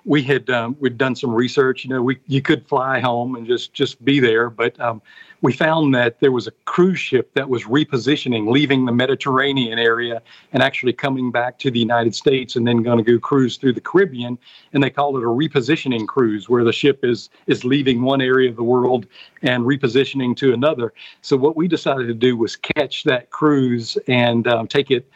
we 0.05 0.23
had 0.23 0.49
um, 0.49 0.75
we'd 0.79 0.97
done 0.97 1.15
some 1.15 1.33
research. 1.33 1.83
You 1.83 1.89
know, 1.91 2.01
we 2.01 2.17
you 2.27 2.41
could 2.41 2.67
fly 2.67 2.99
home 2.99 3.35
and 3.35 3.45
just 3.45 3.73
just 3.73 4.03
be 4.03 4.19
there, 4.19 4.49
but 4.49 4.79
um, 4.79 5.01
we 5.41 5.53
found 5.53 5.93
that 5.93 6.19
there 6.19 6.31
was 6.31 6.47
a 6.47 6.51
cruise 6.65 6.99
ship 6.99 7.33
that 7.33 7.49
was 7.49 7.63
repositioning, 7.63 8.51
leaving 8.51 8.85
the 8.85 8.91
Mediterranean 8.91 9.77
area 9.77 10.21
and 10.51 10.63
actually 10.63 10.93
coming 10.93 11.31
back 11.31 11.59
to 11.59 11.69
the 11.69 11.79
United 11.79 12.15
States, 12.15 12.55
and 12.55 12.67
then 12.67 12.81
going 12.81 12.97
to 12.97 13.03
go 13.03 13.19
cruise 13.19 13.57
through 13.57 13.73
the 13.73 13.81
Caribbean. 13.81 14.37
And 14.73 14.83
they 14.83 14.89
called 14.89 15.15
it 15.17 15.23
a 15.23 15.27
repositioning 15.27 16.07
cruise, 16.07 16.49
where 16.49 16.63
the 16.63 16.73
ship 16.73 17.03
is 17.03 17.29
is 17.45 17.63
leaving 17.63 18.01
one 18.01 18.21
area 18.21 18.49
of 18.49 18.55
the 18.55 18.63
world 18.63 19.05
and 19.43 19.63
repositioning 19.63 20.35
to 20.37 20.53
another. 20.53 20.93
So 21.21 21.37
what 21.37 21.55
we 21.55 21.67
decided 21.67 22.07
to 22.07 22.13
do 22.13 22.35
was 22.35 22.55
catch 22.55 23.03
that 23.03 23.29
cruise 23.29 23.97
and 24.07 24.47
um, 24.47 24.67
take 24.67 24.91
it. 24.91 25.09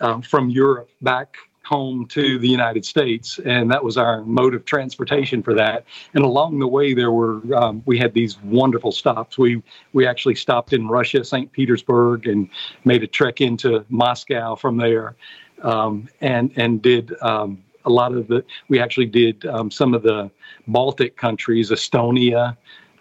Um, 0.00 0.22
from 0.22 0.48
Europe 0.48 0.90
back 1.02 1.38
home 1.68 2.06
to 2.06 2.38
the 2.38 2.48
United 2.48 2.82
States, 2.84 3.38
and 3.44 3.70
that 3.70 3.84
was 3.84 3.98
our 3.98 4.22
mode 4.24 4.54
of 4.54 4.64
transportation 4.64 5.42
for 5.42 5.52
that. 5.52 5.84
And 6.14 6.24
along 6.24 6.60
the 6.60 6.66
way, 6.66 6.94
there 6.94 7.12
were 7.12 7.42
um, 7.54 7.82
we 7.84 7.98
had 7.98 8.14
these 8.14 8.40
wonderful 8.42 8.90
stops. 8.90 9.36
We 9.36 9.62
we 9.92 10.06
actually 10.06 10.36
stopped 10.36 10.72
in 10.72 10.88
Russia, 10.88 11.22
St. 11.22 11.52
Petersburg, 11.52 12.26
and 12.26 12.48
made 12.86 13.02
a 13.02 13.06
trek 13.06 13.42
into 13.42 13.84
Moscow 13.90 14.56
from 14.56 14.78
there, 14.78 15.14
um, 15.62 16.08
and 16.22 16.50
and 16.56 16.80
did. 16.80 17.14
Um, 17.22 17.62
a 17.84 17.90
lot 17.90 18.12
of 18.12 18.28
the, 18.28 18.44
we 18.68 18.80
actually 18.80 19.06
did 19.06 19.46
um, 19.46 19.70
some 19.70 19.94
of 19.94 20.02
the 20.02 20.30
Baltic 20.66 21.16
countries. 21.16 21.70
Estonia 21.70 22.54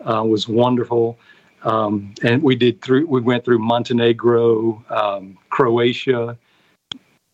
uh, 0.06 0.23
was 0.23 0.47
wonderful. 0.47 1.17
Um, 1.63 2.13
and 2.23 2.41
we 2.41 2.56
did 2.56 2.82
through 2.82 3.08
we 3.08 3.19
went 3.19 3.43
through 3.43 3.60
Montenegro, 3.60 4.82
um, 4.89 5.38
Croatia, 5.49 6.38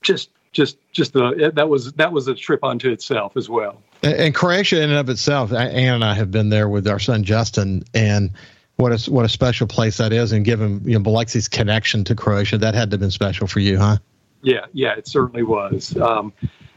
just 0.02 0.30
just 0.54 0.78
just 0.92 1.14
the 1.14 1.52
that 1.56 1.68
was 1.68 1.92
that 1.94 2.14
was 2.14 2.28
a 2.28 2.36
trip 2.36 2.64
unto 2.64 2.90
itself 2.90 3.36
as 3.36 3.50
well. 3.50 3.82
And 4.02 4.34
Croatia 4.34 4.82
in 4.82 4.90
and 4.90 5.00
of 5.00 5.10
itself, 5.10 5.52
Anne 5.52 5.96
and 5.96 6.04
I 6.04 6.14
have 6.14 6.32
been 6.32 6.50
there 6.50 6.70
with 6.70 6.88
our 6.88 7.00
son 7.00 7.24
Justin, 7.24 7.84
and 7.94 8.32
what 8.78 8.92
a 8.92 9.12
what 9.12 9.26
a 9.26 9.30
special 9.30 9.68
place 9.68 9.98
that 9.98 10.14
is. 10.14 10.32
And 10.32 10.46
given 10.46 10.82
you 10.86 10.98
know 10.98 11.04
Biloxi's 11.04 11.48
connection 11.48 12.04
to 12.06 12.16
Croatia, 12.16 12.58
that 12.60 12.76
had 12.76 12.92
to 12.92 12.96
have 12.96 13.02
been 13.02 13.12
special 13.12 13.48
for 13.48 13.60
you, 13.60 13.78
huh? 13.78 13.98
Yeah, 14.42 14.66
yeah, 14.74 14.94
it 14.96 15.08
certainly 15.08 15.44
was. 15.44 15.96
Um, 15.98 16.34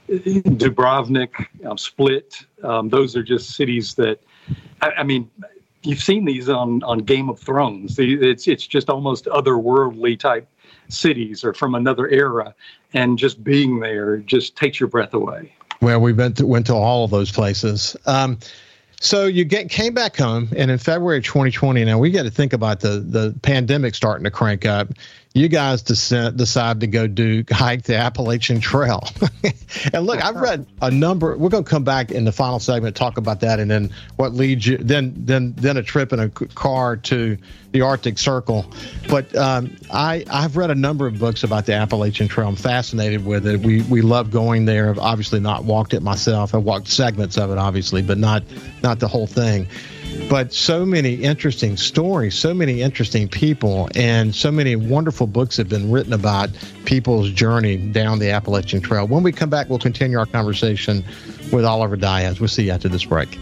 Dubrovnik, 0.08 1.46
um, 1.66 1.76
Split, 1.76 2.36
um, 2.62 2.88
those 2.88 3.16
are 3.16 3.24
just 3.24 3.56
cities 3.56 3.94
that, 3.94 4.20
I, 4.80 4.90
I, 4.98 5.02
mean, 5.02 5.28
you've 5.82 6.02
seen 6.02 6.24
these 6.24 6.48
on 6.48 6.84
on 6.84 6.98
Game 6.98 7.28
of 7.28 7.40
Thrones. 7.40 7.98
It's 7.98 8.46
it's 8.46 8.66
just 8.66 8.88
almost 8.88 9.24
otherworldly 9.26 10.18
type 10.18 10.48
cities 10.88 11.44
or 11.44 11.52
from 11.52 11.74
another 11.74 12.08
era, 12.08 12.54
and 12.94 13.18
just 13.18 13.42
being 13.42 13.80
there 13.80 14.18
just 14.18 14.56
takes 14.56 14.80
your 14.80 14.88
breath 14.88 15.14
away. 15.14 15.52
Well, 15.80 16.00
we 16.00 16.12
went 16.12 16.38
to, 16.38 16.46
went 16.46 16.66
to 16.66 16.74
all 16.74 17.04
of 17.04 17.10
those 17.10 17.30
places. 17.30 17.96
Um, 18.06 18.38
so 19.00 19.26
you 19.26 19.44
get 19.44 19.68
came 19.68 19.92
back 19.92 20.16
home, 20.16 20.48
and 20.56 20.70
in 20.70 20.78
February 20.78 21.20
2020, 21.20 21.84
now 21.84 21.98
we 21.98 22.10
got 22.10 22.22
to 22.22 22.30
think 22.30 22.52
about 22.52 22.80
the 22.80 23.00
the 23.00 23.34
pandemic 23.42 23.94
starting 23.94 24.24
to 24.24 24.30
crank 24.30 24.64
up 24.64 24.88
you 25.36 25.48
guys 25.48 25.82
decide, 25.82 26.38
decide 26.38 26.80
to 26.80 26.86
go 26.86 27.06
do 27.06 27.44
hike 27.50 27.82
the 27.82 27.94
Appalachian 27.94 28.58
Trail. 28.58 29.06
and 29.92 30.06
look, 30.06 30.24
I've 30.24 30.36
read 30.36 30.66
a 30.80 30.90
number. 30.90 31.36
We're 31.36 31.50
going 31.50 31.62
to 31.62 31.68
come 31.68 31.84
back 31.84 32.10
in 32.10 32.24
the 32.24 32.32
final 32.32 32.58
segment 32.58 32.96
talk 32.96 33.18
about 33.18 33.40
that, 33.40 33.60
and 33.60 33.70
then 33.70 33.90
what 34.16 34.32
leads 34.32 34.66
you, 34.66 34.78
then 34.78 35.12
then 35.14 35.52
then 35.58 35.76
a 35.76 35.82
trip 35.82 36.14
in 36.14 36.20
a 36.20 36.30
car 36.30 36.96
to 36.96 37.36
the 37.72 37.82
Arctic 37.82 38.16
Circle. 38.16 38.64
But 39.10 39.36
um, 39.36 39.76
I 39.92 40.24
I've 40.30 40.56
read 40.56 40.70
a 40.70 40.74
number 40.74 41.06
of 41.06 41.18
books 41.18 41.44
about 41.44 41.66
the 41.66 41.74
Appalachian 41.74 42.28
Trail. 42.28 42.48
I'm 42.48 42.56
fascinated 42.56 43.26
with 43.26 43.46
it. 43.46 43.60
We 43.60 43.82
we 43.82 44.00
love 44.00 44.30
going 44.30 44.64
there. 44.64 44.88
I've 44.88 44.98
obviously 44.98 45.40
not 45.40 45.64
walked 45.64 45.92
it 45.92 46.00
myself. 46.00 46.54
I 46.54 46.58
walked 46.58 46.88
segments 46.88 47.36
of 47.36 47.50
it, 47.50 47.58
obviously, 47.58 48.00
but 48.00 48.16
not 48.16 48.42
not 48.82 49.00
the 49.00 49.08
whole 49.08 49.26
thing 49.26 49.68
but 50.28 50.52
so 50.52 50.84
many 50.84 51.14
interesting 51.14 51.76
stories, 51.76 52.34
so 52.34 52.52
many 52.52 52.82
interesting 52.82 53.28
people, 53.28 53.88
and 53.94 54.34
so 54.34 54.50
many 54.50 54.76
wonderful 54.76 55.26
books 55.26 55.56
have 55.56 55.68
been 55.68 55.90
written 55.90 56.12
about 56.12 56.50
people's 56.84 57.30
journey 57.30 57.76
down 57.76 58.18
the 58.18 58.30
Appalachian 58.30 58.80
Trail. 58.80 59.06
When 59.06 59.22
we 59.22 59.32
come 59.32 59.50
back, 59.50 59.68
we'll 59.68 59.78
continue 59.78 60.18
our 60.18 60.26
conversation 60.26 61.04
with 61.52 61.64
Oliver 61.64 61.96
Diaz. 61.96 62.40
We'll 62.40 62.48
see 62.48 62.64
you 62.64 62.72
after 62.72 62.88
this 62.88 63.04
break. 63.04 63.38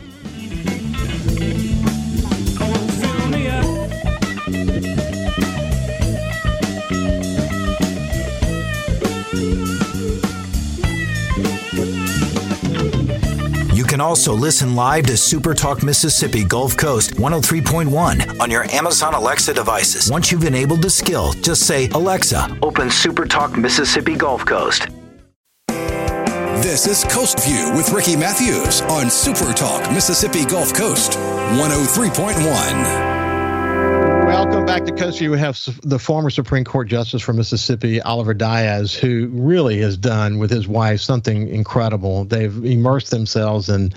Also 14.14 14.32
listen 14.32 14.76
live 14.76 15.04
to 15.04 15.16
Super 15.16 15.54
Talk 15.54 15.82
Mississippi 15.82 16.44
Gulf 16.44 16.76
Coast 16.76 17.14
103.1 17.14 18.38
on 18.38 18.48
your 18.48 18.62
Amazon 18.70 19.12
Alexa 19.12 19.52
devices. 19.52 20.08
Once 20.08 20.30
you've 20.30 20.44
enabled 20.44 20.82
the 20.82 20.88
skill, 20.88 21.32
just 21.32 21.66
say, 21.66 21.88
Alexa, 21.88 22.56
open 22.62 22.92
Super 22.92 23.26
Talk 23.26 23.58
Mississippi 23.58 24.14
Gulf 24.14 24.46
Coast. 24.46 24.86
This 25.66 26.86
is 26.86 27.02
Coast 27.12 27.44
View 27.44 27.72
with 27.74 27.90
Ricky 27.90 28.14
Matthews 28.14 28.82
on 28.82 29.10
Super 29.10 29.52
Talk 29.52 29.90
Mississippi 29.90 30.44
Gulf 30.44 30.72
Coast 30.72 31.14
103.1. 31.58 33.13
Back 34.74 34.86
to 34.86 35.12
View. 35.12 35.30
We 35.30 35.38
have 35.38 35.56
the 35.84 36.00
former 36.00 36.30
Supreme 36.30 36.64
Court 36.64 36.88
Justice 36.88 37.22
from 37.22 37.36
Mississippi, 37.36 38.00
Oliver 38.00 38.34
Diaz, 38.34 38.92
who 38.92 39.28
really 39.28 39.78
has 39.82 39.96
done 39.96 40.38
with 40.38 40.50
his 40.50 40.66
wife 40.66 41.00
something 41.00 41.46
incredible. 41.46 42.24
They've 42.24 42.52
immersed 42.64 43.12
themselves 43.12 43.68
in 43.68 43.92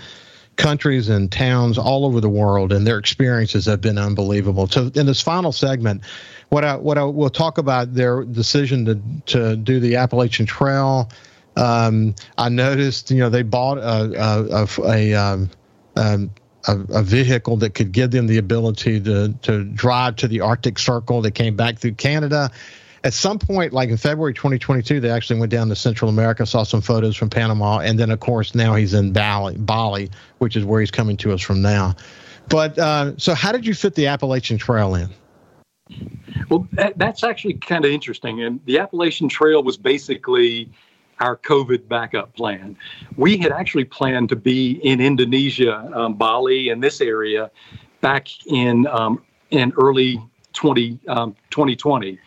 countries 0.55 1.09
and 1.09 1.31
towns 1.31 1.79
all 1.79 2.05
over 2.05 2.21
the 2.21 2.29
world, 2.29 2.71
and 2.71 2.85
their 2.85 2.99
experiences 2.99 3.65
have 3.65 3.81
been 3.81 3.97
unbelievable. 3.97 4.67
So, 4.67 4.91
in 4.93 5.07
this 5.07 5.19
final 5.19 5.51
segment, 5.51 6.03
what 6.49 6.63
I 6.63 6.75
what 6.75 6.99
I 6.99 7.05
will 7.05 7.31
talk 7.31 7.57
about 7.57 7.95
their 7.95 8.23
decision 8.23 8.85
to 8.85 9.01
to 9.33 9.55
do 9.55 9.79
the 9.79 9.95
Appalachian 9.95 10.45
Trail. 10.45 11.09
Um, 11.55 12.13
I 12.37 12.49
noticed, 12.49 13.09
you 13.09 13.17
know, 13.17 13.31
they 13.31 13.41
bought 13.41 13.79
a 13.79 14.13
a, 14.13 14.63
a, 14.63 14.67
a 14.83 15.13
um, 15.15 15.49
um, 15.95 16.29
a, 16.67 16.79
a, 16.89 17.03
vehicle 17.03 17.57
that 17.57 17.73
could 17.73 17.91
give 17.91 18.11
them 18.11 18.27
the 18.27 18.37
ability 18.37 18.99
to 19.01 19.33
to 19.41 19.63
drive 19.63 20.15
to 20.17 20.27
the 20.27 20.41
Arctic 20.41 20.79
Circle. 20.79 21.21
They 21.21 21.31
came 21.31 21.55
back 21.55 21.79
through 21.79 21.93
Canada. 21.93 22.51
At 23.03 23.13
some 23.13 23.39
point, 23.39 23.73
like 23.73 23.89
in 23.89 23.97
February 23.97 24.33
2022, 24.33 24.99
they 24.99 25.09
actually 25.09 25.39
went 25.39 25.51
down 25.51 25.69
to 25.69 25.75
Central 25.75 26.09
America, 26.09 26.45
saw 26.45 26.63
some 26.63 26.81
photos 26.81 27.15
from 27.15 27.29
Panama, 27.29 27.79
and 27.79 27.99
then 27.99 28.11
of 28.11 28.19
course 28.19 28.55
now 28.55 28.75
he's 28.75 28.93
in 28.93 29.13
Bali, 29.13 29.55
Bali, 29.57 30.09
which 30.39 30.55
is 30.55 30.65
where 30.65 30.79
he's 30.79 30.91
coming 30.91 31.15
to 31.17 31.31
us 31.31 31.41
from 31.41 31.61
now. 31.61 31.95
But 32.49 32.77
uh, 32.77 33.17
so, 33.17 33.33
how 33.33 33.51
did 33.51 33.65
you 33.65 33.73
fit 33.73 33.95
the 33.95 34.07
Appalachian 34.07 34.57
Trail 34.57 34.95
in? 34.95 35.09
Well, 36.49 36.67
that, 36.73 36.97
that's 36.97 37.23
actually 37.23 37.55
kind 37.55 37.85
of 37.85 37.91
interesting. 37.91 38.41
And 38.41 38.59
the 38.65 38.79
Appalachian 38.79 39.29
Trail 39.29 39.63
was 39.63 39.77
basically 39.77 40.69
our 41.19 41.37
COVID 41.37 41.87
backup 41.87 42.33
plan. 42.35 42.77
We 43.15 43.37
had 43.37 43.51
actually 43.51 43.85
planned 43.85 44.29
to 44.29 44.35
be 44.35 44.79
in 44.83 45.01
Indonesia, 45.01 45.91
um, 45.93 46.13
Bali, 46.15 46.69
and 46.69 46.83
this 46.83 47.01
area 47.01 47.51
back 48.01 48.27
in 48.45 48.87
um, 48.87 49.23
in 49.49 49.71
early 49.77 50.21
20, 50.53 50.99
um, 51.07 51.35
2020, 51.49 52.19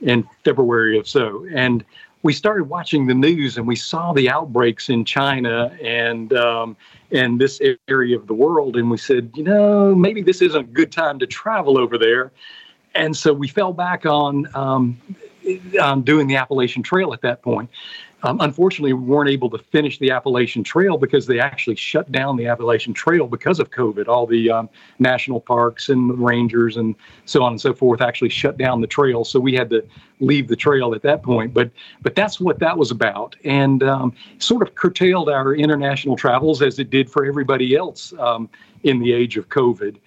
in 0.00 0.28
February 0.44 0.98
of 0.98 1.08
so. 1.08 1.46
And 1.54 1.84
we 2.22 2.32
started 2.32 2.64
watching 2.64 3.06
the 3.06 3.14
news 3.14 3.58
and 3.58 3.66
we 3.66 3.76
saw 3.76 4.12
the 4.12 4.30
outbreaks 4.30 4.88
in 4.88 5.04
China 5.04 5.76
and 5.82 6.32
um, 6.32 6.76
and 7.10 7.40
this 7.40 7.60
area 7.86 8.16
of 8.16 8.26
the 8.26 8.34
world, 8.34 8.76
and 8.76 8.90
we 8.90 8.96
said, 8.96 9.30
you 9.34 9.44
know, 9.44 9.94
maybe 9.94 10.22
this 10.22 10.42
isn't 10.42 10.60
a 10.60 10.72
good 10.72 10.90
time 10.90 11.18
to 11.20 11.26
travel 11.26 11.78
over 11.78 11.96
there. 11.96 12.32
And 12.94 13.16
so 13.16 13.32
we 13.32 13.48
fell 13.48 13.72
back 13.72 14.06
on 14.06 14.48
um, 14.54 15.00
doing 16.02 16.26
the 16.26 16.36
Appalachian 16.36 16.82
Trail 16.82 17.12
at 17.12 17.20
that 17.22 17.42
point. 17.42 17.70
Um, 18.24 18.40
unfortunately, 18.40 18.94
we 18.94 19.04
weren't 19.04 19.28
able 19.28 19.50
to 19.50 19.58
finish 19.58 19.98
the 19.98 20.10
Appalachian 20.10 20.64
Trail 20.64 20.96
because 20.96 21.26
they 21.26 21.38
actually 21.38 21.76
shut 21.76 22.10
down 22.10 22.38
the 22.38 22.46
Appalachian 22.46 22.94
Trail 22.94 23.26
because 23.26 23.60
of 23.60 23.70
COVID. 23.70 24.08
All 24.08 24.26
the 24.26 24.50
um, 24.50 24.70
national 24.98 25.40
parks 25.40 25.90
and 25.90 26.18
rangers 26.18 26.78
and 26.78 26.94
so 27.26 27.42
on 27.42 27.52
and 27.52 27.60
so 27.60 27.74
forth 27.74 28.00
actually 28.00 28.30
shut 28.30 28.56
down 28.56 28.80
the 28.80 28.86
trail, 28.86 29.24
so 29.24 29.38
we 29.38 29.52
had 29.52 29.68
to 29.70 29.86
leave 30.20 30.48
the 30.48 30.56
trail 30.56 30.94
at 30.94 31.02
that 31.02 31.22
point. 31.22 31.52
But 31.52 31.70
but 32.00 32.14
that's 32.14 32.40
what 32.40 32.58
that 32.60 32.78
was 32.78 32.90
about, 32.90 33.36
and 33.44 33.82
um, 33.82 34.14
sort 34.38 34.62
of 34.66 34.74
curtailed 34.74 35.28
our 35.28 35.54
international 35.54 36.16
travels 36.16 36.62
as 36.62 36.78
it 36.78 36.88
did 36.88 37.10
for 37.10 37.26
everybody 37.26 37.76
else 37.76 38.14
um, 38.18 38.48
in 38.84 39.00
the 39.00 39.12
age 39.12 39.36
of 39.36 39.50
COVID. 39.50 39.98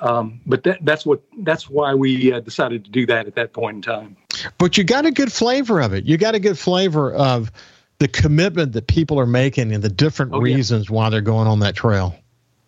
Um, 0.00 0.40
but 0.44 0.64
that, 0.64 0.78
that's 0.84 1.06
what 1.06 1.22
that's 1.38 1.70
why 1.70 1.94
we 1.94 2.32
uh, 2.32 2.40
decided 2.40 2.84
to 2.84 2.90
do 2.90 3.06
that 3.06 3.28
at 3.28 3.36
that 3.36 3.52
point 3.52 3.76
in 3.76 3.82
time. 3.82 4.16
But 4.58 4.78
you 4.78 4.84
got 4.84 5.06
a 5.06 5.10
good 5.10 5.32
flavor 5.32 5.80
of 5.80 5.92
it. 5.92 6.04
You 6.04 6.16
got 6.16 6.34
a 6.34 6.40
good 6.40 6.58
flavor 6.58 7.12
of 7.12 7.50
the 7.98 8.08
commitment 8.08 8.72
that 8.72 8.86
people 8.86 9.18
are 9.20 9.26
making 9.26 9.72
and 9.72 9.82
the 9.82 9.88
different 9.88 10.32
oh, 10.34 10.40
reasons 10.40 10.88
yeah. 10.88 10.96
why 10.96 11.10
they're 11.10 11.20
going 11.20 11.46
on 11.46 11.60
that 11.60 11.76
trail. 11.76 12.16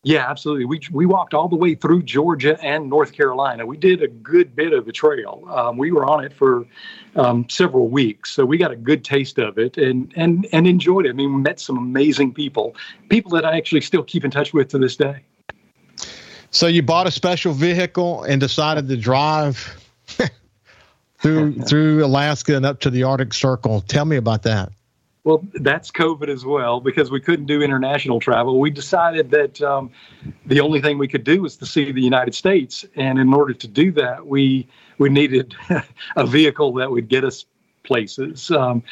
Yeah, 0.04 0.28
absolutely. 0.28 0.64
We 0.64 0.80
we 0.90 1.06
walked 1.06 1.32
all 1.32 1.48
the 1.48 1.56
way 1.56 1.76
through 1.76 2.02
Georgia 2.02 2.58
and 2.60 2.90
North 2.90 3.12
Carolina. 3.12 3.64
We 3.64 3.76
did 3.76 4.02
a 4.02 4.08
good 4.08 4.56
bit 4.56 4.72
of 4.72 4.84
the 4.84 4.90
trail. 4.90 5.44
Um, 5.48 5.76
we 5.76 5.92
were 5.92 6.04
on 6.04 6.24
it 6.24 6.32
for 6.32 6.66
um, 7.14 7.48
several 7.48 7.88
weeks, 7.88 8.32
so 8.32 8.44
we 8.44 8.58
got 8.58 8.72
a 8.72 8.76
good 8.76 9.04
taste 9.04 9.38
of 9.38 9.58
it 9.58 9.76
and 9.76 10.12
and 10.16 10.48
and 10.50 10.66
enjoyed 10.66 11.06
it. 11.06 11.10
I 11.10 11.12
mean, 11.12 11.32
we 11.36 11.40
met 11.40 11.60
some 11.60 11.78
amazing 11.78 12.34
people, 12.34 12.74
people 13.10 13.30
that 13.32 13.44
I 13.44 13.56
actually 13.56 13.82
still 13.82 14.02
keep 14.02 14.24
in 14.24 14.32
touch 14.32 14.52
with 14.52 14.68
to 14.70 14.78
this 14.78 14.96
day. 14.96 15.20
So 16.50 16.66
you 16.66 16.82
bought 16.82 17.06
a 17.06 17.12
special 17.12 17.52
vehicle 17.52 18.24
and 18.24 18.40
decided 18.40 18.88
to 18.88 18.96
drive 18.96 19.81
through 21.22 21.54
through 21.68 22.04
Alaska 22.04 22.56
and 22.56 22.66
up 22.66 22.80
to 22.80 22.90
the 22.90 23.04
Arctic 23.04 23.32
Circle. 23.32 23.82
Tell 23.82 24.04
me 24.04 24.16
about 24.16 24.42
that. 24.42 24.70
Well, 25.24 25.46
that's 25.54 25.92
COVID 25.92 26.28
as 26.28 26.44
well 26.44 26.80
because 26.80 27.12
we 27.12 27.20
couldn't 27.20 27.46
do 27.46 27.62
international 27.62 28.18
travel. 28.18 28.58
We 28.58 28.70
decided 28.70 29.30
that 29.30 29.62
um, 29.62 29.90
the 30.46 30.58
only 30.58 30.80
thing 30.80 30.98
we 30.98 31.06
could 31.06 31.22
do 31.22 31.42
was 31.42 31.56
to 31.58 31.66
see 31.66 31.92
the 31.92 32.02
United 32.02 32.34
States, 32.34 32.84
and 32.96 33.20
in 33.20 33.32
order 33.32 33.54
to 33.54 33.68
do 33.68 33.92
that, 33.92 34.26
we 34.26 34.66
we 34.98 35.08
needed 35.08 35.54
a 36.16 36.26
vehicle 36.26 36.72
that 36.74 36.90
would 36.90 37.08
get 37.08 37.24
us 37.24 37.46
places. 37.84 38.50
Um, 38.50 38.82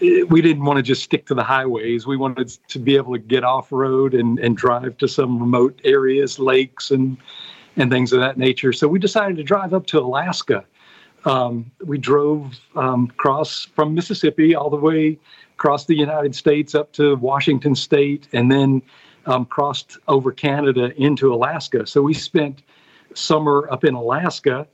we 0.00 0.42
didn't 0.42 0.64
want 0.64 0.78
to 0.78 0.82
just 0.82 1.02
stick 1.02 1.26
to 1.26 1.34
the 1.34 1.42
highways. 1.42 2.06
We 2.06 2.16
wanted 2.16 2.48
to 2.68 2.78
be 2.78 2.96
able 2.96 3.12
to 3.12 3.18
get 3.18 3.44
off 3.44 3.70
road 3.72 4.14
and, 4.14 4.38
and 4.38 4.56
drive 4.56 4.96
to 4.98 5.08
some 5.08 5.38
remote 5.38 5.80
areas, 5.84 6.38
lakes, 6.38 6.90
and 6.90 7.16
and 7.76 7.90
things 7.90 8.12
of 8.12 8.20
that 8.20 8.36
nature. 8.36 8.72
So 8.72 8.86
we 8.86 8.98
decided 8.98 9.38
to 9.38 9.42
drive 9.42 9.72
up 9.72 9.86
to 9.86 9.98
Alaska. 9.98 10.64
Um, 11.24 11.70
we 11.84 11.98
drove 11.98 12.58
um, 12.74 13.10
across 13.10 13.64
from 13.64 13.94
Mississippi 13.94 14.54
all 14.54 14.70
the 14.70 14.76
way 14.76 15.18
across 15.54 15.84
the 15.86 15.96
United 15.96 16.34
States 16.34 16.74
up 16.74 16.92
to 16.92 17.14
Washington 17.16 17.74
State, 17.74 18.26
and 18.32 18.50
then 18.50 18.82
um, 19.26 19.44
crossed 19.44 19.98
over 20.08 20.32
Canada 20.32 20.92
into 21.00 21.32
Alaska. 21.32 21.86
So 21.86 22.02
we 22.02 22.14
spent 22.14 22.62
summer 23.14 23.68
up 23.70 23.84
in 23.84 23.94
Alaska 23.94 24.66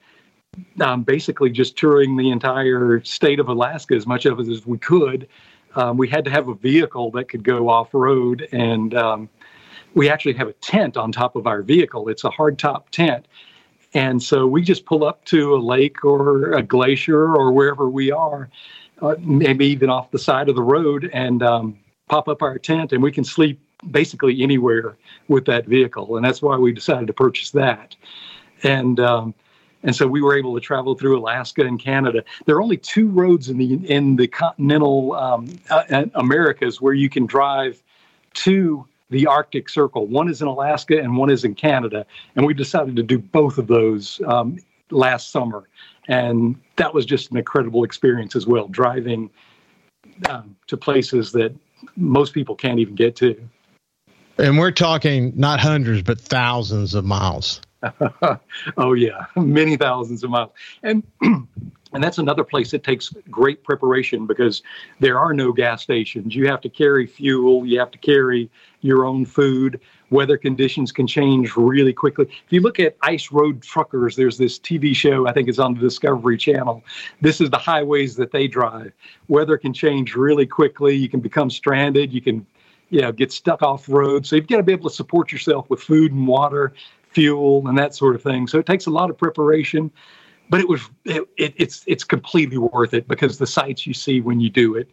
um, 0.80 1.02
basically 1.02 1.50
just 1.50 1.76
touring 1.76 2.16
the 2.16 2.30
entire 2.30 3.02
state 3.04 3.40
of 3.40 3.48
Alaska 3.48 3.94
as 3.94 4.06
much 4.06 4.26
of 4.26 4.40
it 4.40 4.48
as 4.48 4.66
we 4.66 4.78
could. 4.78 5.28
Um, 5.74 5.96
we 5.96 6.08
had 6.08 6.24
to 6.24 6.30
have 6.30 6.48
a 6.48 6.54
vehicle 6.54 7.10
that 7.12 7.28
could 7.28 7.44
go 7.44 7.68
off 7.68 7.92
road, 7.92 8.48
and 8.52 8.94
um, 8.94 9.28
we 9.94 10.08
actually 10.08 10.34
have 10.34 10.48
a 10.48 10.54
tent 10.54 10.96
on 10.96 11.12
top 11.12 11.36
of 11.36 11.46
our 11.46 11.62
vehicle. 11.62 12.08
It's 12.08 12.24
a 12.24 12.30
hardtop 12.30 12.88
tent. 12.90 13.26
And 13.98 14.22
so 14.22 14.46
we 14.46 14.62
just 14.62 14.84
pull 14.86 15.02
up 15.02 15.24
to 15.24 15.56
a 15.56 15.58
lake 15.58 16.04
or 16.04 16.52
a 16.52 16.62
glacier 16.62 17.34
or 17.34 17.50
wherever 17.50 17.88
we 17.88 18.12
are, 18.12 18.48
uh, 19.02 19.16
maybe 19.18 19.66
even 19.66 19.90
off 19.90 20.12
the 20.12 20.20
side 20.20 20.48
of 20.48 20.54
the 20.54 20.62
road, 20.62 21.10
and 21.12 21.42
um, 21.42 21.76
pop 22.08 22.28
up 22.28 22.40
our 22.40 22.60
tent, 22.60 22.92
and 22.92 23.02
we 23.02 23.10
can 23.10 23.24
sleep 23.24 23.60
basically 23.90 24.40
anywhere 24.40 24.96
with 25.26 25.46
that 25.46 25.66
vehicle. 25.66 26.16
And 26.16 26.24
that's 26.24 26.40
why 26.40 26.56
we 26.56 26.70
decided 26.70 27.08
to 27.08 27.12
purchase 27.12 27.50
that. 27.50 27.96
And 28.62 29.00
um, 29.00 29.34
and 29.82 29.96
so 29.96 30.06
we 30.06 30.22
were 30.22 30.38
able 30.38 30.54
to 30.54 30.60
travel 30.60 30.94
through 30.94 31.18
Alaska 31.18 31.66
and 31.66 31.80
Canada. 31.80 32.22
There 32.46 32.54
are 32.54 32.62
only 32.62 32.76
two 32.76 33.08
roads 33.08 33.48
in 33.48 33.58
the 33.58 33.74
in 33.92 34.14
the 34.14 34.28
continental 34.28 35.14
um, 35.14 35.58
uh, 35.70 36.04
Americas 36.14 36.80
where 36.80 36.94
you 36.94 37.10
can 37.10 37.26
drive 37.26 37.82
to 38.34 38.86
the 39.10 39.26
Arctic 39.26 39.68
Circle. 39.68 40.06
One 40.06 40.28
is 40.28 40.42
in 40.42 40.48
Alaska 40.48 40.98
and 40.98 41.16
one 41.16 41.30
is 41.30 41.44
in 41.44 41.54
Canada, 41.54 42.06
and 42.36 42.46
we 42.46 42.54
decided 42.54 42.96
to 42.96 43.02
do 43.02 43.18
both 43.18 43.58
of 43.58 43.66
those 43.66 44.20
um, 44.26 44.58
last 44.90 45.30
summer, 45.30 45.68
and 46.08 46.56
that 46.76 46.92
was 46.94 47.06
just 47.06 47.30
an 47.30 47.36
incredible 47.36 47.84
experience 47.84 48.36
as 48.36 48.46
well, 48.46 48.68
driving 48.68 49.30
um, 50.28 50.56
to 50.66 50.76
places 50.76 51.32
that 51.32 51.54
most 51.96 52.34
people 52.34 52.54
can't 52.54 52.78
even 52.78 52.94
get 52.94 53.16
to. 53.16 53.48
And 54.38 54.58
we're 54.58 54.70
talking 54.70 55.32
not 55.36 55.58
hundreds, 55.58 56.02
but 56.02 56.20
thousands 56.20 56.94
of 56.94 57.04
miles. 57.04 57.60
oh 58.76 58.92
yeah, 58.92 59.26
many 59.36 59.76
thousands 59.76 60.24
of 60.24 60.30
miles, 60.30 60.50
and 60.82 61.02
and 61.92 62.04
that's 62.04 62.18
another 62.18 62.44
place 62.44 62.70
that 62.72 62.82
takes 62.82 63.10
great 63.30 63.62
preparation 63.62 64.26
because 64.26 64.62
there 65.00 65.18
are 65.18 65.32
no 65.32 65.52
gas 65.52 65.82
stations. 65.82 66.34
You 66.34 66.48
have 66.48 66.60
to 66.62 66.68
carry 66.68 67.06
fuel. 67.06 67.64
You 67.64 67.78
have 67.78 67.90
to 67.92 67.98
carry 67.98 68.50
your 68.80 69.04
own 69.04 69.24
food. 69.24 69.80
Weather 70.10 70.36
conditions 70.38 70.90
can 70.90 71.06
change 71.06 71.54
really 71.56 71.92
quickly. 71.92 72.26
If 72.26 72.52
you 72.52 72.60
look 72.60 72.80
at 72.80 72.96
Ice 73.02 73.30
Road 73.30 73.62
Truckers, 73.62 74.16
there's 74.16 74.38
this 74.38 74.58
TV 74.58 74.94
show, 74.94 75.26
I 75.26 75.32
think 75.32 75.48
it's 75.48 75.58
on 75.58 75.74
the 75.74 75.80
Discovery 75.80 76.38
Channel. 76.38 76.82
This 77.20 77.40
is 77.40 77.50
the 77.50 77.58
highways 77.58 78.16
that 78.16 78.32
they 78.32 78.48
drive. 78.48 78.92
Weather 79.28 79.58
can 79.58 79.72
change 79.72 80.14
really 80.14 80.46
quickly. 80.46 80.94
You 80.94 81.08
can 81.08 81.20
become 81.20 81.50
stranded. 81.50 82.12
You 82.12 82.22
can 82.22 82.46
know, 82.90 83.12
get 83.12 83.32
stuck 83.32 83.62
off 83.62 83.88
road. 83.88 84.26
So 84.26 84.36
you've 84.36 84.46
got 84.46 84.58
to 84.58 84.62
be 84.62 84.72
able 84.72 84.88
to 84.88 84.94
support 84.94 85.32
yourself 85.32 85.68
with 85.68 85.80
food 85.80 86.12
and 86.12 86.26
water 86.26 86.72
fuel 87.10 87.66
and 87.66 87.78
that 87.78 87.94
sort 87.94 88.14
of 88.14 88.22
thing. 88.22 88.46
So 88.46 88.58
it 88.58 88.66
takes 88.66 88.86
a 88.86 88.90
lot 88.90 89.10
of 89.10 89.18
preparation, 89.18 89.90
but 90.50 90.60
it 90.60 90.68
was 90.68 90.82
it, 91.04 91.24
it, 91.36 91.54
it's 91.56 91.84
it's 91.86 92.04
completely 92.04 92.58
worth 92.58 92.94
it 92.94 93.08
because 93.08 93.38
the 93.38 93.46
sights 93.46 93.86
you 93.86 93.94
see 93.94 94.20
when 94.20 94.40
you 94.40 94.50
do 94.50 94.74
it, 94.74 94.90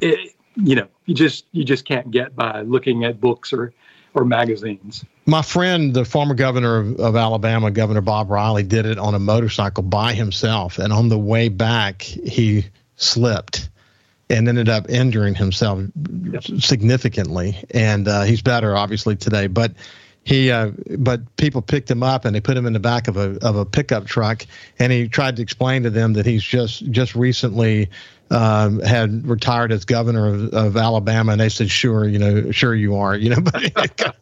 it, 0.00 0.34
you 0.56 0.74
know, 0.74 0.88
you 1.06 1.14
just 1.14 1.46
you 1.52 1.64
just 1.64 1.84
can't 1.84 2.10
get 2.10 2.34
by 2.34 2.62
looking 2.62 3.04
at 3.04 3.20
books 3.20 3.52
or 3.52 3.72
or 4.14 4.24
magazines. 4.24 5.04
My 5.26 5.42
friend, 5.42 5.92
the 5.92 6.04
former 6.04 6.34
governor 6.34 6.78
of, 6.78 6.96
of 6.98 7.16
Alabama, 7.16 7.70
Governor 7.70 8.00
Bob 8.00 8.30
Riley, 8.30 8.62
did 8.62 8.86
it 8.86 8.98
on 8.98 9.14
a 9.14 9.18
motorcycle 9.18 9.82
by 9.82 10.14
himself, 10.14 10.78
and 10.78 10.92
on 10.92 11.08
the 11.08 11.18
way 11.18 11.48
back, 11.48 12.02
he 12.02 12.64
slipped 12.96 13.68
and 14.30 14.48
ended 14.48 14.68
up 14.68 14.88
injuring 14.90 15.34
himself 15.34 15.80
yep. 16.24 16.42
significantly. 16.42 17.56
And 17.70 18.06
uh, 18.06 18.22
he's 18.22 18.42
better, 18.42 18.76
obviously, 18.76 19.16
today. 19.16 19.46
But 19.46 19.72
he 20.28 20.50
uh, 20.50 20.70
but 20.98 21.36
people 21.38 21.62
picked 21.62 21.90
him 21.90 22.02
up 22.02 22.26
and 22.26 22.36
they 22.36 22.40
put 22.40 22.54
him 22.54 22.66
in 22.66 22.74
the 22.74 22.78
back 22.78 23.08
of 23.08 23.16
a 23.16 23.38
of 23.40 23.56
a 23.56 23.64
pickup 23.64 24.04
truck 24.04 24.44
and 24.78 24.92
he 24.92 25.08
tried 25.08 25.36
to 25.36 25.42
explain 25.42 25.82
to 25.84 25.90
them 25.90 26.12
that 26.12 26.26
he's 26.26 26.42
just 26.42 26.84
just 26.90 27.14
recently 27.14 27.88
um, 28.30 28.78
had 28.80 29.26
retired 29.26 29.72
as 29.72 29.86
governor 29.86 30.26
of, 30.26 30.52
of 30.52 30.76
Alabama 30.76 31.32
and 31.32 31.40
they 31.40 31.48
said 31.48 31.70
sure 31.70 32.06
you 32.06 32.18
know 32.18 32.50
sure 32.50 32.74
you 32.74 32.94
are 32.94 33.16
you 33.16 33.30
know 33.30 33.40
but 33.42 34.14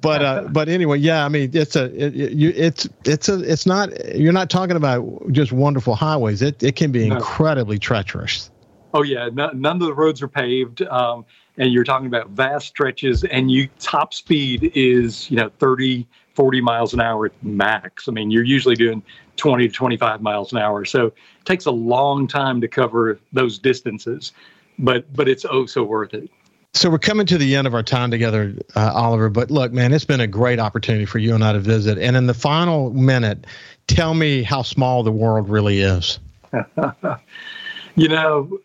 but 0.00 0.22
uh, 0.24 0.48
but 0.50 0.70
anyway 0.70 0.96
yeah 0.96 1.26
I 1.26 1.28
mean 1.28 1.50
it's 1.52 1.76
a 1.76 1.84
it, 1.94 2.16
it, 2.16 2.56
it's 2.56 2.88
it's 3.04 3.28
a 3.28 3.38
it's 3.40 3.66
not 3.66 4.16
you're 4.16 4.32
not 4.32 4.48
talking 4.48 4.76
about 4.76 5.30
just 5.30 5.52
wonderful 5.52 5.94
highways. 5.94 6.40
It 6.40 6.62
it 6.62 6.74
can 6.74 6.90
be 6.90 7.06
incredibly 7.06 7.78
treacherous. 7.78 8.50
Oh 8.94 9.02
yeah 9.02 9.28
no, 9.30 9.50
none 9.50 9.76
of 9.76 9.88
the 9.88 9.94
roads 9.94 10.22
are 10.22 10.28
paved. 10.28 10.80
Um, 10.80 11.26
and 11.56 11.72
you're 11.72 11.84
talking 11.84 12.06
about 12.06 12.30
vast 12.30 12.66
stretches 12.66 13.24
and 13.24 13.50
you 13.50 13.68
top 13.78 14.12
speed 14.14 14.72
is 14.74 15.30
you 15.30 15.36
know 15.36 15.50
30 15.58 16.06
40 16.34 16.60
miles 16.60 16.94
an 16.94 17.00
hour 17.00 17.26
at 17.26 17.32
max 17.42 18.08
i 18.08 18.12
mean 18.12 18.30
you're 18.30 18.44
usually 18.44 18.74
doing 18.74 19.02
20 19.36 19.68
to 19.68 19.74
25 19.74 20.20
miles 20.22 20.52
an 20.52 20.58
hour 20.58 20.84
so 20.84 21.06
it 21.06 21.14
takes 21.44 21.66
a 21.66 21.70
long 21.70 22.26
time 22.26 22.60
to 22.60 22.68
cover 22.68 23.18
those 23.32 23.58
distances 23.58 24.32
but 24.78 25.12
but 25.14 25.28
it's 25.28 25.44
oh 25.48 25.66
so 25.66 25.82
worth 25.82 26.14
it 26.14 26.30
so 26.74 26.90
we're 26.90 26.98
coming 26.98 27.24
to 27.26 27.38
the 27.38 27.54
end 27.54 27.68
of 27.68 27.74
our 27.74 27.84
time 27.84 28.10
together, 28.10 28.52
uh, 28.74 28.90
Oliver. 28.92 29.28
But 29.28 29.48
look, 29.48 29.72
man, 29.72 29.92
it's 29.92 30.04
been 30.04 30.20
a 30.20 30.26
great 30.26 30.58
opportunity 30.58 31.04
for 31.04 31.18
you 31.18 31.32
and 31.32 31.44
I 31.44 31.52
to 31.52 31.60
visit. 31.60 31.98
And 31.98 32.16
in 32.16 32.26
the 32.26 32.34
final 32.34 32.90
minute, 32.90 33.46
tell 33.86 34.12
me 34.12 34.42
how 34.42 34.62
small 34.62 35.04
the 35.04 35.12
world 35.12 35.48
really 35.48 35.78
is. 35.78 36.18
you 37.94 38.08
know, 38.08 38.58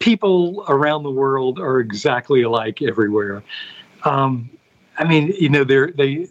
people 0.00 0.64
around 0.68 1.04
the 1.04 1.10
world 1.10 1.60
are 1.60 1.78
exactly 1.78 2.42
alike 2.42 2.82
everywhere. 2.82 3.44
Um, 4.04 4.50
I 4.98 5.04
mean, 5.04 5.32
you 5.38 5.48
know, 5.48 5.62
they're, 5.62 5.92
they 5.92 6.28